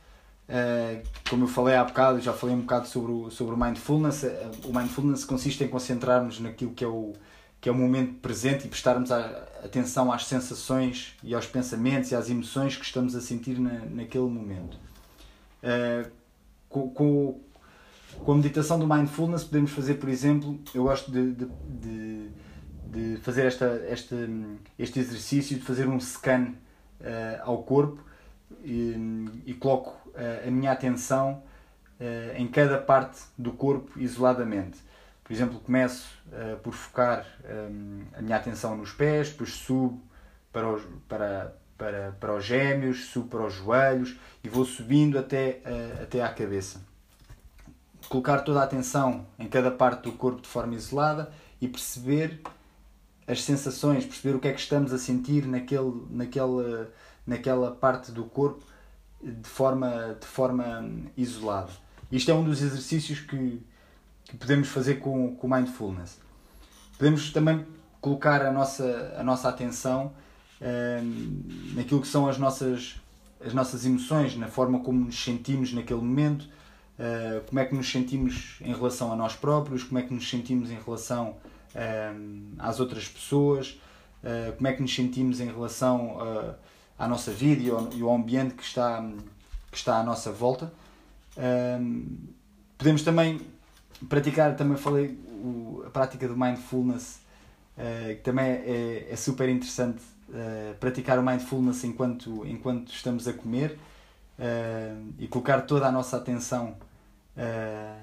Uh, 0.43 1.01
como 1.29 1.45
eu 1.45 1.47
falei 1.47 1.75
há 1.75 1.83
bocado, 1.83 2.19
já 2.19 2.33
falei 2.33 2.53
um 2.53 2.61
bocado 2.61 2.87
sobre 2.87 3.11
o, 3.11 3.29
sobre 3.31 3.55
o 3.55 3.57
mindfulness. 3.57 4.23
Uh, 4.23 4.67
o 4.67 4.75
mindfulness 4.75 5.23
consiste 5.23 5.63
em 5.63 5.67
concentrarmos 5.67 6.39
naquilo 6.39 6.71
que 6.73 6.83
é 6.83 6.87
o, 6.87 7.13
que 7.61 7.69
é 7.69 7.71
o 7.71 7.75
momento 7.75 8.15
presente 8.15 8.65
e 8.65 8.69
prestarmos 8.69 9.09
atenção 9.11 10.11
às 10.11 10.25
sensações 10.25 11.15
e 11.23 11.33
aos 11.33 11.45
pensamentos 11.47 12.11
e 12.11 12.15
às 12.15 12.29
emoções 12.29 12.75
que 12.75 12.83
estamos 12.83 13.15
a 13.15 13.21
sentir 13.21 13.57
na, 13.57 13.85
naquele 13.85 14.25
momento. 14.25 14.77
Com, 16.67 16.89
com, 16.89 17.39
com 18.19 18.31
a 18.33 18.35
meditação 18.35 18.77
do 18.77 18.85
mindfulness 18.85 19.45
podemos 19.45 19.71
fazer, 19.71 19.93
por 19.93 20.09
exemplo, 20.09 20.59
eu 20.75 20.83
gosto 20.83 21.09
de, 21.09 21.31
de, 21.31 21.47
de, 21.69 22.29
de 22.87 23.17
fazer 23.21 23.45
esta, 23.45 23.65
esta, 23.87 24.15
este 24.77 24.99
exercício 24.99 25.57
de 25.57 25.63
fazer 25.63 25.87
um 25.87 25.97
scan 26.01 26.53
ao 27.45 27.63
corpo 27.63 28.03
e, 28.63 28.95
e 29.45 29.53
coloco 29.53 29.91
uh, 30.09 30.47
a 30.47 30.51
minha 30.51 30.71
atenção 30.71 31.43
uh, 31.99 32.37
em 32.37 32.47
cada 32.47 32.77
parte 32.77 33.21
do 33.37 33.51
corpo 33.51 33.99
isoladamente. 33.99 34.79
Por 35.23 35.31
exemplo, 35.31 35.59
começo 35.59 36.21
por 36.63 36.73
focar 36.73 37.25
um, 37.45 38.01
a 38.13 38.21
minha 38.21 38.35
atenção 38.35 38.75
nos 38.75 38.91
pés, 38.91 39.29
depois 39.29 39.53
subo 39.53 40.01
para 40.51 40.67
os, 40.67 40.83
para, 41.07 41.55
para, 41.77 42.11
para 42.19 42.35
os 42.35 42.43
gêmeos, 42.43 43.05
subo 43.05 43.29
para 43.29 43.45
os 43.45 43.53
joelhos 43.53 44.19
e 44.43 44.49
vou 44.49 44.65
subindo 44.65 45.17
até, 45.17 45.61
até 46.01 46.21
à 46.21 46.27
cabeça 46.27 46.81
colocar 48.09 48.41
toda 48.41 48.59
a 48.59 48.63
atenção 48.63 49.25
em 49.39 49.47
cada 49.47 49.71
parte 49.71 50.03
do 50.03 50.11
corpo 50.11 50.41
de 50.41 50.47
forma 50.47 50.75
isolada 50.75 51.31
e 51.59 51.67
perceber 51.67 52.41
as 53.27 53.41
sensações, 53.43 54.05
perceber 54.05 54.35
o 54.35 54.39
que 54.39 54.47
é 54.47 54.53
que 54.53 54.59
estamos 54.59 54.93
a 54.93 54.97
sentir 54.97 55.47
naquele, 55.47 56.05
naquela, 56.09 56.91
naquela 57.25 57.71
parte 57.71 58.11
do 58.11 58.23
corpo 58.23 58.63
de 59.21 59.47
forma, 59.47 60.17
de 60.19 60.27
forma 60.27 60.89
isolada. 61.15 61.71
Isto 62.11 62.31
é 62.31 62.33
um 62.33 62.43
dos 62.43 62.61
exercícios 62.61 63.21
que, 63.21 63.61
que 64.25 64.37
podemos 64.37 64.67
fazer 64.67 64.95
com, 64.95 65.35
com 65.35 65.47
mindfulness. 65.47 66.19
Podemos 66.97 67.31
também 67.31 67.65
colocar 68.01 68.45
a 68.45 68.51
nossa, 68.51 69.15
a 69.17 69.23
nossa 69.23 69.47
atenção 69.47 70.11
hum, 70.61 71.43
naquilo 71.73 72.01
que 72.01 72.07
são 72.07 72.27
as 72.27 72.37
nossas, 72.37 72.95
as 73.43 73.53
nossas 73.53 73.85
emoções, 73.85 74.35
na 74.35 74.47
forma 74.47 74.81
como 74.81 75.05
nos 75.05 75.23
sentimos 75.23 75.73
naquele 75.73 76.01
momento, 76.01 76.43
uh, 76.43 77.41
como 77.47 77.59
é 77.59 77.65
que 77.65 77.73
nos 77.73 77.89
sentimos 77.89 78.57
em 78.61 78.73
relação 78.73 79.11
a 79.11 79.15
nós 79.15 79.35
próprios, 79.35 79.83
como 79.83 79.99
é 79.99 80.01
que 80.01 80.13
nos 80.13 80.29
sentimos 80.29 80.69
em 80.69 80.77
relação 80.77 81.37
uh, 81.73 82.53
às 82.59 82.79
outras 82.79 83.07
pessoas, 83.07 83.79
uh, 84.21 84.53
como 84.55 84.67
é 84.67 84.73
que 84.73 84.81
nos 84.81 84.93
sentimos 84.93 85.39
em 85.39 85.47
relação 85.47 86.17
à 87.03 87.07
nossa 87.07 87.31
vida 87.31 87.63
e 87.63 87.69
ao, 87.69 87.93
e 87.93 88.01
ao, 88.01 88.15
ambiente 88.15 88.55
que 88.55 88.63
está, 88.63 89.03
que 89.71 89.77
está 89.77 89.97
à 89.97 90.03
nossa 90.03 90.31
volta. 90.31 90.71
podemos 92.77 93.03
também 93.03 93.41
praticar, 94.09 94.55
também 94.55 94.77
falei, 94.77 95.17
o, 95.27 95.83
a 95.85 95.89
prática 95.89 96.27
do 96.27 96.35
mindfulness, 96.35 97.19
que 98.17 98.21
também 98.23 98.45
é, 98.45 99.07
é 99.09 99.15
super 99.15 99.49
interessante 99.49 100.01
praticar 100.79 101.19
o 101.19 101.23
mindfulness 101.23 101.83
enquanto, 101.83 102.45
enquanto 102.45 102.91
estamos 102.91 103.27
a 103.27 103.33
comer 103.33 103.77
uh, 104.39 105.13
e 105.19 105.27
colocar 105.27 105.61
toda 105.61 105.87
a 105.87 105.91
nossa 105.91 106.17
atenção 106.17 106.75
uh, 107.37 108.01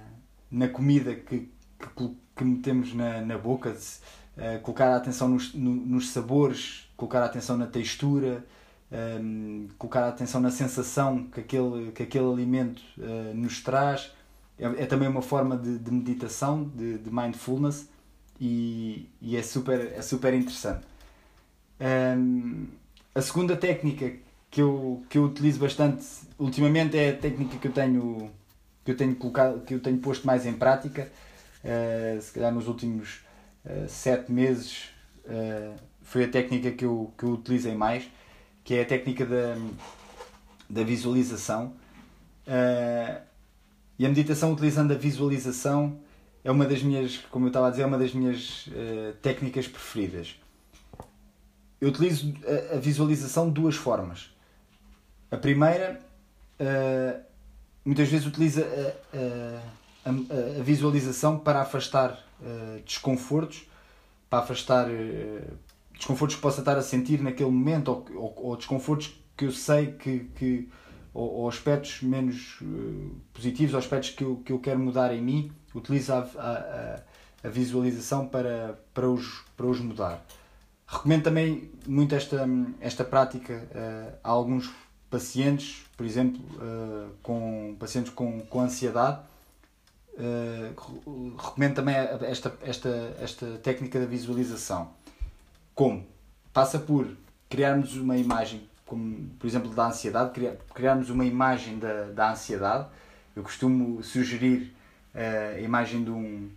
na 0.50 0.68
comida 0.68 1.14
que, 1.14 1.48
que, 1.96 2.16
que 2.36 2.44
metemos 2.44 2.94
na, 2.94 3.20
na 3.20 3.38
boca, 3.38 3.70
uh, 3.70 4.60
colocar 4.60 4.88
a 4.88 4.96
atenção 4.96 5.28
nos, 5.28 5.54
no, 5.54 5.74
nos 5.74 6.10
sabores, 6.10 6.90
colocar 6.96 7.22
a 7.22 7.26
atenção 7.26 7.56
na 7.56 7.66
textura, 7.66 8.44
um, 8.92 9.68
colocar 9.78 10.04
a 10.04 10.08
atenção 10.08 10.40
na 10.40 10.50
sensação 10.50 11.24
que 11.24 11.40
aquele, 11.40 11.92
que 11.92 12.02
aquele 12.02 12.30
alimento 12.30 12.82
nos 13.34 13.62
traz. 13.62 14.12
É, 14.60 14.82
é, 14.82 14.86
também 14.86 15.08
uma 15.08 15.22
forma 15.22 15.56
de, 15.56 15.78
de 15.78 15.90
meditação, 15.90 16.64
de, 16.64 16.98
de 16.98 17.10
mindfulness 17.10 17.88
e, 18.38 19.08
e, 19.20 19.34
é, 19.34 19.42
super, 19.42 19.92
é 19.96 20.02
super 20.02 20.34
interessante. 20.34 20.86
Um, 21.80 22.66
a 23.14 23.22
segunda 23.22 23.56
técnica 23.56 24.12
que 24.50 24.60
eu, 24.60 25.02
que 25.08 25.16
eu 25.16 25.24
utilizo 25.24 25.60
bastante 25.60 26.04
ultimamente 26.38 26.98
é 26.98 27.10
a 27.10 27.16
técnica 27.16 27.56
que 27.56 27.68
eu 27.68 27.72
tenho 27.72 28.30
que 28.84 28.90
eu 28.90 28.96
tenho 28.96 29.14
colocado 29.16 29.60
que 29.64 29.74
eu 29.74 29.80
tenho 29.80 29.98
posto 29.98 30.26
mais 30.26 30.44
em 30.44 30.52
prática 30.52 31.10
uh, 31.64 32.20
se 32.20 32.32
calhar 32.32 32.52
nos 32.52 32.66
últimos 32.66 33.20
uh, 33.64 33.88
sete 33.88 34.30
meses 34.32 34.90
uh, 35.24 35.74
foi 36.02 36.24
a 36.24 36.28
técnica 36.28 36.70
que 36.70 36.84
eu, 36.84 37.12
que 37.16 37.24
eu 37.24 37.30
utilizei 37.30 37.74
mais 37.74 38.04
que 38.64 38.74
é 38.74 38.82
a 38.82 38.86
técnica 38.86 39.24
da, 39.26 39.56
da 40.68 40.82
visualização. 40.82 41.74
E 43.98 44.06
a 44.06 44.08
meditação 44.08 44.52
utilizando 44.52 44.92
a 44.92 44.96
visualização 44.96 45.98
é 46.42 46.50
uma 46.50 46.64
das 46.64 46.82
minhas 46.82 47.18
como 47.30 47.46
eu 47.46 47.48
estava 47.48 47.68
a 47.68 47.70
dizer 47.70 47.82
é 47.82 47.86
uma 47.86 47.98
das 47.98 48.12
minhas 48.12 48.68
técnicas 49.22 49.68
preferidas. 49.68 50.36
Eu 51.80 51.88
utilizo 51.88 52.34
a, 52.72 52.76
a 52.76 52.78
visualização 52.78 53.48
de 53.48 53.54
duas 53.54 53.74
formas. 53.74 54.30
A 55.30 55.36
primeira, 55.36 56.00
uh, 56.60 57.20
muitas 57.84 58.08
vezes 58.08 58.26
utiliza 58.26 58.66
a, 59.14 60.08
a, 60.08 60.10
a, 60.10 60.62
visualização 60.62 61.38
para 61.38 61.62
afastar 61.62 62.24
uh, 62.40 62.80
desconfortos, 62.84 63.62
para 64.28 64.40
afastar 64.40 64.88
uh, 64.88 65.58
desconfortos 66.00 66.36
que 66.36 66.42
possa 66.42 66.60
estar 66.60 66.76
a 66.76 66.82
sentir 66.82 67.22
naquele 67.22 67.50
momento 67.50 67.88
ou, 67.88 68.06
ou, 68.14 68.46
ou 68.48 68.56
desconfortos 68.56 69.14
que 69.36 69.44
eu 69.44 69.52
sei 69.52 69.92
que, 69.92 70.30
que 70.36 70.68
ou, 71.14 71.30
ou 71.30 71.48
aspectos 71.48 72.02
menos 72.02 72.58
positivos, 73.32 73.74
ou 73.74 73.78
aspectos 73.78 74.10
que 74.10 74.24
eu, 74.24 74.36
que 74.44 74.52
eu 74.52 74.58
quero 74.58 74.78
mudar 74.78 75.14
em 75.14 75.22
mim, 75.22 75.52
utilizo 75.74 76.12
a, 76.12 76.18
a, 76.18 77.00
a 77.46 77.48
visualização 77.48 78.26
para, 78.26 78.78
para, 78.92 79.08
os, 79.08 79.44
para 79.56 79.66
os 79.66 79.80
mudar. 79.80 80.24
Recomendo 80.86 81.22
também 81.22 81.70
muito 81.86 82.14
esta, 82.14 82.48
esta 82.80 83.04
prática 83.04 83.68
a 84.22 84.28
alguns 84.28 84.70
pacientes, 85.10 85.84
por 85.96 86.06
exemplo, 86.06 86.40
uh, 86.56 87.10
com 87.22 87.76
pacientes 87.78 88.12
com, 88.12 88.40
com 88.42 88.60
ansiedade, 88.60 89.20
uh, 90.14 91.10
uh, 91.10 91.36
recomendo 91.36 91.74
também 91.74 91.96
esta, 91.96 92.56
esta, 92.62 93.16
esta 93.20 93.46
técnica 93.58 93.98
da 93.98 94.06
visualização. 94.06 94.92
Como? 95.80 96.06
Passa 96.52 96.78
por 96.78 97.08
criarmos 97.48 97.96
uma 97.96 98.14
imagem, 98.14 98.68
como 98.84 99.30
por 99.38 99.46
exemplo 99.46 99.70
da 99.70 99.86
ansiedade, 99.86 100.30
criar, 100.32 100.56
criarmos 100.74 101.08
uma 101.08 101.24
imagem 101.24 101.78
da, 101.78 102.02
da 102.10 102.32
ansiedade. 102.32 102.86
Eu 103.34 103.42
costumo 103.42 104.02
sugerir 104.02 104.74
uh, 105.14 105.56
a 105.56 105.60
imagem 105.60 106.04
de, 106.04 106.10
um, 106.10 106.50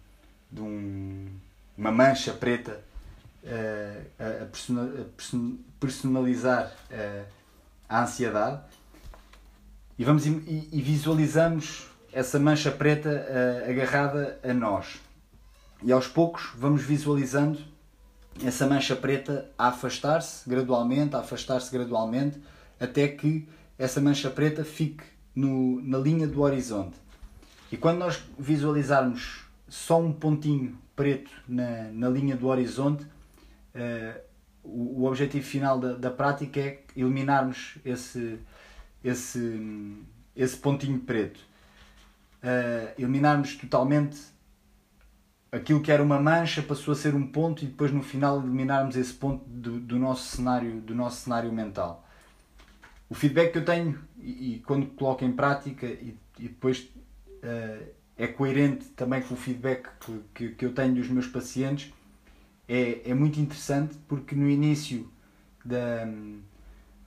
de 0.52 0.60
um, 0.60 1.30
uma 1.78 1.90
mancha 1.90 2.34
preta 2.34 2.82
uh, 3.46 4.08
a, 4.20 4.44
a 4.44 4.48
personalizar 5.80 6.74
uh, 6.92 7.26
a 7.88 8.04
ansiedade 8.04 8.62
e, 9.98 10.04
vamos, 10.04 10.26
e, 10.26 10.68
e 10.70 10.82
visualizamos 10.82 11.88
essa 12.12 12.38
mancha 12.38 12.72
preta 12.72 13.26
agarrada 13.70 14.38
a 14.44 14.54
nós. 14.54 15.00
E 15.82 15.94
aos 15.94 16.10
poucos 16.10 16.52
vamos 16.58 16.82
visualizando 16.82 17.72
essa 18.42 18.66
mancha 18.66 18.96
preta 18.96 19.52
a 19.58 19.68
afastar-se 19.68 20.50
gradualmente, 20.50 21.16
a 21.16 21.20
afastar-se 21.20 21.72
gradualmente, 21.72 22.40
até 22.80 23.08
que 23.08 23.48
essa 23.78 24.02
mancha 24.02 24.30
preta 24.30 24.64
fique 24.64 25.04
no, 25.36 25.82
na 25.82 25.98
linha 25.98 26.28
do 26.28 26.42
horizonte. 26.42 26.96
E 27.72 27.78
quando 27.78 28.00
nós 28.00 28.24
visualizarmos 28.38 29.46
só 29.68 30.00
um 30.00 30.12
pontinho 30.12 30.78
preto 30.96 31.32
na, 31.48 31.90
na 31.92 32.10
linha 32.10 32.36
do 32.36 32.48
horizonte, 32.48 33.04
uh, 33.04 34.20
o, 34.64 35.02
o, 35.02 35.06
objetivo 35.06 35.46
final 35.46 35.80
da, 35.80 35.94
da 35.94 36.12
prática 36.12 36.60
é 36.60 36.84
eliminarmos 36.96 37.76
esse, 37.84 38.40
esse, 39.04 39.98
esse 40.36 40.58
pontinho 40.58 41.00
preto. 41.00 41.40
Uh, 42.44 42.94
eliminarmos 42.98 43.56
totalmente 43.56 44.18
aquilo 45.54 45.82
que 45.82 45.92
era 45.92 46.02
uma 46.02 46.20
mancha 46.20 46.64
passou 46.64 46.94
a 46.94 46.96
ser 46.96 47.14
um 47.14 47.28
ponto 47.28 47.64
e 47.64 47.68
depois 47.68 47.92
no 47.92 48.02
final 48.02 48.40
eliminarmos 48.42 48.96
esse 48.96 49.14
ponto 49.14 49.46
do, 49.48 49.80
do 49.80 50.00
nosso 50.00 50.36
cenário 50.36 50.82
do 50.82 50.96
nosso 50.96 51.22
cenário 51.22 51.54
mental. 51.54 52.04
O 53.08 53.14
feedback 53.14 53.52
que 53.52 53.60
eu 53.60 53.66
tenho 53.66 54.00
e, 54.18 54.56
e 54.56 54.60
quando 54.66 54.88
coloco 54.88 55.24
em 55.24 55.32
prática 55.32 55.86
e, 55.86 56.18
e 56.40 56.48
depois 56.48 56.80
uh, 56.80 57.88
é 58.18 58.28
coerente 58.28 58.86
também 58.90 59.22
com 59.22 59.36
o 59.36 59.38
feedback 59.38 59.88
que, 60.00 60.22
que, 60.34 60.50
que, 60.56 60.66
eu 60.66 60.74
tenho 60.74 60.96
dos 60.96 61.08
meus 61.08 61.28
pacientes 61.28 61.94
é, 62.68 63.12
é 63.12 63.14
muito 63.14 63.40
interessante 63.40 63.96
porque 64.08 64.36
no 64.36 64.50
início 64.50 65.08
da 65.64 66.08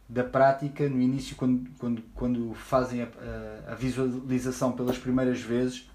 da 0.09 0.22
prática, 0.22 0.88
no 0.88 1.01
início, 1.01 1.34
quando, 1.34 1.68
quando, 1.78 2.03
quando 2.14 2.55
fazem 2.55 3.03
a, 3.03 3.09
a, 3.66 3.72
a 3.72 3.74
visualização 3.74 4.70
pelas 4.70 4.97
primeiras 4.97 5.40
vezes, 5.40 5.90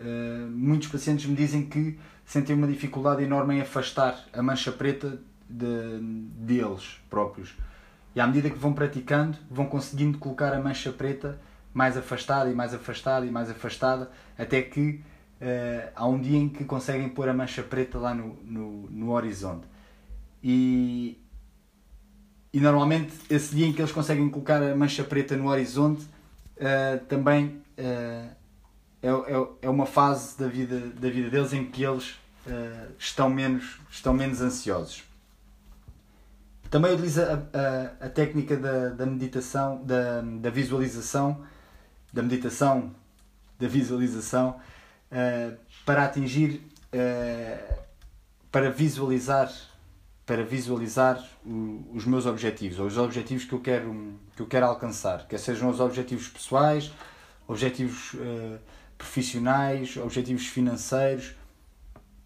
uh, 0.00 0.50
muitos 0.50 0.88
pacientes 0.88 1.26
me 1.26 1.36
dizem 1.36 1.66
que 1.66 1.98
sentem 2.24 2.56
uma 2.56 2.66
dificuldade 2.66 3.22
enorme 3.22 3.56
em 3.56 3.60
afastar 3.60 4.24
a 4.32 4.42
mancha 4.42 4.72
preta 4.72 5.20
de, 5.48 5.98
deles 6.00 7.00
próprios. 7.08 7.54
E 8.14 8.20
à 8.20 8.26
medida 8.26 8.50
que 8.50 8.58
vão 8.58 8.72
praticando, 8.72 9.36
vão 9.50 9.66
conseguindo 9.66 10.18
colocar 10.18 10.52
a 10.52 10.60
mancha 10.60 10.92
preta 10.92 11.38
mais 11.72 11.96
afastada 11.96 12.50
e 12.50 12.54
mais 12.54 12.74
afastada 12.74 13.24
e 13.26 13.30
mais 13.30 13.50
afastada, 13.50 14.10
até 14.36 14.62
que 14.62 15.02
uh, 15.40 15.92
há 15.94 16.06
um 16.06 16.20
dia 16.20 16.38
em 16.38 16.48
que 16.48 16.64
conseguem 16.64 17.08
pôr 17.08 17.28
a 17.28 17.34
mancha 17.34 17.62
preta 17.62 17.98
lá 17.98 18.14
no, 18.14 18.36
no, 18.44 18.90
no 18.90 19.12
horizonte. 19.12 19.66
E, 20.42 21.20
e 22.52 22.60
normalmente 22.60 23.12
esse 23.28 23.54
dia 23.54 23.66
em 23.66 23.72
que 23.72 23.80
eles 23.80 23.92
conseguem 23.92 24.28
colocar 24.28 24.62
a 24.62 24.74
mancha 24.74 25.04
preta 25.04 25.36
no 25.36 25.48
horizonte 25.48 26.02
uh, 26.02 27.04
também 27.06 27.62
uh, 27.78 28.39
é, 29.02 29.08
é, 29.08 29.48
é 29.62 29.70
uma 29.70 29.86
fase 29.86 30.38
da 30.38 30.46
vida, 30.46 30.78
da 30.78 31.08
vida 31.08 31.30
deles 31.30 31.52
em 31.52 31.64
que 31.70 31.82
eles 31.82 32.10
uh, 32.46 32.92
estão, 32.98 33.30
menos, 33.30 33.80
estão 33.90 34.12
menos 34.12 34.40
ansiosos. 34.40 35.04
Também 36.70 36.92
utiliza 36.92 37.48
a, 37.52 38.04
a, 38.04 38.06
a 38.06 38.08
técnica 38.10 38.56
da, 38.56 38.90
da 38.90 39.06
meditação, 39.06 39.82
da, 39.84 40.20
da 40.20 40.50
visualização, 40.50 41.44
da 42.12 42.22
meditação, 42.22 42.94
da 43.58 43.66
visualização, 43.66 44.60
para 45.84 46.04
atingir, 46.04 46.62
para 48.52 48.70
visualizar 48.70 49.50
para 50.30 50.44
visualizar 50.44 51.28
o, 51.44 51.84
os 51.92 52.04
meus 52.04 52.24
objetivos, 52.24 52.78
ou 52.78 52.86
os 52.86 52.96
objetivos 52.96 53.42
que 53.44 53.52
eu 53.52 53.58
quero, 53.58 54.14
que 54.36 54.40
eu 54.40 54.46
quero 54.46 54.64
alcançar, 54.66 55.26
quer 55.26 55.38
sejam 55.38 55.68
os 55.68 55.80
objetivos 55.80 56.28
pessoais, 56.28 56.92
objetivos 57.48 58.14
uh, 58.14 58.56
profissionais, 59.00 59.96
objetivos 59.96 60.46
financeiros, 60.46 61.34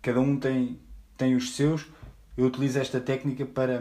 cada 0.02 0.20
um 0.20 0.36
tem, 0.36 0.78
tem 1.16 1.36
os 1.36 1.54
seus. 1.54 1.86
Eu 2.36 2.46
utilizo 2.46 2.80
esta 2.80 3.00
técnica 3.00 3.46
para, 3.46 3.80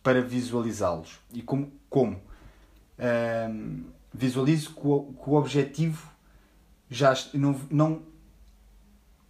para 0.00 0.22
visualizá-los. 0.22 1.18
E 1.32 1.42
como? 1.42 1.72
como? 1.90 2.22
Uh, 2.96 3.84
visualizo 4.12 4.74
que 4.74 4.86
o, 4.86 5.12
que 5.12 5.28
o 5.28 5.32
objetivo 5.34 6.08
já 6.88 7.12
não, 7.34 7.60
não. 7.68 8.02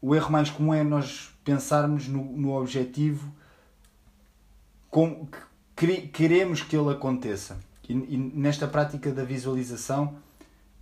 O 0.00 0.14
erro 0.14 0.30
mais 0.30 0.50
comum 0.50 0.74
é 0.74 0.84
nós 0.84 1.34
pensarmos 1.42 2.06
no, 2.06 2.22
no 2.22 2.52
objetivo 2.52 3.32
como 4.90 5.26
queremos 6.12 6.62
que 6.62 6.76
ele 6.76 6.90
aconteça. 6.90 7.58
E, 7.88 7.92
e, 7.92 8.16
nesta 8.16 8.68
prática 8.68 9.10
da 9.10 9.24
visualização, 9.24 10.16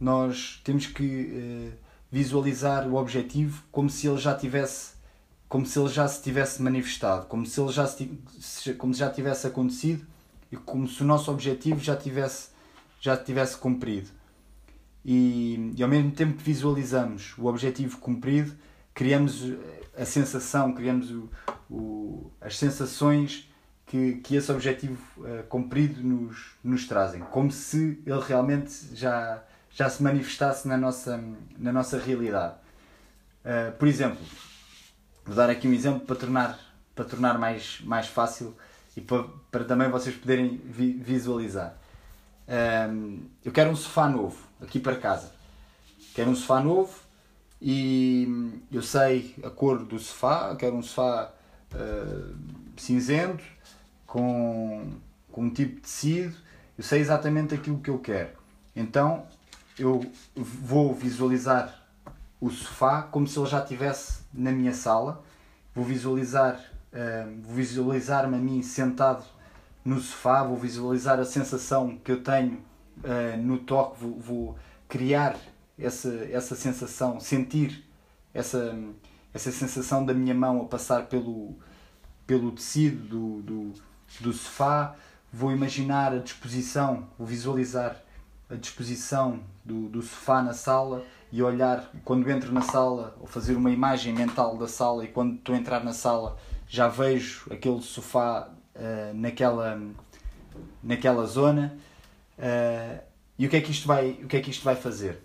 nós 0.00 0.60
temos 0.64 0.86
que 0.86 1.72
uh, 1.72 1.81
visualizar 2.12 2.86
o 2.86 2.94
objetivo 2.96 3.64
como 3.72 3.88
se 3.88 4.06
ele 4.06 4.18
já 4.18 4.34
tivesse 4.34 4.92
como 5.48 5.66
se 5.66 5.78
ele 5.78 5.88
já 5.88 6.08
se 6.08 6.22
tivesse 6.22 6.62
manifestado, 6.62 7.26
como 7.26 7.44
se 7.44 7.60
ele 7.60 7.70
já 7.72 7.86
se, 7.86 8.74
como 8.78 8.94
já 8.94 9.10
tivesse 9.10 9.46
acontecido 9.46 10.06
e 10.50 10.56
como 10.56 10.88
se 10.88 11.02
o 11.02 11.04
nosso 11.04 11.30
objetivo 11.30 11.80
já 11.80 11.96
tivesse 11.96 12.50
já 13.00 13.16
tivesse 13.16 13.56
cumprido. 13.56 14.08
E, 15.04 15.72
e 15.76 15.82
ao 15.82 15.88
mesmo 15.88 16.12
tempo 16.12 16.34
que 16.34 16.42
visualizamos 16.44 17.34
o 17.36 17.46
objetivo 17.46 17.98
cumprido, 17.98 18.54
criamos 18.94 19.52
a 19.96 20.04
sensação, 20.04 20.72
criamos 20.72 21.10
o, 21.10 21.28
o, 21.68 22.30
as 22.40 22.56
sensações 22.56 23.50
que, 23.86 24.16
que 24.16 24.36
esse 24.36 24.50
objetivo 24.50 24.98
uh, 25.18 25.42
cumprido 25.48 26.02
nos, 26.02 26.56
nos 26.62 26.86
trazem, 26.86 27.20
como 27.20 27.50
se 27.50 28.00
ele 28.06 28.20
realmente 28.26 28.72
já, 28.94 29.42
já 29.74 29.88
se 29.88 30.02
manifestasse 30.02 30.68
na 30.68 30.76
nossa, 30.76 31.22
na 31.58 31.72
nossa 31.72 31.98
realidade. 31.98 32.54
Uh, 33.44 33.72
por 33.78 33.88
exemplo, 33.88 34.20
vou 35.24 35.34
dar 35.34 35.50
aqui 35.50 35.66
um 35.66 35.72
exemplo 35.72 36.00
para 36.00 36.16
tornar, 36.16 36.58
para 36.94 37.04
tornar 37.04 37.38
mais, 37.38 37.80
mais 37.82 38.06
fácil 38.06 38.56
e 38.96 39.00
para, 39.00 39.24
para 39.50 39.64
também 39.64 39.90
vocês 39.90 40.14
poderem 40.14 40.60
vi, 40.64 40.92
visualizar. 40.92 41.76
Eu 43.42 43.50
quero 43.50 43.70
um 43.70 43.76
sofá 43.76 44.08
novo 44.08 44.36
aqui 44.60 44.78
para 44.78 44.96
casa. 44.96 45.32
Quero 46.14 46.30
um 46.30 46.34
sofá 46.34 46.60
novo 46.60 46.92
e 47.60 48.60
eu 48.70 48.82
sei 48.82 49.34
a 49.42 49.48
cor 49.48 49.82
do 49.84 49.98
sofá. 49.98 50.54
Quero 50.56 50.76
um 50.76 50.82
sofá 50.82 51.32
uh, 51.72 52.36
cinzento 52.76 53.42
com, 54.06 54.92
com 55.30 55.44
um 55.44 55.50
tipo 55.50 55.76
de 55.76 55.80
tecido, 55.80 56.36
eu 56.76 56.84
sei 56.84 57.00
exatamente 57.00 57.54
aquilo 57.54 57.80
que 57.80 57.88
eu 57.88 57.98
quero. 57.98 58.30
Então 58.76 59.26
eu 59.78 60.04
vou 60.34 60.94
visualizar 60.94 61.82
o 62.40 62.50
sofá 62.50 63.02
como 63.02 63.26
se 63.26 63.38
ele 63.38 63.46
já 63.46 63.60
estivesse 63.60 64.22
na 64.32 64.50
minha 64.50 64.72
sala, 64.72 65.22
vou 65.74 65.84
visualizar, 65.84 66.60
uh, 66.92 67.42
vou 67.42 67.54
visualizar-me 67.54 68.36
a 68.36 68.38
mim 68.38 68.62
sentado 68.62 69.24
no 69.84 70.00
sofá, 70.00 70.42
vou 70.42 70.56
visualizar 70.56 71.18
a 71.18 71.24
sensação 71.24 71.98
que 71.98 72.12
eu 72.12 72.22
tenho 72.22 72.62
uh, 72.98 73.36
no 73.40 73.58
toque, 73.58 74.00
vou, 74.00 74.18
vou, 74.18 74.58
criar 74.88 75.36
essa, 75.78 76.08
essa 76.30 76.54
sensação, 76.54 77.18
sentir 77.18 77.82
essa, 78.34 78.76
essa 79.32 79.50
sensação 79.50 80.04
da 80.04 80.12
minha 80.12 80.34
mão 80.34 80.60
a 80.60 80.64
passar 80.66 81.06
pelo, 81.06 81.56
pelo 82.26 82.52
tecido 82.52 83.08
do, 83.08 83.42
do 83.42 83.82
do 84.20 84.32
sofá, 84.32 84.94
vou 85.32 85.52
imaginar 85.52 86.12
a 86.12 86.18
disposição, 86.18 87.08
vou 87.18 87.26
visualizar 87.26 87.96
a 88.52 88.56
disposição 88.56 89.40
do, 89.64 89.88
do 89.88 90.02
sofá 90.02 90.42
na 90.42 90.52
sala 90.52 91.04
e 91.30 91.42
olhar 91.42 91.90
quando 92.04 92.30
entro 92.30 92.52
na 92.52 92.60
sala 92.60 93.16
ou 93.20 93.26
fazer 93.26 93.56
uma 93.56 93.70
imagem 93.70 94.12
mental 94.12 94.56
da 94.58 94.68
sala 94.68 95.04
e 95.04 95.08
quando 95.08 95.36
estou 95.36 95.54
a 95.54 95.58
entrar 95.58 95.82
na 95.82 95.92
sala 95.92 96.36
já 96.68 96.88
vejo 96.88 97.46
aquele 97.50 97.80
sofá 97.80 98.50
uh, 98.76 99.14
naquela 99.14 99.80
naquela 100.82 101.24
zona 101.26 101.78
uh, 102.38 103.02
e 103.38 103.46
o 103.46 103.48
que 103.48 103.56
é 103.56 103.60
que 103.60 103.70
isto 103.70 103.88
vai 103.88 104.10
o 104.22 104.28
que 104.28 104.36
é 104.36 104.40
que 104.40 104.50
isto 104.50 104.64
vai 104.64 104.76
fazer? 104.76 105.22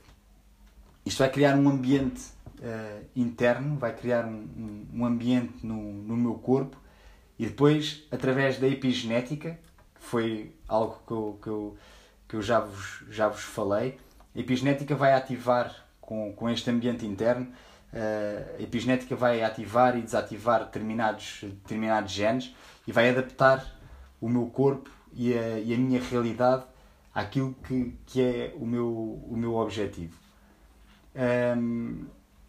Isto 1.06 1.20
vai 1.20 1.30
criar 1.30 1.56
um 1.56 1.68
ambiente 1.70 2.22
uh, 2.60 3.06
interno 3.16 3.78
vai 3.78 3.94
criar 3.94 4.26
um, 4.26 4.88
um 4.94 5.06
ambiente 5.06 5.66
no, 5.66 5.76
no 5.76 6.16
meu 6.16 6.36
corpo 6.36 6.78
e 7.40 7.46
depois, 7.46 8.04
através 8.12 8.58
da 8.58 8.68
epigenética, 8.68 9.60
que 9.96 10.02
foi 10.02 10.56
algo 10.68 11.00
que 11.06 11.14
eu, 11.14 11.40
que 11.42 11.50
eu, 11.50 11.78
que 12.28 12.36
eu 12.36 12.42
já, 12.42 12.60
vos, 12.60 13.04
já 13.10 13.28
vos 13.28 13.42
falei, 13.42 13.98
a 14.36 14.40
epigenética 14.40 14.96
vai 14.96 15.14
ativar 15.14 15.74
com, 16.02 16.34
com 16.34 16.50
este 16.50 16.70
ambiente 16.70 17.06
interno, 17.06 17.48
a 17.94 18.62
epigenética 18.62 19.16
vai 19.16 19.42
ativar 19.42 19.98
e 19.98 20.02
desativar 20.02 20.66
determinados, 20.66 21.40
determinados 21.42 22.12
genes 22.12 22.54
e 22.86 22.92
vai 22.92 23.10
adaptar 23.10 23.66
o 24.22 24.30
meu 24.30 24.48
corpo 24.48 24.90
e 25.14 25.34
a, 25.34 25.60
e 25.60 25.74
a 25.74 25.78
minha 25.78 26.02
realidade 26.02 26.64
àquilo 27.14 27.56
que, 27.68 27.96
que 28.06 28.22
é 28.22 28.54
o 28.56 28.66
meu, 28.66 28.88
o 28.88 29.36
meu 29.36 29.56
objetivo. 29.56 30.16
Um, 31.58 32.06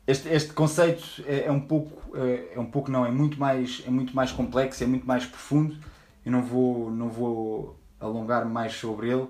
este, 0.06 0.28
este 0.28 0.52
conceito 0.52 1.22
é, 1.26 1.46
é, 1.46 1.52
um 1.52 1.60
pouco 1.60 2.16
é, 2.16 2.54
é, 2.54 2.60
um 2.60 2.66
pouco 2.66 2.90
não 2.90 3.04
é 3.04 3.10
muito 3.10 3.38
mais 3.38 3.82
é 3.86 3.90
muito 3.90 4.14
mais 4.14 4.30
complexo 4.32 4.84
é 4.84 4.86
muito 4.86 5.06
mais 5.06 5.24
profundo. 5.24 5.76
Eu 6.24 6.32
não 6.32 6.42
vou 6.42 6.90
não 6.90 7.08
vou 7.08 7.78
alongar 7.98 8.44
mais 8.44 8.74
sobre 8.74 9.10
ele 9.10 9.26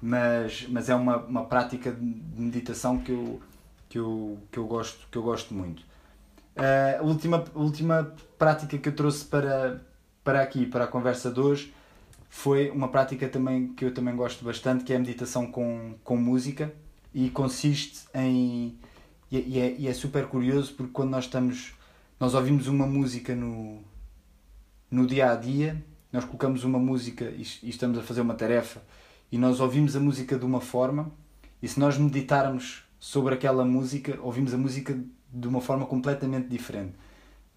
mas 0.00 0.66
mas 0.68 0.88
é 0.88 0.94
uma, 0.94 1.18
uma 1.18 1.44
prática 1.44 1.92
de 1.92 2.40
meditação 2.40 2.98
que 2.98 3.12
eu 3.12 3.40
que 3.88 3.98
eu, 3.98 4.38
que 4.50 4.58
eu 4.58 4.66
gosto 4.66 5.06
que 5.10 5.18
eu 5.18 5.22
gosto 5.22 5.52
muito 5.52 5.80
uh, 5.80 7.00
a 7.00 7.02
última 7.02 7.44
a 7.54 7.58
última 7.58 8.14
prática 8.38 8.78
que 8.78 8.88
eu 8.88 8.94
trouxe 8.94 9.24
para 9.24 9.80
para 10.24 10.42
aqui 10.42 10.66
para 10.66 10.84
a 10.84 10.86
conversa 10.86 11.30
de 11.30 11.40
hoje 11.40 11.74
foi 12.28 12.70
uma 12.70 12.88
prática 12.88 13.28
também 13.28 13.68
que 13.74 13.84
eu 13.84 13.92
também 13.92 14.14
gosto 14.14 14.44
bastante 14.44 14.84
que 14.84 14.92
é 14.92 14.96
a 14.96 14.98
meditação 14.98 15.50
com 15.50 15.94
com 16.04 16.16
música 16.16 16.72
e 17.12 17.28
consiste 17.30 18.04
em 18.14 18.78
e, 19.30 19.38
e, 19.38 19.60
é, 19.60 19.76
e 19.78 19.88
é 19.88 19.94
super 19.94 20.26
curioso 20.26 20.74
porque 20.74 20.92
quando 20.92 21.10
nós 21.10 21.24
estamos. 21.24 21.74
Nós 22.18 22.34
ouvimos 22.34 22.66
uma 22.66 22.86
música 22.86 23.34
no, 23.34 23.82
no 24.90 25.06
dia 25.06 25.30
a 25.32 25.36
dia, 25.36 25.82
nós 26.12 26.22
colocamos 26.24 26.64
uma 26.64 26.78
música 26.78 27.24
e, 27.24 27.46
e 27.62 27.70
estamos 27.70 27.96
a 27.96 28.02
fazer 28.02 28.20
uma 28.20 28.34
tarefa 28.34 28.82
e 29.30 29.38
nós 29.38 29.60
ouvimos 29.60 29.94
a 29.96 30.00
música 30.00 30.38
de 30.38 30.44
uma 30.44 30.60
forma 30.60 31.10
e 31.62 31.68
se 31.68 31.78
nós 31.78 31.96
meditarmos 31.98 32.82
sobre 32.98 33.34
aquela 33.34 33.64
música, 33.64 34.18
ouvimos 34.22 34.52
a 34.52 34.58
música 34.58 34.98
de 35.32 35.48
uma 35.48 35.60
forma 35.60 35.86
completamente 35.86 36.48
diferente. 36.48 36.92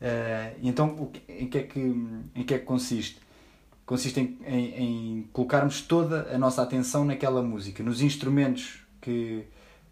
Uh, 0.01 0.59
então, 0.61 1.11
em 1.27 1.47
que, 1.47 1.57
é 1.57 1.63
que, 1.63 1.79
em 1.79 2.43
que 2.43 2.53
é 2.53 2.59
que 2.59 2.65
consiste? 2.65 3.19
Consiste 3.85 4.19
em, 4.19 4.37
em, 4.45 4.83
em, 4.83 5.29
colocarmos 5.33 5.81
toda 5.81 6.33
a 6.33 6.37
nossa 6.37 6.61
atenção 6.61 7.03
naquela 7.03 7.41
música, 7.41 7.83
nos 7.83 8.01
instrumentos 8.01 8.79
que, 9.01 9.43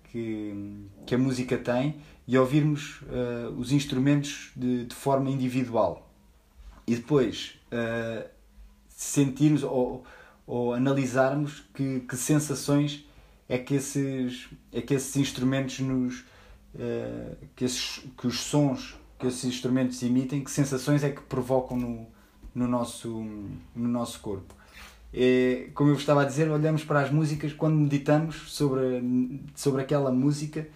que, 0.06 0.86
que 1.06 1.16
a 1.16 1.18
música 1.18 1.58
tem 1.58 1.96
e 2.28 2.38
ouvirmos 2.38 3.02
uh, 3.02 3.52
os 3.58 3.72
instrumentos 3.72 4.52
de, 4.56 4.86
de, 4.86 4.96
forma 4.96 5.30
individual. 5.30 6.10
E 6.88 6.96
depois 6.96 7.60
uh, 7.68 8.30
sentirmos 8.90 9.64
ou 10.52 10.74
analisarmos 10.74 11.64
que, 11.74 12.02
que, 12.02 12.18
sensações 12.18 13.06
é 13.48 13.58
que 13.58 13.74
esses, 13.74 14.50
é 14.74 14.82
que 14.82 14.94
esses 14.94 15.16
instrumentos 15.16 15.80
nos. 15.80 16.26
Uh, 16.76 17.38
que, 17.56 17.64
esses, 17.64 18.02
que 18.18 18.28
os 18.28 18.42
sons 18.42 18.98
que 19.18 19.28
esses 19.28 19.46
instrumentos 19.46 20.04
emitem, 20.04 20.44
que 20.44 20.52
sensações 20.52 21.04
é 21.04 21.10
que 21.10 21.22
provocam 21.22 21.78
no, 21.78 22.08
no, 22.54 22.68
nosso, 22.68 23.08
no 23.74 23.88
nosso 23.88 24.20
corpo. 24.20 24.54
É, 25.14 25.70
como 25.74 25.92
eu 25.92 25.96
estava 25.96 26.24
a 26.24 26.26
dizer, 26.26 26.50
olhamos 26.50 26.84
para 26.84 27.02
as 27.02 27.12
músicas, 27.12 27.54
quando 27.54 27.76
meditamos 27.76 28.52
sobre, 28.52 29.42
sobre 29.56 29.84
aquela 29.84 30.12
música, 30.12 30.68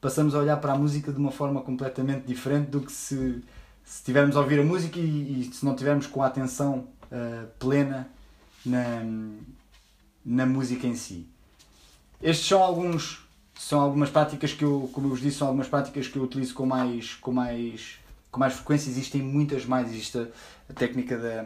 passamos 0.00 0.34
a 0.34 0.38
olhar 0.38 0.58
para 0.58 0.74
a 0.74 0.78
música 0.78 1.10
de 1.10 1.18
uma 1.18 1.32
forma 1.32 1.62
completamente 1.62 2.26
diferente 2.26 2.68
do 2.68 2.82
que 2.82 2.92
se, 2.92 3.42
se 3.84 4.04
tivermos 4.04 4.36
a 4.36 4.40
ouvir 4.40 4.60
a 4.60 4.64
música 4.64 4.98
e, 4.98 5.40
e 5.40 5.50
se 5.52 5.64
não 5.64 5.74
tivermos 5.74 6.06
com 6.06 6.22
a 6.22 6.26
atenção 6.26 6.88
uh, 7.10 7.48
plena 7.58 8.08
na, 8.64 9.02
na 10.24 10.46
música 10.46 10.86
em 10.86 10.94
si. 10.94 11.26
Estes 12.22 12.46
são 12.46 12.62
alguns 12.62 13.24
são 13.58 13.80
algumas 13.80 14.08
práticas 14.08 14.52
que 14.52 14.64
eu, 14.64 14.88
como 14.92 15.06
eu 15.06 15.10
vos 15.10 15.20
disse, 15.20 15.38
são 15.38 15.48
algumas 15.48 15.66
práticas 15.66 16.06
que 16.06 16.16
eu 16.16 16.22
utilizo 16.22 16.54
com 16.54 16.64
mais 16.64 17.14
com 17.14 17.32
mais 17.32 17.98
com 18.30 18.40
mais 18.40 18.54
frequência. 18.54 18.88
Existem 18.90 19.22
muitas 19.22 19.64
mais. 19.64 19.88
Existe 19.88 20.18
a, 20.18 20.26
a 20.70 20.72
técnica 20.72 21.18
da 21.18 21.44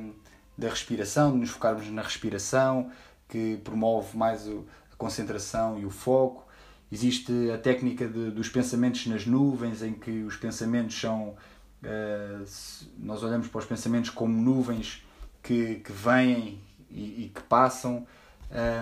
da 0.57 0.69
respiração, 0.69 1.33
de 1.33 1.39
nos 1.39 1.51
focarmos 1.51 1.89
na 1.91 2.03
respiração, 2.03 2.91
que 3.29 3.59
promove 3.65 4.17
mais 4.17 4.49
a 4.49 4.97
concentração 4.97 5.79
e 5.79 5.85
o 5.85 5.91
foco. 5.91 6.47
Existe 6.91 7.33
a 7.51 7.59
técnica 7.59 8.07
de, 8.07 8.31
dos 8.31 8.49
pensamentos 8.49 9.07
nas 9.07 9.27
nuvens, 9.27 9.83
em 9.83 9.93
que 9.93 10.23
os 10.23 10.37
pensamentos 10.37 10.99
são. 10.99 11.35
Uh, 11.83 12.45
nós 12.99 13.23
olhamos 13.25 13.49
para 13.49 13.59
os 13.59 13.65
pensamentos 13.65 14.11
como 14.11 14.41
nuvens 14.41 15.05
que, 15.43 15.77
que 15.77 15.91
vêm 15.91 16.61
e, 16.95 17.25
e 17.25 17.33
que 17.35 17.43
passam. 17.43 18.07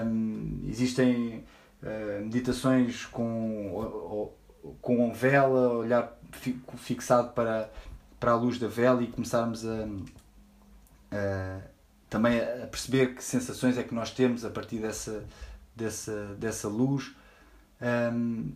Um, 0.04 0.64
existem 0.68 1.44
uh, 1.82 2.22
meditações 2.22 3.06
com, 3.06 4.32
com 4.80 5.12
vela, 5.12 5.74
olhar 5.74 6.18
fixado 6.76 7.32
para, 7.32 7.70
para 8.18 8.32
a 8.32 8.36
luz 8.36 8.58
da 8.58 8.68
vela 8.68 9.02
e 9.02 9.06
começarmos 9.06 9.64
a, 9.64 9.84
uh, 9.84 11.62
também 12.08 12.40
a 12.40 12.66
perceber 12.66 13.14
que 13.14 13.22
sensações 13.22 13.78
é 13.78 13.82
que 13.84 13.94
nós 13.94 14.10
temos 14.10 14.44
a 14.44 14.50
partir 14.50 14.78
dessa, 14.78 15.24
dessa, 15.74 16.34
dessa 16.34 16.68
luz. 16.68 17.14
Um, 17.80 18.50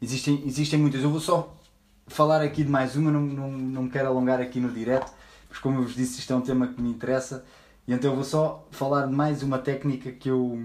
existem, 0.00 0.42
existem 0.44 0.78
muitas. 0.78 1.02
Eu 1.02 1.10
vou 1.10 1.20
só 1.20 1.56
falar 2.08 2.42
aqui 2.42 2.64
de 2.64 2.70
mais 2.70 2.96
uma, 2.96 3.10
não, 3.10 3.20
não, 3.20 3.50
não 3.50 3.82
me 3.84 3.90
quero 3.90 4.08
alongar 4.08 4.40
aqui 4.40 4.58
no 4.58 4.70
direto, 4.70 5.12
mas 5.48 5.58
como 5.58 5.78
eu 5.78 5.84
vos 5.84 5.94
disse, 5.94 6.18
isto 6.18 6.32
é 6.32 6.36
um 6.36 6.40
tema 6.40 6.66
que 6.66 6.80
me 6.80 6.90
interessa. 6.90 7.44
E 7.86 7.92
então 7.92 8.10
eu 8.10 8.14
vou 8.14 8.24
só 8.24 8.66
falar 8.70 9.06
de 9.06 9.12
mais 9.12 9.42
uma 9.42 9.58
técnica 9.58 10.12
que 10.12 10.30
eu, 10.30 10.62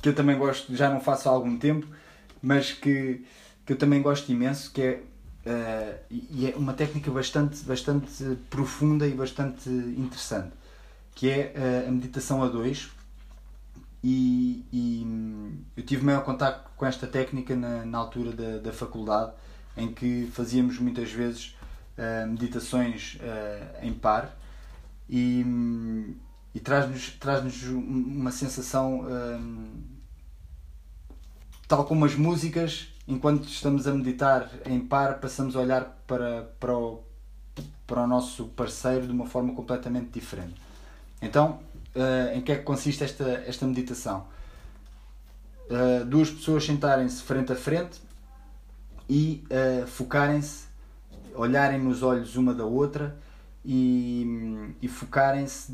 que 0.00 0.08
eu 0.08 0.14
também 0.14 0.36
gosto, 0.36 0.74
já 0.74 0.90
não 0.90 1.00
faço 1.00 1.28
há 1.28 1.32
algum 1.32 1.56
tempo, 1.58 1.86
mas 2.42 2.72
que, 2.72 3.24
que 3.64 3.72
eu 3.72 3.76
também 3.76 4.02
gosto 4.02 4.30
imenso, 4.30 4.72
que 4.72 4.82
é 4.82 5.02
Uh, 5.44 5.98
e 6.08 6.48
é 6.52 6.56
uma 6.56 6.72
técnica 6.72 7.10
bastante, 7.10 7.64
bastante 7.64 8.38
profunda 8.48 9.08
e 9.08 9.12
bastante 9.12 9.68
interessante, 9.68 10.52
que 11.16 11.28
é 11.28 11.52
uh, 11.56 11.88
a 11.88 11.90
meditação 11.90 12.42
a 12.42 12.48
dois. 12.48 12.90
E, 14.04 14.64
e 14.72 15.06
eu 15.76 15.84
tive 15.84 16.04
maior 16.04 16.24
contato 16.24 16.70
com 16.76 16.86
esta 16.86 17.06
técnica 17.06 17.54
na, 17.56 17.84
na 17.84 17.98
altura 17.98 18.32
da, 18.32 18.58
da 18.58 18.72
faculdade, 18.72 19.32
em 19.76 19.92
que 19.92 20.28
fazíamos 20.32 20.78
muitas 20.78 21.10
vezes 21.10 21.56
uh, 21.98 22.26
meditações 22.28 23.18
em 23.80 23.92
par 23.92 24.36
e, 25.08 25.44
e 26.54 26.60
traz-nos 26.60 27.10
traz 27.18 27.42
uma 27.68 28.30
sensação, 28.30 29.06
hum, 29.06 29.82
tal 31.68 31.84
como 31.84 32.04
as 32.04 32.14
músicas 32.14 32.92
enquanto 33.06 33.48
estamos 33.48 33.86
a 33.86 33.92
meditar 33.92 34.50
em 34.64 34.80
par, 34.80 35.18
passamos 35.18 35.56
a 35.56 35.60
olhar 35.60 36.02
para, 36.06 36.42
para, 36.58 36.76
o, 36.76 37.02
para 37.86 38.02
o 38.02 38.06
nosso 38.06 38.46
parceiro 38.48 39.06
de 39.06 39.12
uma 39.12 39.26
forma 39.26 39.54
completamente 39.54 40.10
diferente. 40.10 40.54
Então, 41.20 41.60
uh, 41.94 42.36
em 42.36 42.40
que 42.40 42.52
é 42.52 42.56
que 42.56 42.62
consiste 42.62 43.04
esta, 43.04 43.24
esta 43.46 43.66
meditação? 43.66 44.26
Uh, 45.68 46.04
duas 46.04 46.30
pessoas 46.30 46.64
sentarem-se 46.64 47.22
frente 47.22 47.52
a 47.52 47.56
frente 47.56 48.00
e 49.08 49.44
uh, 49.50 49.86
focarem-se, 49.86 50.66
olharem 51.34 51.80
nos 51.80 52.02
olhos 52.02 52.36
uma 52.36 52.54
da 52.54 52.64
outra 52.64 53.16
e, 53.64 54.74
e 54.80 54.88
focarem-se 54.88 55.72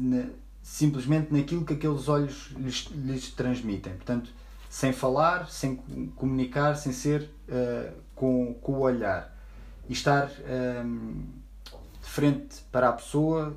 simplesmente 0.63 1.33
naquilo 1.33 1.65
que 1.65 1.75
aqueles 1.75 2.09
olhos 2.09 2.53
lhes, 2.57 2.89
lhes 2.93 3.31
transmitem. 3.31 3.95
Portanto, 3.95 4.31
sem 4.69 4.93
falar, 4.93 5.51
sem 5.51 5.77
comunicar, 6.15 6.77
sem 6.77 6.93
ser 6.93 7.31
uh, 7.49 7.93
com, 8.15 8.55
com 8.61 8.73
o 8.73 8.81
olhar. 8.81 9.35
E 9.89 9.93
estar 9.95 10.29
um, 10.29 10.33
ehm, 10.47 11.25
de 12.03 12.09
frente 12.09 12.57
para 12.71 12.91
a 12.91 12.93
pessoa, 12.93 13.57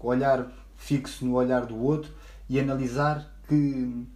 olhar 0.00 0.50
fixo 0.76 1.24
no 1.24 1.34
olhar 1.34 1.66
do 1.66 1.76
outro 1.76 2.10
e 2.48 2.58
analisar 2.58 3.32
que, 3.46 4.06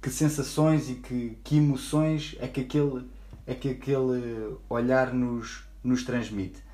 que 0.00 0.10
sensações 0.10 0.88
e 0.88 0.94
que, 0.94 1.38
que 1.44 1.56
emoções 1.56 2.36
é 2.40 2.48
que 2.48 2.62
aquele, 2.62 3.08
é 3.46 3.54
que 3.54 3.68
aquele 3.68 4.56
olhar 4.68 5.12
nos, 5.12 5.64
nos 5.84 6.02
transmite. 6.04 6.65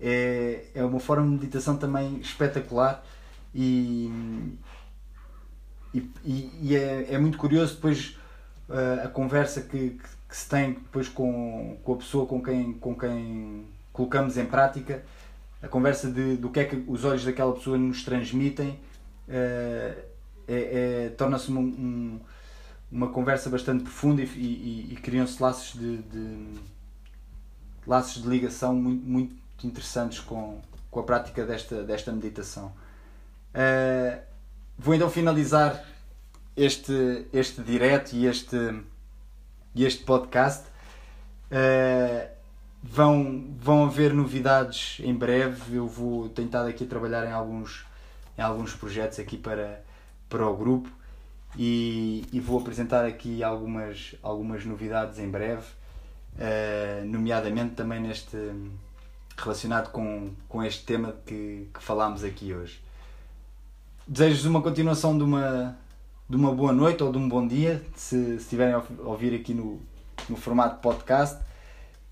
É, 0.00 0.66
é 0.74 0.84
uma 0.84 1.00
forma 1.00 1.24
de 1.24 1.32
meditação 1.32 1.76
também 1.76 2.20
espetacular 2.20 3.04
e, 3.52 4.08
e, 5.92 6.50
e 6.62 6.76
é, 6.76 7.14
é 7.14 7.18
muito 7.18 7.36
curioso 7.36 7.74
depois 7.74 8.16
uh, 8.68 9.06
a 9.06 9.08
conversa 9.08 9.62
que, 9.62 9.90
que, 9.90 10.08
que, 10.28 10.36
se 10.36 10.48
tem 10.48 10.74
depois 10.74 11.08
com, 11.08 11.78
com 11.82 11.94
a 11.94 11.96
pessoa 11.96 12.26
com 12.26 12.40
quem, 12.40 12.74
com 12.74 12.94
quem 12.94 13.66
colocamos 13.92 14.36
em 14.36 14.46
prática, 14.46 15.02
a 15.60 15.66
conversa 15.66 16.08
de, 16.10 16.36
do 16.36 16.50
que 16.50 16.60
é 16.60 16.64
que 16.64 16.84
os 16.86 17.04
olhos 17.04 17.24
daquela 17.24 17.52
pessoa 17.52 17.76
nos 17.76 18.04
transmitem, 18.04 18.78
uh, 19.28 20.08
é, 20.48 21.06
é, 21.06 21.14
torna-se 21.16 21.50
um, 21.50 21.58
um, 21.58 22.20
uma 22.90 23.08
conversa 23.08 23.50
bastante 23.50 23.82
profunda 23.82 24.22
e, 24.22 24.24
e, 24.24 24.88
e 24.92 24.96
criam-se 24.96 25.42
laços 25.42 25.78
de, 25.78 25.98
de, 25.98 26.46
laços 27.86 28.22
de 28.22 28.28
ligação 28.28 28.74
muito, 28.74 29.04
muito 29.04 29.36
interessantes 29.66 30.20
com, 30.20 30.60
com 30.90 31.00
a 31.00 31.02
prática 31.02 31.44
desta, 31.44 31.82
desta 31.82 32.12
meditação. 32.12 32.72
Uh, 33.54 34.20
vou 34.76 34.94
então 34.94 35.10
finalizar 35.10 35.84
este, 36.56 37.26
este 37.32 37.62
direto 37.62 38.12
e 38.12 38.26
este, 38.26 38.56
e 39.74 39.84
este 39.84 40.04
podcast 40.04 40.66
uh, 40.66 42.28
vão, 42.82 43.54
vão 43.58 43.84
haver 43.84 44.12
novidades 44.12 44.98
em 45.00 45.14
breve. 45.14 45.76
Eu 45.76 45.86
vou 45.86 46.28
tentar 46.28 46.66
aqui 46.66 46.84
trabalhar 46.86 47.26
em 47.26 47.32
alguns, 47.32 47.84
em 48.36 48.42
alguns 48.42 48.74
projetos 48.74 49.18
aqui 49.18 49.36
para, 49.36 49.82
para 50.28 50.46
o 50.46 50.56
grupo 50.56 50.90
e, 51.56 52.24
e 52.32 52.40
vou 52.40 52.60
apresentar 52.60 53.04
aqui 53.04 53.42
algumas, 53.42 54.14
algumas 54.22 54.64
novidades 54.64 55.18
em 55.18 55.30
breve, 55.30 55.66
uh, 56.34 57.04
nomeadamente 57.06 57.74
também 57.74 58.00
neste 58.00 58.36
relacionado 59.42 59.90
com, 59.90 60.32
com 60.48 60.62
este 60.62 60.84
tema 60.84 61.14
que, 61.24 61.68
que 61.72 61.82
falámos 61.82 62.24
aqui 62.24 62.52
hoje. 62.52 62.80
Desejo-vos 64.06 64.44
uma 64.46 64.62
continuação 64.62 65.16
de 65.16 65.24
uma, 65.24 65.76
de 66.28 66.36
uma 66.36 66.54
boa 66.54 66.72
noite 66.72 67.02
ou 67.02 67.12
de 67.12 67.18
um 67.18 67.28
bom 67.28 67.46
dia, 67.46 67.84
se, 67.94 68.36
estiverem 68.36 68.74
a 68.74 68.82
ouvir 69.04 69.34
aqui 69.34 69.54
no, 69.54 69.80
no 70.28 70.36
formato 70.36 70.80
podcast, 70.80 71.38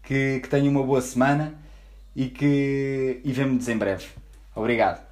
que, 0.03 0.41
que 0.41 0.49
tenham 0.49 0.69
uma 0.69 0.83
boa 0.83 1.01
semana 1.01 1.55
e 2.15 2.29
que 2.29 3.21
e 3.25 3.33
vemo-nos 3.33 3.69
em 3.69 3.77
breve. 3.77 4.07
Obrigado. 4.55 5.06